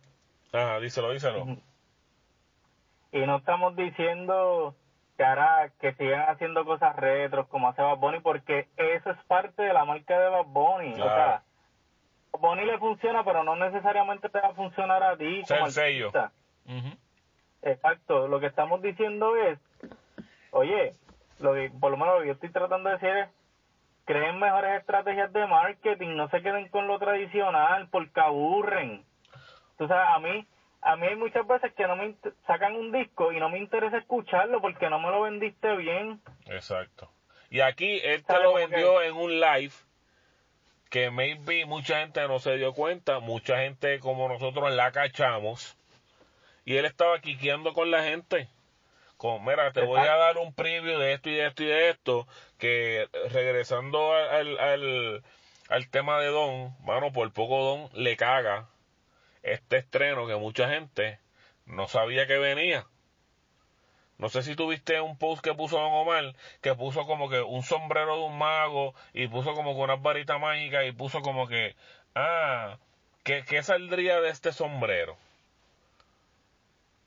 Ajá, 0.51 0.79
díselo, 0.79 1.11
díselo. 1.11 1.57
Y 3.11 3.25
no 3.25 3.37
estamos 3.37 3.75
diciendo 3.75 4.75
que 5.17 5.23
ahora 5.23 5.71
que 5.79 5.93
sigan 5.93 6.29
haciendo 6.29 6.65
cosas 6.65 6.95
retros 6.97 7.47
como 7.47 7.69
hace 7.69 7.81
Bad 7.81 7.97
Bunny, 7.97 8.19
porque 8.19 8.67
eso 8.75 9.11
es 9.11 9.17
parte 9.27 9.63
de 9.63 9.73
la 9.73 9.85
marca 9.85 10.19
de 10.19 10.29
Bad 10.29 10.45
Bunny. 10.47 10.93
O 10.93 10.97
sea, 10.97 11.43
Bad 12.33 12.41
Bunny 12.41 12.65
le 12.65 12.77
funciona, 12.77 13.23
pero 13.23 13.43
no 13.43 13.55
necesariamente 13.55 14.27
te 14.27 14.39
va 14.39 14.49
a 14.49 14.53
funcionar 14.53 15.01
a 15.03 15.15
ti. 15.15 15.43
Como 15.47 15.69
sello. 15.71 16.11
Exacto. 17.61 18.27
Lo 18.27 18.41
que 18.41 18.47
estamos 18.47 18.81
diciendo 18.81 19.35
es, 19.37 19.57
oye, 20.55 20.95
lo 21.39 21.53
que, 21.53 21.69
por 21.69 21.91
lo 21.91 21.97
menos 21.97 22.15
lo 22.15 22.21
que 22.21 22.27
yo 22.27 22.33
estoy 22.33 22.49
tratando 22.49 22.89
de 22.89 22.95
decir 22.95 23.09
es, 23.09 23.29
creen 24.05 24.39
mejores 24.39 24.79
estrategias 24.79 25.31
de 25.33 25.45
marketing, 25.45 26.15
no 26.15 26.29
se 26.29 26.41
queden 26.41 26.69
con 26.69 26.87
lo 26.87 26.97
tradicional 26.97 27.89
porque 27.89 28.21
aburren. 28.21 29.03
Tú 29.77 29.87
sabes, 29.87 30.07
a 30.09 30.19
mí, 30.19 30.47
a 30.81 30.95
mí 30.95 31.07
hay 31.07 31.15
muchas 31.17 31.45
veces 31.45 31.73
que 31.73 31.85
no 31.87 31.97
me 31.97 32.15
sacan 32.47 32.75
un 32.75 32.91
disco 32.91 33.33
y 33.33 33.39
no 33.39 33.49
me 33.49 33.59
interesa 33.59 33.97
escucharlo 33.97 34.61
porque 34.61 34.89
no 34.89 34.99
me 34.99 35.09
lo 35.09 35.21
vendiste 35.21 35.75
bien. 35.75 36.21
Exacto. 36.45 37.09
Y 37.49 37.59
aquí 37.59 37.99
él 38.03 38.23
te 38.23 38.39
lo 38.39 38.53
vendió 38.53 39.01
en 39.01 39.15
un 39.15 39.39
live 39.39 39.73
que 40.89 41.11
maybe 41.11 41.65
mucha 41.65 41.99
gente 41.99 42.25
no 42.27 42.39
se 42.39 42.55
dio 42.55 42.71
cuenta, 42.73 43.19
mucha 43.19 43.57
gente 43.57 43.99
como 43.99 44.29
nosotros 44.29 44.71
la 44.71 44.93
cachamos, 44.93 45.77
y 46.63 46.77
él 46.77 46.85
estaba 46.85 47.19
quiqueando 47.19 47.73
con 47.73 47.91
la 47.91 48.03
gente. 48.03 48.47
Mira, 49.39 49.71
te 49.71 49.81
voy 49.81 50.01
a 50.01 50.15
dar 50.15 50.37
un 50.37 50.53
preview 50.53 50.99
de 50.99 51.13
esto 51.13 51.29
y 51.29 51.35
de 51.35 51.47
esto 51.47 51.63
y 51.63 51.67
de 51.67 51.89
esto, 51.89 52.27
que 52.57 53.07
regresando 53.31 54.13
al, 54.13 54.59
al, 54.59 55.23
al 55.69 55.89
tema 55.89 56.19
de 56.19 56.27
Don, 56.27 56.75
mano, 56.83 57.11
por 57.11 57.31
poco 57.33 57.63
Don 57.63 57.89
le 57.93 58.17
caga 58.17 58.69
este 59.43 59.77
estreno 59.77 60.27
que 60.27 60.35
mucha 60.35 60.69
gente 60.69 61.19
no 61.65 61.87
sabía 61.87 62.27
que 62.27 62.37
venía. 62.37 62.85
No 64.17 64.29
sé 64.29 64.43
si 64.43 64.55
tuviste 64.55 65.01
un 65.01 65.17
post 65.17 65.43
que 65.43 65.53
puso 65.53 65.77
Don 65.77 65.91
Omar, 65.91 66.35
que 66.61 66.73
puso 66.73 67.05
como 67.05 67.29
que 67.29 67.41
un 67.41 67.63
sombrero 67.63 68.15
de 68.15 68.23
un 68.23 68.37
mago 68.37 68.95
y 69.13 69.27
puso 69.27 69.53
como 69.53 69.75
que 69.75 69.81
una 69.81 69.97
varita 69.97 70.37
mágica 70.37 70.85
y 70.85 70.91
puso 70.93 71.21
como 71.21 71.47
que, 71.47 71.75
ah, 72.15 72.77
¿qué, 73.23 73.43
qué 73.45 73.61
saldría 73.61 74.21
de 74.21 74.29
este 74.29 74.53
sombrero? 74.53 75.17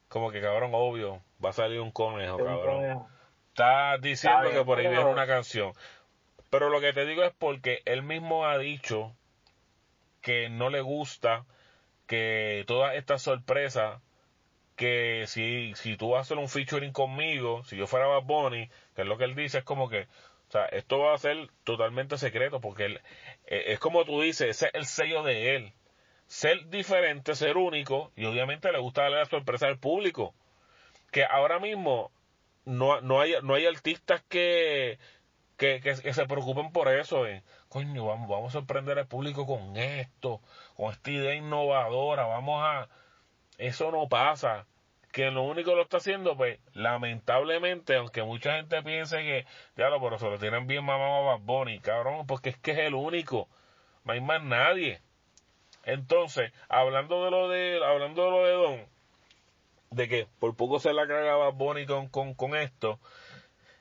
Como 0.08 0.30
que 0.30 0.40
cabrón, 0.40 0.70
obvio, 0.74 1.22
va 1.44 1.50
a 1.50 1.52
salir 1.52 1.80
un 1.80 1.90
conejo, 1.90 2.38
cabrón. 2.38 3.06
Está 3.48 3.98
diciendo 3.98 4.50
que 4.50 4.64
por 4.64 4.78
ahí 4.78 4.86
viene 4.88 5.04
una 5.04 5.26
canción. 5.26 5.72
Pero 6.50 6.70
lo 6.70 6.80
que 6.80 6.92
te 6.92 7.04
digo 7.04 7.24
es 7.24 7.32
porque 7.38 7.82
él 7.84 8.02
mismo 8.02 8.46
ha 8.46 8.56
dicho 8.58 9.14
que 10.22 10.48
no 10.48 10.70
le 10.70 10.80
gusta 10.80 11.44
que 12.06 12.64
todas 12.66 12.94
estas 12.94 13.22
sorpresas 13.22 14.00
que 14.76 15.24
si, 15.26 15.74
si 15.74 15.96
tú 15.96 16.10
vas 16.10 16.18
a 16.18 16.20
hacer 16.22 16.38
un 16.38 16.48
featuring 16.48 16.92
conmigo, 16.92 17.64
si 17.64 17.76
yo 17.76 17.86
fuera 17.86 18.06
Bad 18.06 18.22
Bunny, 18.22 18.70
que 18.94 19.02
es 19.02 19.08
lo 19.08 19.18
que 19.18 19.24
él 19.24 19.34
dice, 19.34 19.58
es 19.58 19.64
como 19.64 19.88
que, 19.88 20.02
o 20.02 20.50
sea, 20.50 20.66
esto 20.66 21.00
va 21.00 21.14
a 21.14 21.18
ser 21.18 21.50
totalmente 21.64 22.16
secreto, 22.16 22.60
porque 22.60 22.84
él, 22.84 23.00
eh, 23.46 23.64
es 23.66 23.80
como 23.80 24.04
tú 24.04 24.22
dices, 24.22 24.48
ese 24.48 24.66
es 24.66 24.74
el 24.74 24.86
sello 24.86 25.22
de 25.24 25.56
él. 25.56 25.72
Ser 26.28 26.68
diferente, 26.68 27.34
ser 27.34 27.56
único, 27.56 28.12
y 28.16 28.24
obviamente 28.26 28.70
le 28.72 28.78
gusta 28.78 29.02
darle 29.02 29.18
la 29.18 29.26
sorpresa 29.26 29.66
al 29.66 29.78
público. 29.78 30.34
Que 31.10 31.24
ahora 31.24 31.58
mismo 31.58 32.12
no, 32.64 33.00
no, 33.00 33.20
hay, 33.20 33.34
no 33.42 33.54
hay 33.54 33.66
artistas 33.66 34.22
que, 34.28 34.98
que, 35.56 35.80
que, 35.80 35.94
se 36.14 36.26
preocupen 36.26 36.72
por 36.72 36.88
eso. 36.88 37.26
Eh. 37.26 37.42
Coño, 37.68 38.06
vamos, 38.06 38.28
vamos 38.28 38.50
a 38.54 38.58
sorprender 38.60 38.98
al 38.98 39.08
público 39.08 39.46
con 39.46 39.76
esto, 39.76 40.40
con 40.76 40.92
esta 40.92 41.10
idea 41.10 41.34
innovadora, 41.34 42.26
vamos 42.26 42.62
a 42.64 42.88
eso 43.58 43.90
no 43.90 44.08
pasa. 44.08 44.66
Que 45.12 45.30
lo 45.30 45.42
único 45.42 45.70
que 45.70 45.76
lo 45.76 45.82
está 45.82 45.98
haciendo, 45.98 46.36
pues, 46.36 46.60
lamentablemente, 46.74 47.96
aunque 47.96 48.22
mucha 48.22 48.56
gente 48.56 48.82
piense 48.82 49.18
que, 49.18 49.46
ya 49.76 49.88
lo, 49.88 50.00
pero 50.00 50.18
se 50.18 50.26
lo 50.26 50.38
tienen 50.38 50.66
bien 50.66 50.84
mamado 50.84 51.30
a 51.30 51.36
Bad 51.36 51.40
Bunny, 51.44 51.80
cabrón, 51.80 52.26
porque 52.26 52.50
es 52.50 52.58
que 52.58 52.72
es 52.72 52.78
el 52.78 52.94
único. 52.94 53.48
No 54.04 54.12
hay 54.12 54.20
más 54.20 54.42
nadie. 54.42 55.02
Entonces, 55.88 56.52
hablando 56.68 57.24
de 57.24 57.30
lo 57.30 57.48
de, 57.48 57.80
hablando 57.82 58.24
de 58.26 58.30
lo 58.30 58.44
de 58.44 58.52
Don, 58.52 58.86
de 59.90 60.06
que 60.06 60.26
por 60.38 60.54
poco 60.54 60.80
se 60.80 60.92
la 60.92 61.06
cagaba 61.08 61.48
Bonnie 61.48 61.86
con, 61.86 62.08
con, 62.08 62.54
esto, 62.54 63.00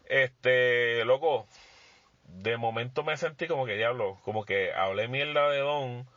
este, 0.05 1.03
loco, 1.03 1.47
de 2.23 2.55
momento 2.55 3.03
me 3.03 3.17
sentí 3.17 3.45
como 3.47 3.65
que 3.65 3.75
diablo, 3.75 4.19
como 4.23 4.45
que 4.45 4.71
hablé 4.73 5.09
mierda 5.09 5.49
de 5.49 5.59
Don, 5.59 6.07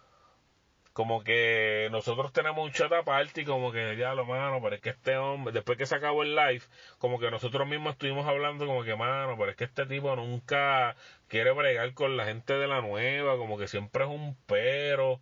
como 0.93 1.25
que 1.25 1.89
nosotros 1.91 2.33
tenemos 2.33 2.65
un 2.65 2.71
chat 2.71 2.93
aparte 2.93 3.41
y 3.41 3.45
como 3.45 3.73
que 3.73 3.97
ya 3.97 4.15
lo 4.15 4.25
mano, 4.27 4.61
pero 4.63 4.77
es 4.77 4.81
que 4.81 4.91
este 4.91 5.17
hombre, 5.17 5.53
después 5.53 5.77
que 5.77 5.87
se 5.87 5.97
acabó 5.97 6.23
el 6.23 6.37
live, 6.37 6.63
como 6.99 7.19
que 7.19 7.33
nosotros 7.33 7.67
mismos 7.67 7.95
estuvimos 7.95 8.29
hablando 8.29 8.65
como 8.65 8.85
que 8.85 8.95
mano, 8.95 9.37
pero 9.37 9.51
es 9.51 9.57
que 9.57 9.65
este 9.65 9.87
tipo 9.87 10.15
nunca 10.15 10.95
quiere 11.27 11.51
bregar 11.51 11.93
con 11.95 12.17
la 12.17 12.27
gente 12.27 12.55
de 12.55 12.69
la 12.69 12.81
nueva, 12.81 13.37
como 13.37 13.59
que 13.59 13.67
siempre 13.67 14.05
es 14.05 14.11
un 14.11 14.37
pero, 14.47 15.21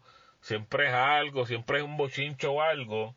siempre 0.49 0.89
es 0.89 0.95
algo, 0.95 1.45
siempre 1.47 1.79
es 1.79 1.85
un 1.85 1.99
bochincho 1.99 2.53
o 2.53 2.63
algo. 2.63 3.15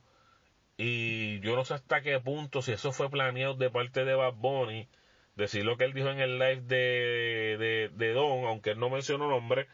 Y 0.77 1.39
yo 1.41 1.55
no 1.55 1.63
sé 1.63 1.75
hasta 1.75 2.01
qué 2.01 2.19
punto, 2.19 2.61
si 2.61 2.73
eso 2.73 2.91
fue 2.91 3.09
planeado 3.09 3.53
de 3.55 3.69
parte 3.69 4.03
de 4.03 4.15
Bad 4.15 4.34
Bunny, 4.34 4.89
decir 5.36 5.63
lo 5.63 5.77
que 5.77 5.86
él 5.86 5.93
dijo 5.93 6.09
en 6.09 6.19
el 6.19 6.39
live 6.39 6.61
de, 6.61 7.57
de, 7.57 7.89
de 7.93 8.13
Don, 8.13 8.45
aunque 8.45 8.71
él 8.71 8.79
no 8.79 8.89
mencionó 8.89 9.29
nombre, 9.29 9.67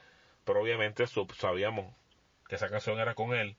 pero 0.45 0.61
obviamente 0.61 1.05
sabíamos 1.07 1.95
que 2.47 2.55
esa 2.55 2.69
canción 2.69 2.99
era 2.99 3.15
con 3.15 3.33
él, 3.33 3.55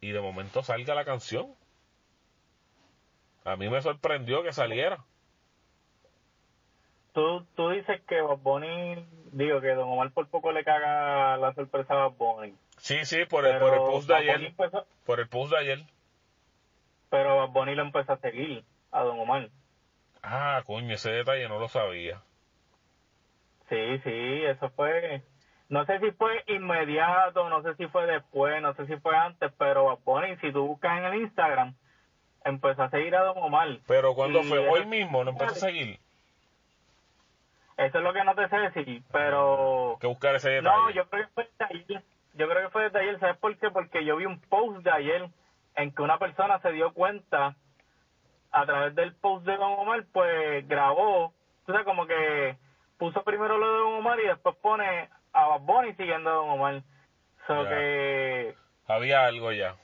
y 0.00 0.10
de 0.10 0.20
momento 0.20 0.62
salga 0.62 0.94
la 0.94 1.04
canción. 1.04 1.54
A 3.44 3.56
mí 3.56 3.68
me 3.70 3.80
sorprendió 3.80 4.42
que 4.42 4.52
saliera. 4.52 5.04
Tú, 7.14 7.46
tú 7.54 7.70
dices 7.70 8.00
que 8.08 8.20
Bob 8.20 8.40
Bunny, 8.40 9.06
digo 9.32 9.60
que 9.60 9.74
Don 9.74 9.88
Omar 9.88 10.12
por 10.12 10.28
poco 10.28 10.52
le 10.52 10.64
caga 10.64 11.36
la 11.38 11.54
sorpresa 11.54 11.94
a 11.94 12.08
Bob 12.08 12.16
Bunny. 12.18 12.54
Sí, 12.82 13.04
sí, 13.04 13.24
por 13.26 13.46
el, 13.46 13.60
por 13.60 13.74
el 13.74 13.78
post 13.78 14.08
de 14.08 14.16
ayer. 14.16 14.52
por 15.06 15.20
el 15.20 15.28
post 15.28 15.52
de 15.52 15.58
ayer. 15.58 15.78
Pero 17.10 17.36
Bob 17.36 17.52
Bunny 17.52 17.76
lo 17.76 17.82
empezó 17.82 18.14
a 18.14 18.18
seguir 18.18 18.64
a 18.90 19.02
Don 19.04 19.20
Omar. 19.20 19.50
Ah, 20.20 20.64
coño, 20.66 20.92
ese 20.92 21.12
detalle 21.12 21.48
no 21.48 21.60
lo 21.60 21.68
sabía. 21.68 22.20
Sí, 23.68 23.98
sí, 24.02 24.44
eso 24.44 24.68
fue 24.70 25.22
no 25.68 25.86
sé 25.86 26.00
si 26.00 26.10
fue 26.10 26.42
inmediato, 26.48 27.48
no 27.48 27.62
sé 27.62 27.76
si 27.76 27.86
fue 27.86 28.04
después, 28.06 28.60
no 28.60 28.74
sé 28.74 28.84
si 28.88 28.96
fue 28.96 29.16
antes, 29.16 29.52
pero 29.56 29.96
Bonnie, 30.04 30.36
si 30.38 30.50
tú 30.50 30.66
buscas 30.66 30.98
en 30.98 31.04
el 31.04 31.20
Instagram, 31.22 31.76
empezó 32.44 32.82
a 32.82 32.90
seguir 32.90 33.14
a 33.14 33.22
Don 33.22 33.38
Omar. 33.38 33.78
Pero 33.86 34.16
cuando 34.16 34.42
fue 34.42 34.58
hoy 34.58 34.86
mismo, 34.86 35.22
no 35.22 35.30
empezó 35.30 35.52
a 35.52 35.70
seguir. 35.70 36.00
Eso 37.76 37.98
es 37.98 38.04
lo 38.04 38.12
que 38.12 38.24
no 38.24 38.34
te 38.34 38.48
sé 38.48 38.56
decir, 38.56 39.02
pero... 39.12 39.98
Que 40.00 40.08
buscar 40.08 40.34
ese 40.34 40.50
detalle. 40.50 40.76
No, 40.76 40.90
yo 40.90 41.08
creo 41.08 41.26
que 41.28 41.32
fue 41.32 41.48
ayer. 41.70 42.02
Yo 42.34 42.48
creo 42.48 42.62
que 42.62 42.70
fue 42.70 42.84
desde 42.84 43.00
ayer, 43.00 43.20
¿sabes 43.20 43.36
por 43.36 43.56
qué? 43.58 43.70
Porque 43.70 44.04
yo 44.04 44.16
vi 44.16 44.24
un 44.24 44.40
post 44.40 44.82
de 44.82 44.90
ayer 44.90 45.28
en 45.74 45.94
que 45.94 46.02
una 46.02 46.18
persona 46.18 46.58
se 46.60 46.72
dio 46.72 46.92
cuenta 46.92 47.56
a 48.50 48.66
través 48.66 48.94
del 48.94 49.14
post 49.14 49.44
de 49.46 49.56
Don 49.56 49.78
Omar, 49.78 50.04
pues 50.12 50.66
grabó, 50.68 51.26
o 51.26 51.72
sea, 51.72 51.84
como 51.84 52.06
que 52.06 52.56
puso 52.98 53.22
primero 53.22 53.58
lo 53.58 53.72
de 53.72 53.78
Don 53.78 53.94
Omar 53.94 54.20
y 54.20 54.26
después 54.26 54.54
pone 54.56 55.08
a 55.32 55.46
Bad 55.46 55.60
Bunny 55.60 55.94
siguiendo 55.94 56.30
a 56.30 56.34
Don 56.34 56.50
Omar. 56.50 56.82
So 57.46 57.64
que... 57.64 58.54
Había 58.86 59.26
algo 59.26 59.52
ya. 59.52 59.74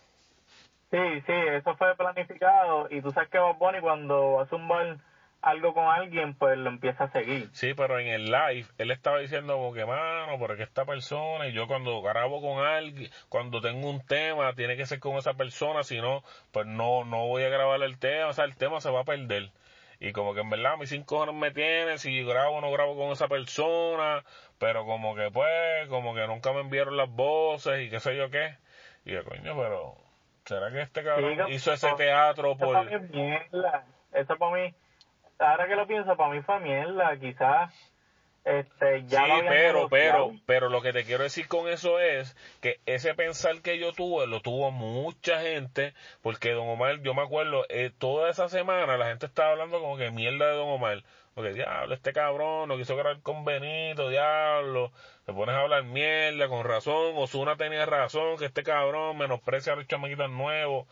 Sí, 0.90 1.20
sí, 1.26 1.32
eso 1.32 1.76
fue 1.76 1.94
planificado 1.96 2.88
y 2.90 3.02
tú 3.02 3.10
sabes 3.10 3.28
que 3.28 3.38
Bad 3.38 3.56
Bunny 3.56 3.80
cuando 3.80 4.34
va 4.34 4.42
a 4.42 4.46
zumbar 4.46 4.98
algo 5.40 5.72
con 5.72 5.86
alguien, 5.86 6.34
pues 6.34 6.58
lo 6.58 6.68
empieza 6.68 7.04
a 7.04 7.12
seguir. 7.12 7.48
Sí, 7.52 7.74
pero 7.74 7.98
en 7.98 8.08
el 8.08 8.26
live 8.26 8.66
él 8.78 8.90
estaba 8.90 9.18
diciendo 9.18 9.54
como 9.54 9.72
que, 9.72 9.86
mano, 9.86 10.38
porque 10.38 10.64
esta 10.64 10.84
persona, 10.84 11.48
y 11.48 11.52
yo 11.52 11.66
cuando 11.66 12.02
grabo 12.02 12.40
con 12.40 12.64
alguien, 12.64 13.10
cuando 13.28 13.60
tengo 13.60 13.88
un 13.88 14.04
tema, 14.04 14.54
tiene 14.54 14.76
que 14.76 14.86
ser 14.86 14.98
con 14.98 15.16
esa 15.16 15.34
persona, 15.34 15.82
si 15.84 16.00
no, 16.00 16.22
pues 16.52 16.66
no, 16.66 17.04
no 17.04 17.26
voy 17.26 17.44
a 17.44 17.48
grabar 17.48 17.82
el 17.82 17.98
tema, 17.98 18.28
o 18.28 18.32
sea, 18.32 18.44
el 18.44 18.56
tema 18.56 18.80
se 18.80 18.90
va 18.90 19.00
a 19.00 19.04
perder. 19.04 19.50
Y 20.00 20.12
como 20.12 20.32
que 20.32 20.40
en 20.40 20.50
verdad 20.50 20.76
mis 20.76 20.90
cinco 20.90 21.22
años 21.22 21.34
me 21.34 21.50
tienen, 21.50 21.98
si 21.98 22.22
grabo 22.22 22.56
o 22.56 22.60
no 22.60 22.70
grabo 22.70 22.96
con 22.96 23.10
esa 23.10 23.28
persona, 23.28 24.24
pero 24.58 24.84
como 24.86 25.14
que 25.14 25.30
pues, 25.30 25.88
como 25.88 26.14
que 26.14 26.26
nunca 26.26 26.52
me 26.52 26.60
enviaron 26.60 26.96
las 26.96 27.10
voces 27.10 27.80
y 27.80 27.90
qué 27.90 28.00
sé 28.00 28.16
yo 28.16 28.30
qué. 28.30 28.56
Y 29.04 29.12
yo, 29.12 29.24
coño, 29.24 29.56
pero 29.56 29.96
¿será 30.44 30.70
que 30.70 30.82
este 30.82 31.02
cabrón 31.02 31.50
hizo 31.50 31.72
ese 31.72 31.92
teatro 31.94 32.56
por...? 32.56 32.88
Eso 34.12 34.36
para 34.36 34.52
mí 34.56 34.74
ahora 35.38 35.68
que 35.68 35.76
lo 35.76 35.86
pienso, 35.86 36.16
para 36.16 36.34
mí 36.34 36.42
fue 36.42 36.60
mierda. 36.60 37.16
Quizás 37.18 37.72
este, 38.48 39.04
ya 39.06 39.26
sí, 39.26 39.30
pero, 39.46 39.88
pero, 39.90 40.32
pero 40.46 40.68
lo 40.70 40.80
que 40.80 40.94
te 40.94 41.04
quiero 41.04 41.22
decir 41.22 41.48
con 41.48 41.68
eso 41.68 42.00
es 42.00 42.34
que 42.62 42.80
ese 42.86 43.14
pensar 43.14 43.60
que 43.60 43.78
yo 43.78 43.92
tuve, 43.92 44.26
lo 44.26 44.40
tuvo 44.40 44.70
mucha 44.70 45.42
gente, 45.42 45.92
porque 46.22 46.52
Don 46.52 46.66
Omar, 46.66 47.02
yo 47.02 47.12
me 47.12 47.20
acuerdo, 47.20 47.66
eh, 47.68 47.90
toda 47.98 48.30
esa 48.30 48.48
semana 48.48 48.96
la 48.96 49.08
gente 49.08 49.26
estaba 49.26 49.50
hablando 49.50 49.80
como 49.80 49.98
que 49.98 50.10
mierda 50.10 50.46
de 50.46 50.56
Don 50.56 50.70
Omar, 50.70 51.04
porque 51.34 51.52
diablo, 51.52 51.94
este 51.94 52.14
cabrón 52.14 52.70
no 52.70 52.78
quiso 52.78 52.96
grabar 52.96 53.20
con 53.20 53.44
Benito, 53.44 54.08
diablo, 54.08 54.92
te 55.26 55.34
pones 55.34 55.54
a 55.54 55.60
hablar 55.60 55.84
mierda, 55.84 56.48
con 56.48 56.64
razón, 56.64 57.12
Osuna 57.16 57.56
tenía 57.56 57.84
razón, 57.84 58.38
que 58.38 58.46
este 58.46 58.62
cabrón 58.62 59.18
menosprecia 59.18 59.74
a 59.74 59.76
los 59.76 59.86
chamaquitos 59.86 60.30
nuevos, 60.30 60.86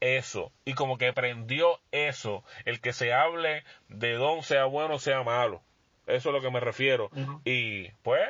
eso, 0.00 0.52
y 0.64 0.74
como 0.74 0.98
que 0.98 1.12
prendió 1.12 1.80
eso, 1.92 2.44
el 2.64 2.80
que 2.80 2.92
se 2.92 3.12
hable 3.12 3.64
de 3.88 4.14
Don, 4.14 4.42
sea 4.42 4.64
bueno, 4.64 4.98
sea 4.98 5.22
malo 5.22 5.62
eso 6.10 6.30
es 6.30 6.34
lo 6.34 6.40
que 6.40 6.50
me 6.50 6.60
refiero. 6.60 7.10
Y 7.44 7.88
pues, 8.02 8.28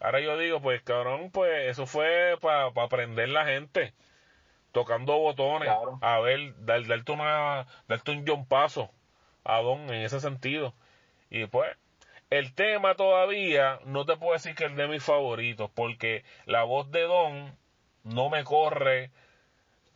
ahora 0.00 0.20
yo 0.20 0.36
digo, 0.38 0.60
pues 0.60 0.82
cabrón, 0.82 1.30
pues 1.30 1.70
eso 1.70 1.86
fue 1.86 2.36
para 2.40 2.70
pa 2.72 2.84
aprender 2.84 3.28
la 3.28 3.46
gente. 3.46 3.94
Tocando 4.72 5.18
botones, 5.18 5.70
a 6.02 6.20
ver, 6.20 6.54
dar, 6.64 6.86
darte, 6.86 7.12
una, 7.12 7.66
darte 7.88 8.10
un 8.10 8.24
John 8.26 8.46
Paso 8.46 8.90
a 9.42 9.60
Don 9.60 9.80
en 9.88 10.02
ese 10.02 10.20
sentido. 10.20 10.74
Y 11.30 11.46
pues, 11.46 11.74
el 12.30 12.54
tema 12.54 12.94
todavía 12.94 13.80
no 13.86 14.04
te 14.04 14.16
puedo 14.16 14.34
decir 14.34 14.54
que 14.54 14.66
es 14.66 14.76
de 14.76 14.86
mis 14.86 15.02
favoritos, 15.02 15.70
porque 15.74 16.22
la 16.44 16.64
voz 16.64 16.90
de 16.90 17.02
Don 17.02 17.56
no 18.04 18.28
me 18.28 18.44
corre 18.44 19.10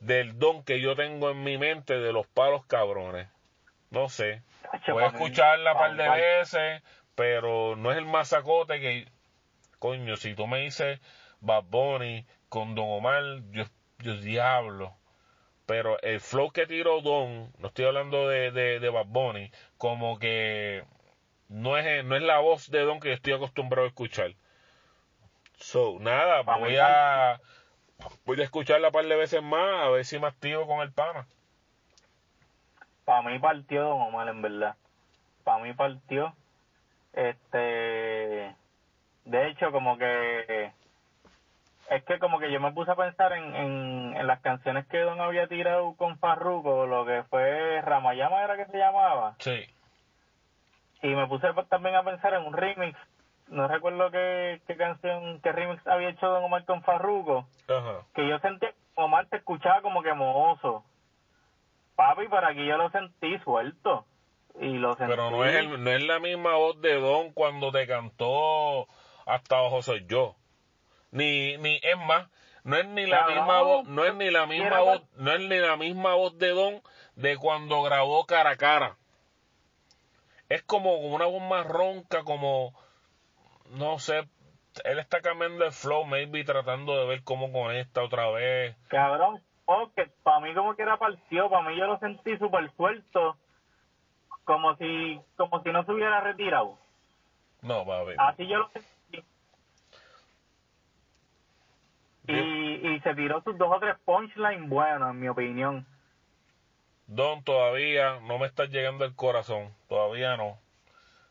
del 0.02 0.38
don 0.38 0.64
que 0.64 0.80
yo 0.80 0.96
tengo 0.96 1.30
en 1.30 1.42
mi 1.42 1.58
mente 1.58 1.98
de 1.98 2.12
los 2.12 2.26
palos 2.26 2.66
cabrones. 2.66 3.28
No 3.90 4.08
sé. 4.08 4.42
Voy 4.88 5.04
a 5.04 5.08
escucharla 5.08 5.72
un 5.72 5.78
par 5.78 5.96
de 5.96 6.08
veces, 6.08 6.82
pero 7.14 7.76
no 7.76 7.92
es 7.92 7.98
el 7.98 8.06
masacote 8.06 8.80
que 8.80 9.06
coño, 9.78 10.16
si 10.16 10.34
tú 10.34 10.46
me 10.46 10.60
dices 10.60 11.00
Bad 11.40 11.64
Bunny 11.64 12.24
con 12.48 12.74
Don 12.74 12.86
Omar, 12.88 13.22
yo, 13.50 13.64
yo 13.98 14.16
diablo. 14.16 14.96
Pero 15.66 16.00
el 16.02 16.20
flow 16.20 16.50
que 16.50 16.66
tiró 16.66 17.00
Don, 17.00 17.52
no 17.58 17.68
estoy 17.68 17.86
hablando 17.86 18.28
de, 18.28 18.50
de, 18.50 18.80
de 18.80 18.88
Bad 18.90 19.06
Bunny, 19.06 19.50
como 19.78 20.18
que 20.18 20.84
no 21.48 21.76
es, 21.78 22.04
no 22.04 22.16
es 22.16 22.22
la 22.22 22.38
voz 22.38 22.70
de 22.70 22.80
Don 22.80 23.00
que 23.00 23.08
yo 23.08 23.14
estoy 23.14 23.32
acostumbrado 23.34 23.86
a 23.86 23.88
escuchar. 23.88 24.34
So, 25.58 25.98
nada, 26.00 26.42
voy 26.42 26.76
a, 26.76 27.40
voy 28.24 28.40
a 28.40 28.44
escucharla 28.44 28.88
un 28.88 28.92
par 28.92 29.04
de 29.04 29.16
veces 29.16 29.42
más, 29.42 29.84
a 29.84 29.88
ver 29.90 30.04
si 30.04 30.18
me 30.18 30.26
activo 30.26 30.66
con 30.66 30.80
el 30.80 30.92
pana. 30.92 31.26
Para 33.04 33.22
mí 33.22 33.38
partió 33.38 33.82
Don 33.82 34.00
Omar, 34.00 34.28
en 34.28 34.42
verdad. 34.42 34.76
Para 35.44 35.62
mí 35.62 35.72
partió. 35.72 36.34
Este. 37.12 38.54
De 39.24 39.48
hecho, 39.48 39.72
como 39.72 39.98
que. 39.98 40.72
Es 41.90 42.04
que 42.04 42.18
como 42.18 42.38
que 42.38 42.50
yo 42.50 42.60
me 42.60 42.72
puse 42.72 42.90
a 42.90 42.96
pensar 42.96 43.32
en, 43.32 43.54
en, 43.54 44.16
en 44.16 44.26
las 44.26 44.40
canciones 44.40 44.86
que 44.86 45.00
Don 45.00 45.20
había 45.20 45.46
tirado 45.48 45.94
con 45.96 46.18
Farruko, 46.18 46.86
lo 46.86 47.04
que 47.04 47.22
fue 47.24 47.82
Ramayama 47.82 48.42
era 48.42 48.56
que 48.56 48.66
se 48.66 48.78
llamaba. 48.78 49.34
Sí. 49.38 49.66
Y 51.02 51.08
me 51.08 51.26
puse 51.26 51.48
también 51.68 51.96
a 51.96 52.04
pensar 52.04 52.32
en 52.34 52.46
un 52.46 52.54
remix. 52.54 52.96
No 53.52 53.68
recuerdo 53.68 54.10
qué, 54.10 54.62
qué 54.66 54.76
canción, 54.76 55.40
qué 55.42 55.52
remix 55.52 55.86
había 55.86 56.08
hecho 56.08 56.26
Don 56.26 56.42
Omar 56.44 56.64
con 56.64 56.82
Farruko. 56.82 57.46
Ajá. 57.68 58.06
Que 58.14 58.26
yo 58.28 58.38
sentí 58.38 58.66
Omar 58.94 59.26
te 59.26 59.36
escuchaba 59.36 59.82
como 59.82 60.02
que 60.02 60.12
mohoso. 60.14 60.84
Papi, 61.94 62.28
para 62.28 62.54
que 62.54 62.64
yo 62.66 62.76
lo 62.78 62.90
sentí 62.90 63.38
suelto. 63.40 64.06
Y 64.60 64.78
lo 64.78 64.94
sentí. 64.96 65.10
Pero 65.12 65.30
no 65.30 65.44
es, 65.44 65.54
el- 65.54 65.82
no 65.84 65.90
es 65.90 66.02
la 66.02 66.18
misma 66.18 66.54
voz 66.54 66.80
de 66.80 66.94
Don 67.00 67.32
cuando 67.32 67.70
te 67.72 67.86
cantó 67.86 68.86
Hasta 69.26 69.60
Ojo 69.62 69.82
Soy 69.82 70.06
Yo. 70.06 70.34
Ni, 71.10 71.58
ni, 71.58 71.76
es 71.82 71.98
más, 72.06 72.28
no 72.64 72.76
es 72.76 72.86
ni 72.86 73.04
la 73.06 73.26
misma 73.26 73.60
voz, 73.60 73.86
no 73.86 74.04
es 74.06 74.14
ni 74.14 74.30
la 74.30 74.46
misma 74.46 74.80
voz, 74.80 75.02
no 75.16 75.30
es 75.32 75.40
ni 75.40 75.58
la 75.58 75.76
misma 75.76 76.14
voz 76.14 76.38
de 76.38 76.48
Don 76.50 76.80
de 77.16 77.36
cuando 77.36 77.82
grabó 77.82 78.24
Cara 78.24 78.50
a 78.50 78.56
Cara. 78.56 78.96
Es 80.48 80.62
como 80.62 80.96
una 80.96 81.26
voz 81.26 81.42
más 81.42 81.66
ronca, 81.66 82.24
como, 82.24 82.72
no 83.72 83.98
sé, 83.98 84.28
él 84.84 84.98
está 84.98 85.20
cambiando 85.20 85.64
el 85.64 85.72
flow, 85.72 86.04
maybe 86.04 86.44
tratando 86.44 86.98
de 86.98 87.06
ver 87.06 87.22
cómo 87.24 87.52
conecta 87.52 88.02
otra 88.02 88.30
vez. 88.30 88.76
Cabrón, 88.88 89.42
oh, 89.66 89.90
que 89.94 90.06
para 90.22 90.40
mí 90.40 90.54
como 90.54 90.74
que 90.74 90.82
era 90.82 90.98
partido, 90.98 91.50
para 91.50 91.68
mí 91.68 91.76
yo 91.76 91.86
lo 91.86 91.98
sentí 91.98 92.36
súper 92.38 92.70
suelto, 92.76 93.36
como 94.44 94.76
si 94.76 95.20
como 95.36 95.62
si 95.62 95.70
no 95.70 95.84
se 95.84 95.92
hubiera 95.92 96.20
retirado. 96.20 96.78
No, 97.62 97.86
va 97.86 98.00
a 98.00 98.04
ver. 98.04 98.16
Así 98.18 98.46
yo 98.46 98.58
lo 98.58 98.68
sentí. 98.70 99.24
Y, 102.28 102.88
y 102.88 103.00
se 103.00 103.14
tiró 103.14 103.42
sus 103.42 103.58
dos 103.58 103.68
o 103.70 103.80
tres 103.80 103.96
punchlines 104.04 104.68
buenos, 104.68 105.10
en 105.10 105.20
mi 105.20 105.28
opinión. 105.28 105.86
Don, 107.06 107.42
todavía 107.42 108.20
no 108.20 108.38
me 108.38 108.46
está 108.46 108.66
llegando 108.66 109.04
el 109.04 109.14
corazón, 109.14 109.74
todavía 109.88 110.36
no. 110.36 110.61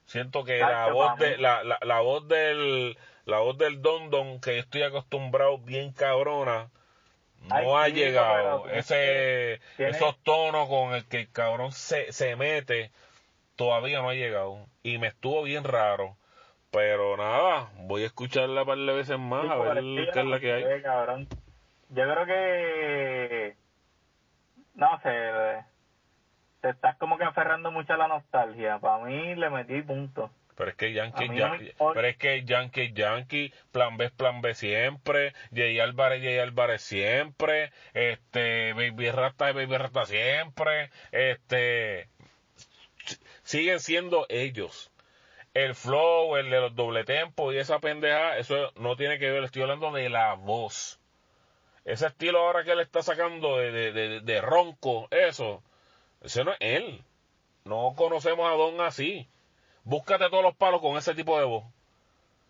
Siento 0.05 0.43
que 0.43 0.59
la 0.59 0.87
voz 0.91 1.17
de 1.17 1.37
la, 1.37 1.63
la, 1.63 1.77
la 1.81 1.99
voz 2.01 2.27
del 2.27 2.97
la 3.25 3.39
voz 3.39 3.57
del 3.57 3.81
Don 3.81 4.09
Don 4.09 4.41
que 4.41 4.55
yo 4.55 4.59
estoy 4.61 4.83
acostumbrado 4.83 5.57
bien 5.59 5.93
cabrona 5.93 6.69
no 7.43 7.77
Ay, 7.77 7.91
ha 7.91 7.95
llegado. 7.95 8.69
Ese 8.69 9.59
esos 9.77 10.17
tonos 10.23 10.67
con 10.67 10.93
el 10.93 11.07
que 11.07 11.21
el 11.21 11.31
cabrón 11.31 11.71
se, 11.71 12.11
se 12.11 12.35
mete 12.35 12.91
todavía 13.55 14.01
no 14.01 14.09
ha 14.09 14.13
llegado 14.13 14.67
y 14.83 14.97
me 14.97 15.07
estuvo 15.07 15.43
bien 15.43 15.63
raro. 15.63 16.17
Pero 16.71 17.17
nada, 17.17 17.69
voy 17.79 18.03
a 18.03 18.05
escucharla 18.05 18.61
un 18.61 18.67
par 18.67 18.77
de 18.77 18.93
veces 18.93 19.19
más 19.19 19.43
Sí, 19.43 19.49
a 19.49 19.55
ver 19.55 19.83
qué 20.13 20.19
es 20.19 20.25
la 20.25 20.39
que 20.39 20.53
hay. 20.53 20.63
estilo, 20.63 20.83
cabrón. 20.83 21.27
Yo 21.89 22.03
creo 22.03 22.25
que 22.25 23.55
no 24.75 24.99
sé, 25.01 25.09
te 26.61 26.69
estás 26.69 26.95
como 26.97 27.17
que 27.17 27.23
aferrando 27.23 27.71
mucho 27.71 27.93
a 27.93 27.97
la 27.97 28.07
nostalgia. 28.07 28.79
Para 28.79 29.03
mí 29.03 29.35
le 29.35 29.49
metí 29.49 29.81
punto. 29.81 30.31
Pero 30.55 30.69
es 30.69 30.75
que 30.77 30.93
Yankee, 30.93 31.25
A 31.25 31.27
mí 31.27 31.37
ya- 31.37 31.47
no 31.47 31.57
me 31.57 31.73
pero 31.93 32.07
es 32.07 32.17
que 32.17 32.43
Yankee, 32.43 32.93
Yankee, 32.93 33.53
plan 33.71 33.97
B, 33.97 34.05
es 34.05 34.11
plan 34.11 34.41
B 34.41 34.53
siempre, 34.53 35.33
Jay 35.55 35.79
Álvarez, 35.79 36.21
Jay 36.21 36.37
Álvarez 36.37 36.81
siempre, 36.83 37.71
este, 37.93 38.73
Baby 38.73 39.09
Rata, 39.11 39.51
Baby 39.53 39.77
Rata 39.77 40.05
siempre, 40.05 40.91
este, 41.11 42.09
siguen 43.43 43.79
siendo 43.79 44.25
ellos. 44.29 44.91
El 45.53 45.73
flow, 45.75 46.37
el 46.37 46.49
de 46.49 46.59
los 46.61 46.75
doble 46.75 47.03
tempos 47.05 47.53
y 47.53 47.57
esa 47.57 47.79
pendeja, 47.79 48.37
eso 48.37 48.71
no 48.75 48.95
tiene 48.95 49.19
que 49.19 49.31
ver, 49.31 49.43
estoy 49.43 49.63
hablando 49.63 49.91
de 49.91 50.09
la 50.09 50.33
voz. 50.35 50.99
Ese 51.85 52.07
estilo 52.07 52.39
ahora 52.39 52.63
que 52.63 52.71
él 52.73 52.79
está 52.81 53.01
sacando 53.01 53.57
de, 53.57 53.71
de, 53.71 53.91
de, 53.91 54.19
de 54.21 54.41
ronco, 54.41 55.07
eso, 55.11 55.63
ese 56.21 56.43
no 56.43 56.51
es 56.51 56.57
él. 56.59 57.03
No 57.65 57.93
conocemos 57.95 58.49
a 58.51 58.55
Don 58.55 58.81
así 58.81 59.27
búscate 59.83 60.29
todos 60.29 60.43
los 60.43 60.55
palos 60.55 60.81
con 60.81 60.97
ese 60.97 61.15
tipo 61.15 61.37
de 61.37 61.45
voz. 61.45 61.65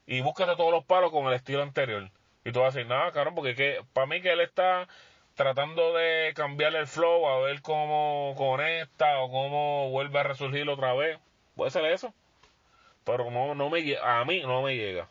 Y 0.06 0.22
búscate 0.22 0.56
todos 0.56 0.72
los 0.72 0.84
palos 0.84 1.12
con 1.12 1.28
el 1.28 1.34
estilo 1.34 1.64
anterior. 1.64 2.10
Y 2.44 2.52
tú 2.52 2.60
vas 2.60 2.74
a 2.76 2.78
decir, 2.78 2.90
nada, 2.90 3.12
cabrón, 3.12 3.36
porque 3.36 3.82
para 3.94 4.08
mí 4.08 4.22
que 4.22 4.32
él 4.32 4.42
está 4.42 4.88
tratando 5.36 5.94
de 5.94 6.34
cambiarle 6.36 6.80
el 6.80 6.88
flow, 6.88 7.28
a 7.28 7.40
ver 7.42 7.62
cómo 7.62 8.34
conecta 8.36 9.20
o 9.20 9.30
cómo 9.30 9.90
vuelve 9.92 10.20
a 10.20 10.24
resurgir 10.24 10.68
otra 10.70 10.94
vez. 10.94 11.20
Puede 11.56 11.72
ser 11.72 11.86
eso. 11.86 12.14
Pero 13.04 13.30
no, 13.32 13.56
no 13.56 13.70
me 13.70 13.98
a 13.98 14.26
mí 14.26 14.42
no 14.42 14.62
me 14.62 14.76
llega. 14.76 15.08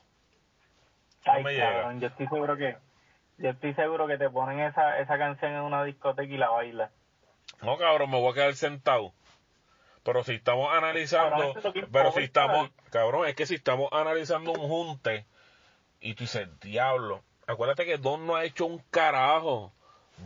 No 1.26 1.32
Ay, 1.32 1.44
me 1.44 1.52
llega. 1.52 1.92
yo 1.98 2.06
estoy 2.08 2.26
seguro 2.28 2.56
que 2.56 2.76
yo 3.38 3.50
estoy 3.50 3.74
seguro 3.74 4.06
que 4.06 4.18
te 4.18 4.30
ponen 4.30 4.60
esa 4.60 5.00
esa 5.00 5.18
canción 5.18 5.52
en 5.52 5.62
una 5.62 5.84
discoteca 5.84 6.32
y 6.32 6.36
la 6.36 6.50
bailas. 6.50 6.90
No, 7.62 7.76
cabrón, 7.76 8.10
me 8.10 8.18
voy 8.18 8.32
a 8.32 8.34
quedar 8.34 8.54
sentado. 8.54 9.12
Pero 10.02 10.24
si 10.24 10.34
estamos 10.34 10.72
analizando, 10.72 11.54
pero 11.92 12.12
si 12.12 12.20
estamos, 12.20 12.70
cabrón, 12.90 13.28
es 13.28 13.34
que 13.34 13.46
si 13.46 13.56
estamos 13.56 13.90
analizando 13.92 14.52
un 14.52 14.66
junte 14.66 15.26
y 16.00 16.14
tú 16.14 16.24
dices, 16.24 16.48
diablo, 16.60 17.22
acuérdate 17.46 17.84
que 17.84 17.98
Don 17.98 18.26
no 18.26 18.36
ha 18.36 18.44
hecho 18.44 18.64
un 18.64 18.78
carajo 18.90 19.72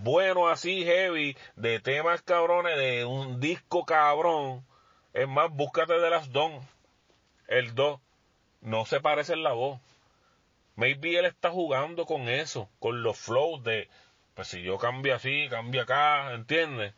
bueno 0.02 0.48
así 0.48 0.84
heavy 0.84 1.36
de 1.56 1.80
temas 1.80 2.22
cabrones 2.22 2.76
de 2.78 3.04
un 3.04 3.40
disco 3.40 3.84
cabrón. 3.84 4.64
Es 5.12 5.28
más, 5.28 5.50
búscate 5.50 5.94
de 5.98 6.10
las 6.10 6.32
Don. 6.32 6.60
El 7.48 7.74
2 7.74 8.00
no 8.62 8.86
se 8.86 9.00
parece 9.00 9.32
en 9.32 9.42
la 9.42 9.52
voz. 9.52 9.80
Maybe 10.76 11.18
él 11.18 11.26
está 11.26 11.50
jugando 11.50 12.04
con 12.04 12.28
eso, 12.28 12.68
con 12.80 13.02
los 13.02 13.18
flows 13.18 13.62
de, 13.62 13.88
pues 14.34 14.48
si 14.48 14.62
yo 14.62 14.78
cambio 14.78 15.14
así, 15.14 15.46
cambio 15.48 15.82
acá, 15.82 16.32
¿entiendes? 16.32 16.94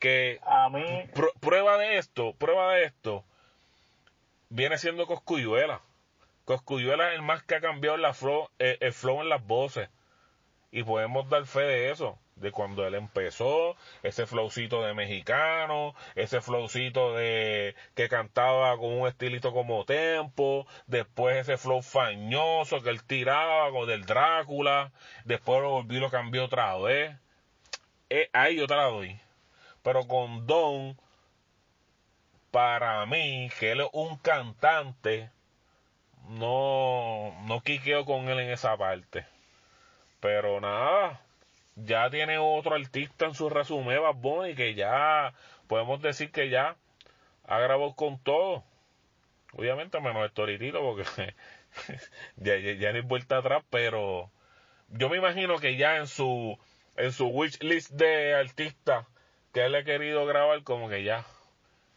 Que 0.00 0.40
A 0.42 0.68
mí 0.70 0.82
Pru- 1.14 1.32
prueba 1.40 1.76
de 1.78 1.98
esto, 1.98 2.32
prueba 2.34 2.74
de 2.74 2.84
esto, 2.84 3.22
viene 4.48 4.76
siendo 4.78 5.06
Coscuyuela. 5.06 5.80
Coscuyuela 6.46 7.10
es 7.10 7.14
el 7.14 7.22
más 7.22 7.42
que 7.44 7.54
ha 7.54 7.60
cambiado 7.60 7.96
la 7.98 8.12
flow, 8.14 8.48
eh, 8.58 8.78
el 8.80 8.92
flow 8.92 9.20
en 9.20 9.28
las 9.28 9.46
voces. 9.46 9.88
Y 10.72 10.82
podemos 10.84 11.28
dar 11.28 11.44
fe 11.46 11.60
de 11.60 11.90
eso, 11.90 12.18
de 12.36 12.50
cuando 12.50 12.86
él 12.86 12.94
empezó, 12.94 13.76
ese 14.02 14.26
flowcito 14.26 14.82
de 14.82 14.94
mexicano, 14.94 15.94
ese 16.14 16.40
flowcito 16.40 17.14
de 17.14 17.74
que 17.94 18.08
cantaba 18.08 18.76
con 18.78 18.92
un 18.92 19.06
estilito 19.06 19.52
como 19.52 19.84
tempo, 19.84 20.66
después 20.86 21.36
ese 21.36 21.58
flow 21.58 21.82
fañoso 21.82 22.82
que 22.82 22.90
él 22.90 23.04
tiraba 23.04 23.70
con 23.70 23.86
del 23.86 24.06
Drácula, 24.06 24.92
después 25.24 25.60
lo 25.60 25.70
volvió 25.70 25.98
y 25.98 26.00
lo 26.00 26.10
cambió 26.10 26.44
otra 26.46 26.76
vez. 26.78 27.16
Eh, 28.08 28.30
ahí 28.32 28.56
yo 28.56 28.66
te 28.66 28.74
la 28.76 28.84
doy. 28.84 29.20
Pero 29.82 30.06
con 30.06 30.46
Don, 30.46 30.96
para 32.50 33.04
mí, 33.06 33.50
que 33.58 33.72
él 33.72 33.80
es 33.80 33.88
un 33.92 34.16
cantante, 34.18 35.30
no, 36.28 37.34
no 37.46 37.62
quiqueo 37.62 38.04
con 38.04 38.28
él 38.28 38.40
en 38.40 38.50
esa 38.50 38.76
parte. 38.76 39.26
Pero 40.20 40.60
nada, 40.60 41.20
ya 41.76 42.10
tiene 42.10 42.38
otro 42.38 42.74
artista 42.74 43.26
en 43.26 43.34
su 43.34 43.48
resumen, 43.48 44.00
Bad 44.02 44.54
que 44.54 44.74
ya 44.74 45.32
podemos 45.66 46.02
decir 46.02 46.30
que 46.30 46.50
ya 46.50 46.76
ha 47.44 47.58
grabado 47.58 47.94
con 47.94 48.18
todo. 48.18 48.64
Obviamente 49.54 50.00
menos 50.00 50.24
el 50.24 50.32
Toritito, 50.32 50.80
porque 50.80 51.04
ya, 52.36 52.56
ya, 52.56 52.72
ya 52.72 52.92
no 52.92 53.02
vuelta 53.02 53.38
atrás, 53.38 53.64
pero 53.70 54.30
yo 54.88 55.08
me 55.08 55.16
imagino 55.16 55.58
que 55.58 55.76
ya 55.76 55.96
en 55.96 56.06
su 56.06 56.58
en 56.96 57.12
su 57.12 57.28
wish 57.28 57.58
list 57.60 57.90
de 57.92 58.34
artistas 58.34 59.06
que 59.52 59.64
él 59.64 59.74
ha 59.74 59.84
querido 59.84 60.26
grabar, 60.26 60.62
como 60.62 60.88
que 60.88 61.02
ya 61.02 61.24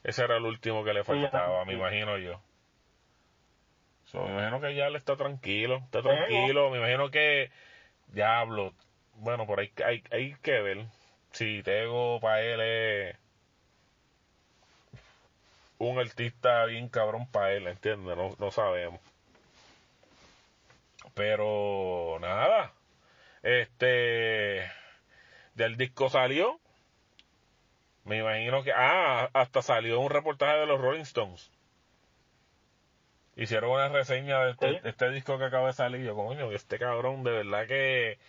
ese 0.04 0.24
era 0.24 0.38
el 0.38 0.44
último 0.44 0.84
que 0.84 0.94
le 0.94 1.04
faltaba, 1.04 1.66
me 1.66 1.74
imagino 1.74 2.18
yo. 2.18 2.42
So, 4.06 4.24
me 4.26 4.34
imagino 4.34 4.62
que 4.62 4.76
ya 4.76 4.88
él 4.88 4.96
está 4.96 5.16
tranquilo, 5.16 5.78
está 5.86 6.02
tranquilo, 6.02 6.70
me 6.70 6.78
imagino 6.78 7.10
que 7.10 7.52
diablo, 8.08 8.74
bueno, 9.16 9.48
por 9.48 9.60
ahí 9.60 9.72
hay, 9.86 10.04
hay 10.12 10.36
que 10.42 10.62
ver 10.62 10.86
si 11.32 11.64
Tego 11.64 12.20
para 12.20 12.42
él 12.42 12.62
es 12.62 13.18
un 15.80 16.00
artista 16.00 16.66
bien 16.66 16.90
cabrón 16.90 17.28
para 17.28 17.54
él, 17.54 17.68
¿entiendes? 17.68 18.16
No, 18.16 18.36
no 18.38 18.52
sabemos. 18.52 19.00
Pero 21.14 22.18
nada. 22.20 22.72
Este. 23.42 24.70
Del 25.56 25.78
disco 25.78 26.10
salió. 26.10 26.60
Me 28.04 28.18
imagino 28.18 28.64
que. 28.64 28.72
Ah, 28.74 29.30
hasta 29.34 29.62
salió 29.62 30.00
un 30.00 30.10
reportaje 30.10 30.58
de 30.58 30.66
los 30.66 30.80
Rolling 30.80 31.02
Stones. 31.02 31.52
Hicieron 33.36 33.72
una 33.72 33.90
reseña 33.90 34.44
de 34.46 34.52
este, 34.52 34.70
Sí. 34.70 34.80
este 34.84 35.10
disco 35.10 35.38
que 35.40 35.46
acaba 35.46 35.68
de 35.68 35.74
salir. 35.74 36.06
Yo, 36.06 36.16
coño, 36.16 36.52
este 36.52 36.78
cabrón 36.78 37.24
de 37.24 37.32
verdad 37.32 37.68
que 37.68 38.20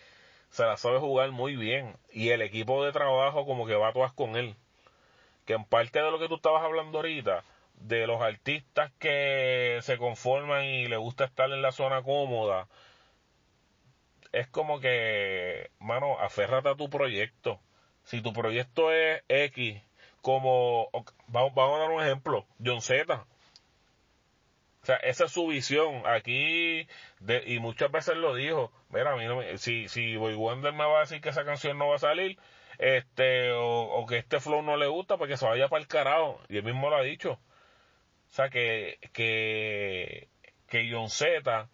se 0.49 0.63
la 0.65 0.77
sabe 0.77 0.99
jugar 0.99 1.31
muy 1.31 1.55
bien. 1.55 1.95
Y 2.11 2.29
el 2.29 2.41
equipo 2.41 2.83
de 2.83 2.91
trabajo, 2.91 3.45
como 3.45 3.67
que 3.67 3.75
va 3.75 3.89
a 3.89 3.93
todas 3.93 4.13
con 4.13 4.35
él. 4.35 4.55
Que 5.45 5.53
en 5.53 5.65
parte 5.65 6.01
de 6.01 6.09
lo 6.09 6.17
que 6.19 6.27
tú 6.27 6.35
estabas 6.35 6.63
hablando 6.63 6.97
ahorita, 6.99 7.43
de 7.75 8.07
los 8.07 8.21
artistas 8.21 8.91
que 8.97 9.79
se 9.81 9.97
conforman 9.97 10.63
y 10.63 10.87
le 10.87 10.97
gusta 10.97 11.25
estar 11.25 11.51
en 11.51 11.61
la 11.61 11.71
zona 11.71 12.01
cómoda, 12.01 12.67
es 14.31 14.47
como 14.47 14.79
que, 14.79 15.69
mano, 15.79 16.17
aférrate 16.19 16.69
a 16.69 16.75
tu 16.75 16.89
proyecto. 16.89 17.59
Si 18.05 18.21
tu 18.21 18.33
proyecto 18.33 18.91
es 18.93 19.23
X, 19.29 19.81
como, 20.21 20.89
vamos, 21.27 21.53
vamos 21.55 21.77
a 21.77 21.79
dar 21.83 21.91
un 21.91 22.01
ejemplo, 22.03 22.47
John 22.65 22.81
Z. 22.81 23.25
O 24.83 24.85
sea, 24.85 24.95
esa 24.97 25.25
es 25.25 25.31
su 25.31 25.47
visión. 25.47 26.03
Aquí, 26.05 26.87
de, 27.19 27.43
y 27.47 27.59
muchas 27.59 27.91
veces 27.91 28.15
lo 28.17 28.35
dijo, 28.35 28.71
mira, 28.89 29.11
a 29.13 29.15
mí 29.15 29.25
no 29.25 29.37
me- 29.37 29.57
si, 29.57 29.87
si 29.89 30.15
Boy 30.15 30.35
Wonder 30.35 30.73
me 30.73 30.85
va 30.85 30.97
a 30.97 30.99
decir 31.01 31.21
que 31.21 31.29
esa 31.29 31.43
canción 31.45 31.77
no 31.77 31.87
va 31.89 31.95
a 31.95 31.99
salir, 31.99 32.37
este, 32.77 33.51
o, 33.53 33.83
o 33.83 34.05
que 34.05 34.17
este 34.17 34.39
flow 34.39 34.61
no 34.61 34.77
le 34.77 34.87
gusta, 34.87 35.17
pues 35.17 35.29
que 35.29 35.37
se 35.37 35.45
vaya 35.45 35.67
para 35.69 35.81
el 35.81 35.87
carajo. 35.87 36.39
Y 36.49 36.57
él 36.57 36.63
mismo 36.63 36.89
lo 36.89 36.97
ha 36.97 37.01
dicho. 37.01 37.33
O 37.33 38.33
sea, 38.35 38.49
que, 38.49 38.99
que, 39.13 40.29
que 40.67 40.89
John 40.91 41.09
Z 41.09 41.69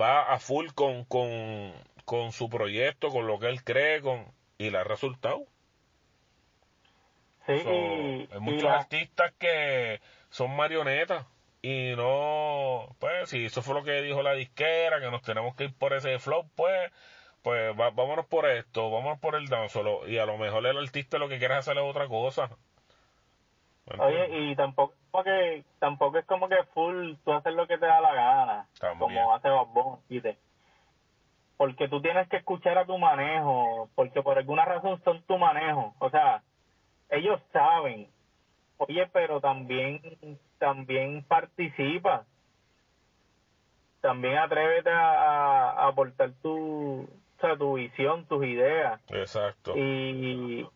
va 0.00 0.32
a 0.34 0.38
full 0.40 0.68
con, 0.74 1.04
con, 1.06 1.72
con 2.04 2.32
su 2.32 2.48
proyecto, 2.50 3.10
con 3.10 3.26
lo 3.26 3.38
que 3.40 3.48
él 3.48 3.64
cree, 3.64 4.00
con, 4.02 4.26
y 4.58 4.70
le 4.70 4.78
ha 4.78 4.84
resultado. 4.84 5.44
Sí, 7.46 7.58
So, 7.62 7.70
y, 7.70 8.28
hay 8.32 8.38
y 8.38 8.40
muchos 8.40 8.64
la- 8.64 8.76
artistas 8.76 9.32
que 9.38 10.00
son 10.30 10.54
marionetas 10.56 11.26
y 11.62 11.94
no, 11.96 12.88
pues 12.98 13.30
si 13.30 13.44
eso 13.46 13.62
fue 13.62 13.74
lo 13.74 13.82
que 13.84 14.02
dijo 14.02 14.22
la 14.22 14.32
disquera, 14.34 15.00
que 15.00 15.10
nos 15.10 15.22
tenemos 15.22 15.54
que 15.54 15.64
ir 15.64 15.74
por 15.74 15.92
ese 15.92 16.18
flow, 16.18 16.48
pues, 16.54 16.90
pues 17.42 17.72
va- 17.78 17.90
vámonos 17.90 18.26
por 18.26 18.46
esto, 18.46 18.90
vámonos 18.90 19.18
por 19.20 19.34
el 19.36 19.46
dancehall 19.48 20.08
y 20.08 20.18
a 20.18 20.26
lo 20.26 20.36
mejor 20.38 20.66
el 20.66 20.76
artista 20.76 21.18
lo 21.18 21.28
que 21.28 21.38
quiere 21.38 21.54
hacer 21.54 21.76
es 21.76 21.84
otra 21.84 22.08
cosa. 22.08 22.50
¿Me 23.96 24.04
Oye, 24.04 24.50
y 24.50 24.56
tampoco 24.56 24.94
es 24.94 24.98
como 25.12 25.24
que 25.24 25.64
tampoco 25.78 26.18
es 26.18 26.24
como 26.26 26.48
que 26.48 26.62
full 26.74 27.14
tú 27.24 27.32
haces 27.32 27.54
lo 27.54 27.66
que 27.68 27.78
te 27.78 27.86
da 27.86 28.00
la 28.00 28.12
gana, 28.14 28.66
También. 28.80 28.98
como 28.98 29.34
hace 29.34 29.48
Bad 29.48 29.66
Bunny, 29.66 30.02
¿viste? 30.08 30.38
Porque 31.56 31.88
tú 31.88 32.00
tienes 32.00 32.28
que 32.28 32.36
escuchar 32.36 32.76
a 32.78 32.84
tu 32.84 32.98
manejo, 32.98 33.88
porque 33.94 34.22
por 34.22 34.36
alguna 34.36 34.64
razón 34.64 35.00
son 35.04 35.22
tu 35.22 35.38
manejo, 35.38 35.94
o 35.98 36.10
sea, 36.10 36.42
ellos 37.08 37.40
saben. 37.52 38.08
Oye, 38.76 39.06
pero 39.12 39.40
también 39.40 40.00
también 40.58 41.22
participa. 41.22 42.24
También 44.02 44.36
atrévete 44.36 44.90
a, 44.90 45.70
a- 45.72 45.86
aportar 45.88 46.30
tu, 46.42 47.00
o 47.02 47.40
sea, 47.40 47.56
tu 47.56 47.74
visión, 47.74 48.24
tus 48.26 48.44
ideas 48.44 49.00
Exacto. 49.08 49.72
y, 49.76 50.66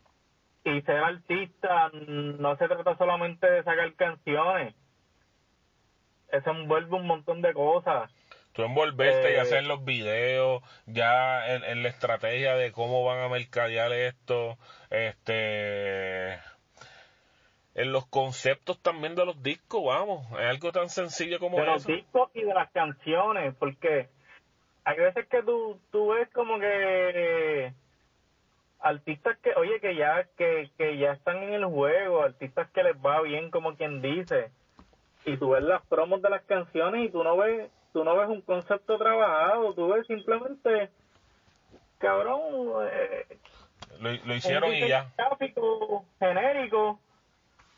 y 0.65 0.81
ser 0.83 0.97
artista 1.05 1.91
no 1.93 2.57
se 2.57 2.67
trata 2.69 2.97
solamente 2.97 3.49
de 3.49 3.63
sacar 3.63 3.93
canciones 3.95 4.75
eso 6.33 6.51
envuelve 6.51 6.95
un 6.97 7.07
montón 7.07 7.43
de 7.43 7.53
cosas 7.53 8.11
Tú 8.61 8.67
envolverte 8.67 9.31
y 9.33 9.35
Eh, 9.37 9.41
hacer 9.41 9.65
los 9.65 9.85
videos, 9.85 10.63
ya 10.87 11.55
en, 11.55 11.65
en 11.65 11.83
la 11.83 11.89
estrategia 11.89 12.57
de 12.57 12.73
cómo 12.73 13.03
van 13.05 13.21
a 13.21 13.29
mercadear 13.29 13.91
esto, 13.93 14.59
este, 14.91 16.35
en 17.75 17.93
los 17.93 18.07
conceptos 18.07 18.79
también 18.83 19.15
de 19.15 19.25
los 19.25 19.43
discos, 19.43 19.83
vamos, 19.87 20.27
es 20.33 20.47
algo 20.47 20.73
tan 20.73 20.91
sencillo 20.91 21.39
como 21.39 21.57
de 21.59 21.65
los 21.67 21.83
eso. 21.85 21.93
discos 21.93 22.31
y 22.35 22.43
de 22.43 22.53
las 22.53 22.71
canciones 22.73 23.55
porque 23.59 24.09
hay 24.85 24.99
veces 24.99 25.27
que 25.29 25.43
tú 25.43 25.81
tú 25.91 26.09
ves 26.09 26.29
como 26.31 26.59
que 26.59 27.73
artistas 28.81 29.39
que 29.39 29.55
oye 29.55 29.81
que 29.81 29.95
ya 29.95 30.27
que, 30.37 30.71
que 30.77 30.99
ya 30.99 31.13
están 31.13 31.43
en 31.43 31.55
el 31.55 31.65
juego 31.65 32.23
artistas 32.23 32.69
que 32.71 32.83
les 32.83 32.97
va 32.97 33.23
bien 33.23 33.51
como 33.51 33.77
quien 33.77 34.03
dice 34.03 34.51
y 35.25 35.37
tú 35.37 35.51
ves 35.51 35.63
las 35.63 35.83
promos 35.87 36.21
de 36.23 36.31
las 36.31 36.43
canciones 36.43 37.07
y 37.07 37.11
tú 37.11 37.23
no 37.25 37.37
ves 37.37 37.71
tú 37.93 38.05
no 38.05 38.17
ves 38.17 38.29
un 38.29 38.41
concepto 38.43 38.99
trabajado 38.99 39.75
tú 39.75 39.89
ves 39.89 40.07
simplemente 40.07 40.91
cabrón 41.99 42.41
eh, 42.91 43.27
Lo, 44.01 44.11
lo 44.25 44.35
hicieron 44.35 44.71
un 44.71 44.77
y 44.77 44.89
ya. 44.89 45.11
gráfico 45.17 46.05
genérico 46.19 46.99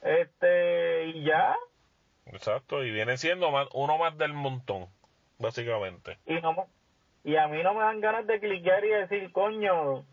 este 0.02 1.06
y 1.06 1.24
ya 1.24 1.56
Exacto, 2.26 2.84
y 2.84 2.90
viene 2.92 3.16
siendo 3.16 3.50
más, 3.50 3.66
uno 3.74 3.98
más 3.98 4.16
del 4.16 4.32
montón, 4.32 4.86
básicamente. 5.38 6.18
y 6.24 6.34
no 6.40 6.66
y 7.24 7.36
a 7.36 7.46
mí 7.48 7.62
no 7.62 7.74
me 7.74 7.80
dan 7.82 8.00
ganas 8.00 8.26
de 8.26 8.40
cliquear 8.40 8.84
y 8.84 8.88
decir 8.88 9.32
coño 9.32 10.04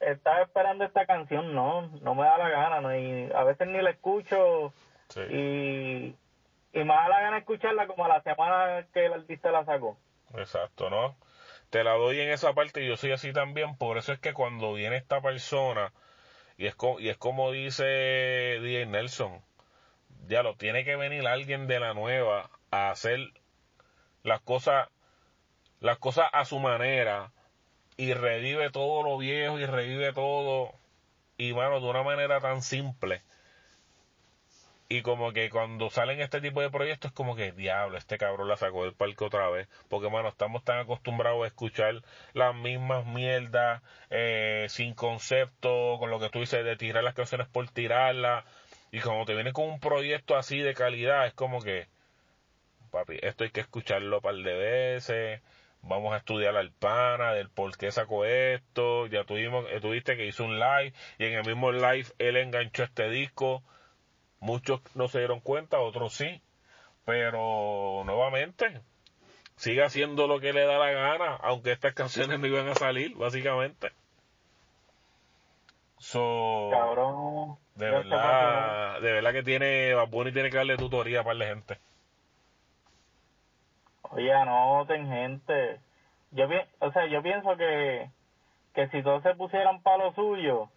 estaba 0.00 0.42
esperando 0.42 0.84
esta 0.84 1.06
canción 1.06 1.54
no 1.54 1.82
no 2.02 2.14
me 2.14 2.24
da 2.24 2.38
la 2.38 2.48
gana 2.48 2.80
no 2.80 2.96
y 2.96 3.30
a 3.32 3.44
veces 3.44 3.66
ni 3.68 3.80
la 3.82 3.90
escucho 3.90 4.72
Sí. 5.08 5.20
y 5.28 6.16
y 6.72 6.78
me 6.80 6.94
da 6.94 7.08
la 7.08 7.20
gana 7.20 7.38
escucharla 7.38 7.86
como 7.86 8.04
a 8.04 8.08
la 8.08 8.22
semana 8.22 8.86
que 8.92 9.06
el 9.06 9.12
artista 9.12 9.50
la 9.52 9.64
sacó 9.64 9.98
Exacto, 10.34 10.88
¿no? 10.90 11.16
Te 11.70 11.84
la 11.84 11.92
doy 11.92 12.20
en 12.20 12.30
esa 12.30 12.54
parte 12.54 12.82
y 12.82 12.88
yo 12.88 12.96
soy 12.96 13.12
así 13.12 13.32
también, 13.32 13.76
por 13.76 13.98
eso 13.98 14.12
es 14.12 14.18
que 14.18 14.32
cuando 14.32 14.72
viene 14.74 14.96
esta 14.96 15.20
persona, 15.20 15.92
y 16.56 16.66
es, 16.66 16.74
co- 16.74 17.00
y 17.00 17.08
es 17.10 17.16
como 17.18 17.50
dice 17.52 17.84
DJ 17.84 18.86
Nelson, 18.86 19.42
ya 20.28 20.42
lo 20.42 20.56
tiene 20.56 20.84
que 20.84 20.96
venir 20.96 21.26
alguien 21.26 21.66
de 21.68 21.80
la 21.80 21.94
nueva 21.94 22.50
a 22.70 22.90
hacer 22.90 23.32
las 24.22 24.40
cosas, 24.40 24.88
las 25.80 25.98
cosas 25.98 26.28
a 26.32 26.44
su 26.44 26.58
manera, 26.60 27.32
y 27.96 28.14
revive 28.14 28.70
todo 28.70 29.02
lo 29.02 29.18
viejo 29.18 29.58
y 29.58 29.66
revive 29.66 30.12
todo, 30.12 30.74
y 31.38 31.54
mano, 31.54 31.80
de 31.80 31.88
una 31.88 32.02
manera 32.02 32.40
tan 32.40 32.62
simple. 32.62 33.22
Y 34.92 35.00
como 35.00 35.32
que 35.32 35.48
cuando 35.48 35.88
salen 35.88 36.20
este 36.20 36.42
tipo 36.42 36.60
de 36.60 36.68
proyectos, 36.68 37.12
como 37.12 37.34
que, 37.34 37.52
diablo, 37.52 37.96
este 37.96 38.18
cabrón 38.18 38.46
la 38.46 38.58
sacó 38.58 38.84
del 38.84 38.92
parque 38.92 39.24
otra 39.24 39.48
vez. 39.48 39.66
Porque, 39.88 40.10
mano, 40.10 40.28
estamos 40.28 40.64
tan 40.64 40.80
acostumbrados 40.80 41.44
a 41.44 41.46
escuchar 41.46 42.02
las 42.34 42.54
mismas 42.54 43.06
mierdas, 43.06 43.80
eh, 44.10 44.66
sin 44.68 44.92
concepto, 44.92 45.96
con 45.98 46.10
lo 46.10 46.20
que 46.20 46.28
tú 46.28 46.40
dices 46.40 46.62
de 46.62 46.76
tirar 46.76 47.02
las 47.02 47.14
canciones 47.14 47.48
por 47.48 47.70
tirarlas. 47.70 48.44
Y 48.90 49.00
cuando 49.00 49.24
te 49.24 49.34
viene 49.34 49.54
con 49.54 49.64
un 49.64 49.80
proyecto 49.80 50.36
así 50.36 50.58
de 50.58 50.74
calidad, 50.74 51.26
es 51.26 51.32
como 51.32 51.62
que, 51.62 51.86
papi, 52.90 53.18
esto 53.22 53.44
hay 53.44 53.50
que 53.50 53.60
escucharlo 53.60 54.16
un 54.16 54.22
par 54.22 54.34
de 54.34 54.54
veces. 54.54 55.40
Vamos 55.80 56.12
a 56.12 56.18
estudiar 56.18 56.54
al 56.54 56.70
pana 56.70 57.32
del 57.32 57.48
por 57.48 57.74
qué 57.78 57.90
sacó 57.90 58.26
esto. 58.26 59.06
Ya 59.06 59.24
tuvimos, 59.24 59.64
eh, 59.70 59.80
tuviste 59.80 60.18
que 60.18 60.26
hizo 60.26 60.44
un 60.44 60.60
live 60.60 60.92
y 61.16 61.24
en 61.24 61.32
el 61.32 61.46
mismo 61.46 61.72
live 61.72 62.08
él 62.18 62.36
enganchó 62.36 62.82
este 62.82 63.08
disco. 63.08 63.62
Muchos 64.42 64.80
no 64.96 65.06
se 65.06 65.20
dieron 65.20 65.38
cuenta, 65.40 65.78
otros 65.78 66.14
sí. 66.14 66.42
Pero 67.04 68.02
nuevamente, 68.04 68.80
sigue 69.56 69.84
haciendo 69.84 70.26
lo 70.26 70.40
que 70.40 70.52
le 70.52 70.66
da 70.66 70.78
la 70.78 70.90
gana, 70.90 71.36
aunque 71.36 71.70
estas 71.72 71.94
canciones 71.94 72.40
no 72.40 72.46
iban 72.48 72.68
a 72.68 72.74
salir, 72.74 73.14
básicamente. 73.14 73.92
So, 75.98 76.70
cabrón 76.72 77.56
de 77.76 77.90
verdad, 77.90 79.00
de 79.00 79.12
verdad 79.12 79.32
que 79.32 79.42
tiene, 79.44 79.94
Bad 79.94 80.08
Bunny 80.08 80.32
tiene 80.32 80.50
que 80.50 80.56
darle 80.56 80.76
tutoría 80.76 81.20
a 81.20 81.24
par 81.24 81.36
de 81.36 81.46
gente. 81.46 81.78
Oye, 84.10 84.32
anoten, 84.32 85.06
gente. 85.08 85.80
Yo 86.32 86.46
o 86.80 86.92
sea, 86.92 87.06
yo 87.06 87.22
pienso 87.22 87.56
que, 87.56 88.10
que 88.74 88.88
si 88.88 89.02
todos 89.02 89.22
se 89.22 89.34
pusieran 89.34 89.80
para 89.82 90.04
lo 90.04 90.12
suyo, 90.14 90.68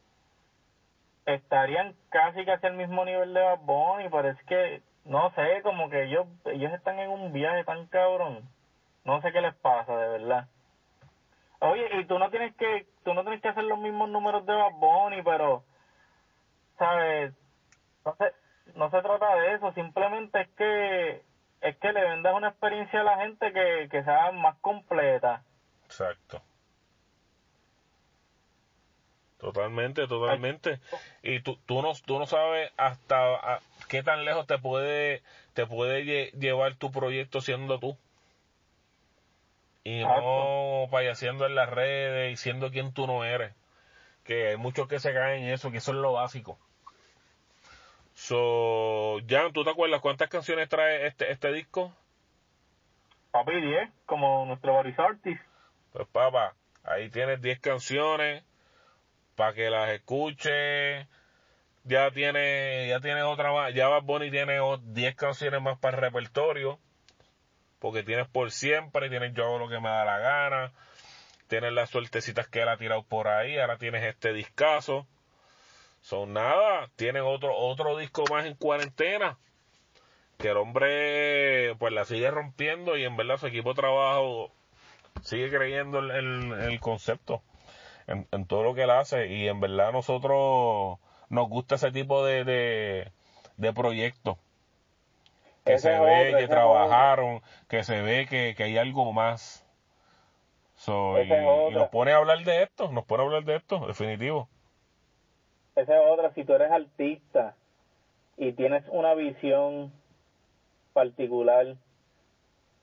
estarían 1.26 1.96
casi 2.10 2.46
casi 2.46 2.68
al 2.68 2.74
mismo 2.74 3.04
nivel 3.06 3.34
de 3.34 3.42
Bad 3.42 3.60
Bunny, 3.60 4.10
pero 4.10 4.30
es 4.30 4.44
que, 4.44 4.82
no 5.04 5.32
sé, 5.32 5.62
como 5.62 5.90
que 5.90 6.04
ellos, 6.04 6.28
ellos 6.46 6.72
están 6.74 7.00
en 7.00 7.10
un 7.10 7.32
viaje 7.32 7.64
tan 7.64 7.88
cabrón. 7.88 8.48
No 9.04 9.22
sé 9.22 9.32
qué 9.32 9.42
les 9.42 9.56
pasa, 9.56 9.96
de 9.98 10.08
verdad. 10.10 10.48
Oye, 11.60 11.88
y 12.00 12.06
tú 12.06 12.20
no 12.20 12.30
tienes 12.30 12.56
que, 12.56 12.86
tú 13.04 13.14
no 13.14 13.22
tienes 13.24 13.42
que 13.42 13.50
hacer 13.50 13.64
los 13.64 13.80
mismos 13.80 14.10
números 14.10 14.46
de 14.46 14.54
Bad 14.54 14.74
Bunny, 14.74 15.22
pero, 15.24 15.64
¿sabes? 16.78 17.34
No 18.04 18.16
se, 18.16 18.34
no 18.76 18.90
se 18.90 19.02
trata 19.02 19.36
de 19.36 19.54
eso, 19.54 19.72
simplemente 19.74 20.42
es 20.42 20.50
que 20.50 21.22
es 21.62 21.76
que 21.78 21.92
le 21.92 22.04
vendas 22.04 22.36
una 22.36 22.50
experiencia 22.50 23.02
a 23.02 23.04
la 23.04 23.18
gente 23.18 23.52
que, 23.52 23.88
que 23.90 24.04
sea 24.04 24.32
más 24.32 24.56
completa. 24.58 25.42
Exacto. 25.86 26.42
Totalmente, 29.46 30.08
totalmente. 30.08 30.80
Y 31.22 31.40
tú, 31.42 31.56
tú 31.68 31.84
no, 31.84 31.94
tú 32.04 32.18
no 32.18 32.26
sabes 32.26 32.72
hasta 32.78 33.36
a- 33.36 33.60
qué 33.88 34.02
tan 34.02 34.26
lejos 34.26 34.48
te 34.48 34.58
puede, 34.58 35.22
te 35.54 35.68
puede 35.68 36.04
lle- 36.04 36.32
llevar 36.32 36.74
tu 36.74 36.92
proyecto 36.92 37.42
siendo 37.42 37.80
tú. 37.80 37.96
y 39.88 40.04
no 40.04 40.88
payaseando 40.90 41.46
en 41.46 41.54
las 41.54 41.70
redes 41.70 42.34
y 42.34 42.38
siendo 42.38 42.72
quien 42.72 42.92
tú 42.92 43.06
no 43.06 43.24
eres. 43.24 43.54
Que 44.24 44.48
hay 44.48 44.58
muchos 44.58 44.88
que 44.88 44.98
se 45.00 45.14
caen 45.14 45.44
en 45.44 45.50
eso, 45.54 45.70
que 45.70 45.78
eso 45.78 45.92
es 45.92 45.98
lo 45.98 46.14
básico. 46.14 46.58
So, 48.16 49.20
Jan, 49.30 49.54
¿tú 49.54 49.64
te 49.64 49.70
acuerdas 49.70 50.02
cuántas 50.02 50.28
canciones 50.28 50.70
trae 50.70 51.06
este, 51.06 51.32
este 51.32 51.52
disco? 51.54 51.94
Papi, 53.30 53.62
10, 53.62 53.92
como 54.08 54.44
nuestro 54.48 54.74
Boris 54.74 54.98
Artist. 54.98 55.40
Pues 55.94 56.08
papá, 56.08 56.56
ahí 56.84 57.10
tienes 57.12 57.40
10 57.44 57.60
canciones 57.60 58.44
para 59.36 59.54
que 59.54 59.70
las 59.70 59.90
escuches. 59.92 61.08
Ya 61.84 62.10
tiene, 62.12 62.88
ya 62.88 63.00
tiene 63.00 63.22
otra 63.22 63.52
más, 63.52 63.74
ya 63.74 63.88
Bad 63.88 64.04
Bunny 64.04 64.32
tiene 64.32 64.58
10 64.82 65.16
canciones 65.16 65.62
más 65.62 65.78
para 65.78 65.98
el 65.98 66.02
repertorio. 66.02 66.80
Porque 67.80 68.02
tienes 68.04 68.28
por 68.28 68.52
siempre, 68.52 69.10
tienes 69.10 69.34
yo 69.34 69.46
hago 69.46 69.60
lo 69.60 69.70
que 69.70 69.80
me 69.80 69.90
da 69.90 70.06
la 70.06 70.18
gana, 70.18 70.72
tienes 71.48 71.74
las 71.74 71.92
suertecitas 71.92 72.48
que 72.48 72.62
él 72.62 72.70
ha 72.70 72.78
tirado 72.78 73.04
por 73.04 73.28
ahí, 73.28 73.60
ahora 73.60 73.78
tienes 73.78 74.04
este 74.04 74.34
discazo. 74.34 75.06
Son 76.02 76.34
nada, 76.34 76.90
tienen 76.96 77.24
otro, 77.24 77.56
otro 77.56 77.98
disco 77.98 78.24
más 78.32 78.46
en 78.46 78.56
cuarentena. 78.56 79.38
Que 80.38 80.50
el 80.50 80.58
hombre 80.58 81.76
pues 81.78 81.94
la 81.94 82.06
sigue 82.06 82.30
rompiendo 82.32 82.98
y 82.98 83.06
en 83.06 83.16
verdad 83.16 83.38
su 83.38 83.48
equipo 83.48 83.70
de 83.70 83.82
trabajo 83.82 84.52
sigue 85.24 85.50
creyendo 85.50 86.00
en, 86.00 86.52
el 86.52 86.80
concepto, 86.80 87.42
en, 88.08 88.46
todo 88.46 88.64
lo 88.64 88.74
que 88.74 88.84
él 88.84 88.92
hace. 88.92 89.28
Y 89.28 89.48
en 89.48 89.60
verdad 89.60 89.92
nosotros 89.92 91.00
nos 91.30 91.50
gusta 91.50 91.76
ese 91.76 91.92
tipo 91.92 92.26
de, 92.26 92.44
de, 92.44 93.12
de 93.58 93.74
proyectos. 93.74 94.38
Que 95.64 95.80
se 95.80 96.00
ve 96.00 96.36
que 96.38 96.48
trabajaron, 96.48 97.42
que 97.68 97.84
se 97.84 98.02
ve 98.02 98.28
que, 98.28 98.56
hay 98.64 98.78
algo 98.78 99.12
más. 99.14 99.66
y, 100.88 101.74
nos 101.74 101.90
pone 101.90 102.12
a 102.12 102.18
hablar 102.18 102.44
de 102.44 102.64
esto, 102.64 102.92
nos 102.92 103.06
pone 103.06 103.24
a 103.24 103.26
hablar 103.26 103.44
de 103.46 103.56
esto, 103.56 103.88
definitivo. 103.88 104.48
Esa 105.76 105.98
es 105.98 106.04
otra, 106.08 106.34
si 106.34 106.44
tú 106.44 106.54
eres 106.54 106.72
artista 106.72 107.56
y 108.38 108.54
tienes 108.54 108.84
una 108.90 109.14
visión 109.16 109.92
particular, 110.94 111.76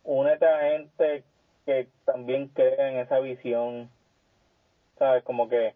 únete 0.05 0.47
a 0.47 0.59
gente 0.73 1.25
que 1.65 1.89
también 2.05 2.49
cree 2.49 2.89
en 2.89 2.99
esa 2.99 3.21
visión, 3.21 3.89
¿sabes? 5.03 5.25
Como 5.25 5.49
que 5.49 5.75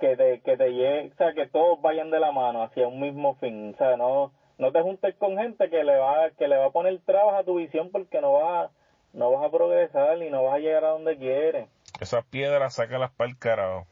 que 0.00 0.16
te, 0.16 0.40
que 0.40 0.56
te 0.56 0.70
llegue, 0.72 1.12
o 1.12 1.16
sea, 1.16 1.34
que 1.34 1.46
todos 1.46 1.80
vayan 1.82 2.10
de 2.10 2.18
la 2.18 2.32
mano 2.32 2.62
hacia 2.62 2.88
un 2.88 3.00
mismo 3.00 3.34
fin, 3.36 3.74
o 3.74 3.76
sea, 3.76 3.98
no 3.98 4.32
no 4.56 4.72
te 4.72 4.80
juntes 4.80 5.14
con 5.16 5.36
gente 5.36 5.68
que 5.68 5.84
le 5.84 5.96
va 5.96 6.30
que 6.38 6.48
le 6.48 6.56
va 6.56 6.66
a 6.66 6.70
poner 6.70 6.98
trabas 7.04 7.38
a 7.38 7.44
tu 7.44 7.56
visión 7.56 7.90
porque 7.90 8.22
no 8.22 8.32
vas 8.32 8.70
no 9.12 9.30
vas 9.30 9.44
a 9.44 9.50
progresar 9.50 10.22
y 10.22 10.30
no 10.30 10.44
vas 10.44 10.54
a 10.54 10.58
llegar 10.58 10.84
a 10.84 10.90
donde 10.90 11.18
quieres. 11.18 11.68
Esas 12.00 12.24
piedras 12.24 12.74
sácalas 12.74 13.10
para 13.12 13.30
el 13.30 13.38
carajo. 13.38 13.86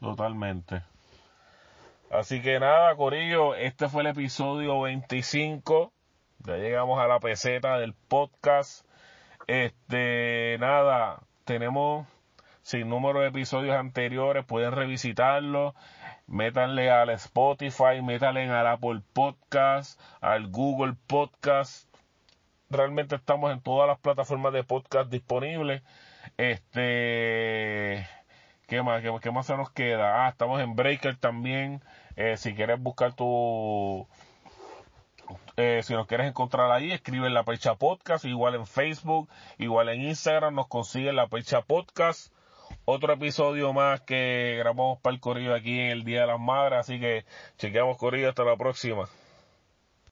Totalmente. 0.00 0.82
Así 2.10 2.42
que 2.42 2.58
nada, 2.58 2.96
Corillo, 2.96 3.54
este 3.54 3.88
fue 3.88 4.02
el 4.02 4.08
episodio 4.08 4.80
25. 4.80 5.92
Ya 6.46 6.56
llegamos 6.56 6.98
a 7.00 7.06
la 7.06 7.20
peseta 7.20 7.78
del 7.78 7.94
podcast. 7.94 8.84
Este, 9.46 10.56
nada, 10.60 11.20
tenemos 11.48 12.06
sin 12.60 12.90
número 12.90 13.20
de 13.20 13.28
episodios 13.28 13.74
anteriores, 13.74 14.44
pueden 14.44 14.72
revisitarlo 14.72 15.74
métanle 16.26 16.90
al 16.90 17.08
Spotify, 17.10 18.02
métanle 18.02 18.50
al 18.50 18.66
Apple 18.66 19.00
Podcast, 19.14 19.98
al 20.20 20.48
Google 20.48 20.94
Podcast. 21.06 21.88
Realmente 22.68 23.16
estamos 23.16 23.50
en 23.50 23.62
todas 23.62 23.88
las 23.88 23.98
plataformas 23.98 24.52
de 24.52 24.62
podcast 24.62 25.10
disponibles. 25.10 25.82
Este, 26.36 28.06
¿qué 28.66 28.82
más? 28.82 29.02
¿Qué, 29.22 29.30
más 29.30 29.46
se 29.46 29.56
nos 29.56 29.70
queda? 29.70 30.26
Ah, 30.26 30.28
estamos 30.28 30.60
en 30.60 30.76
Breaker 30.76 31.16
también. 31.16 31.82
Eh, 32.16 32.36
si 32.36 32.54
quieres 32.54 32.78
buscar 32.78 33.14
tu, 33.14 34.06
eh, 35.58 35.82
si 35.82 35.92
nos 35.92 36.06
quieres 36.06 36.26
encontrar 36.28 36.70
ahí, 36.70 36.90
escribe 36.92 37.26
en 37.26 37.34
la 37.34 37.44
Pecha 37.44 37.74
Podcast, 37.74 38.24
igual 38.24 38.54
en 38.54 38.66
Facebook, 38.66 39.28
igual 39.58 39.90
en 39.90 40.00
Instagram, 40.00 40.54
nos 40.54 40.68
consiguen 40.68 41.16
la 41.16 41.26
Pecha 41.26 41.60
Podcast 41.60 42.32
otro 42.84 43.12
episodio 43.12 43.72
más 43.72 44.00
que 44.00 44.56
grabamos 44.58 44.98
para 45.00 45.14
el 45.14 45.20
corrido 45.20 45.54
aquí 45.54 45.78
en 45.78 45.90
el 45.90 46.04
Día 46.04 46.22
de 46.22 46.26
las 46.28 46.40
Madres. 46.40 46.80
Así 46.80 46.98
que 46.98 47.24
chequeamos 47.58 47.98
corrido 47.98 48.30
hasta 48.30 48.44
la 48.44 48.56
próxima. 48.56 49.08